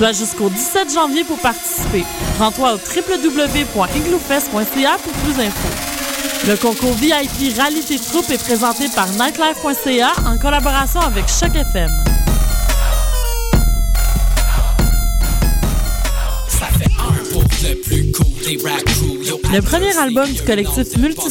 As 0.00 0.14
jusqu'au 0.14 0.48
17 0.48 0.94
janvier 0.94 1.22
pour 1.24 1.38
participer. 1.40 2.06
Rends-toi 2.38 2.72
au 2.72 2.78
www.igloofest.ca 2.78 4.96
pour 5.04 5.12
plus 5.12 5.34
d'infos. 5.34 6.48
Le 6.48 6.56
concours 6.56 6.94
VIP 6.94 7.54
Rallye 7.58 7.84
tes 7.84 7.98
troupes 7.98 8.30
est 8.30 8.42
présenté 8.42 8.88
par 8.88 9.10
nightlife.ca 9.10 10.12
en 10.26 10.38
collaboration 10.38 11.00
avec 11.00 11.28
Choc 11.28 11.54
FM. 11.54 11.90
Le 19.52 19.60
premier 19.60 19.96
album 19.98 20.32
du 20.32 20.40
collectif 20.42 20.96
Multidisciplinaire 20.96 21.30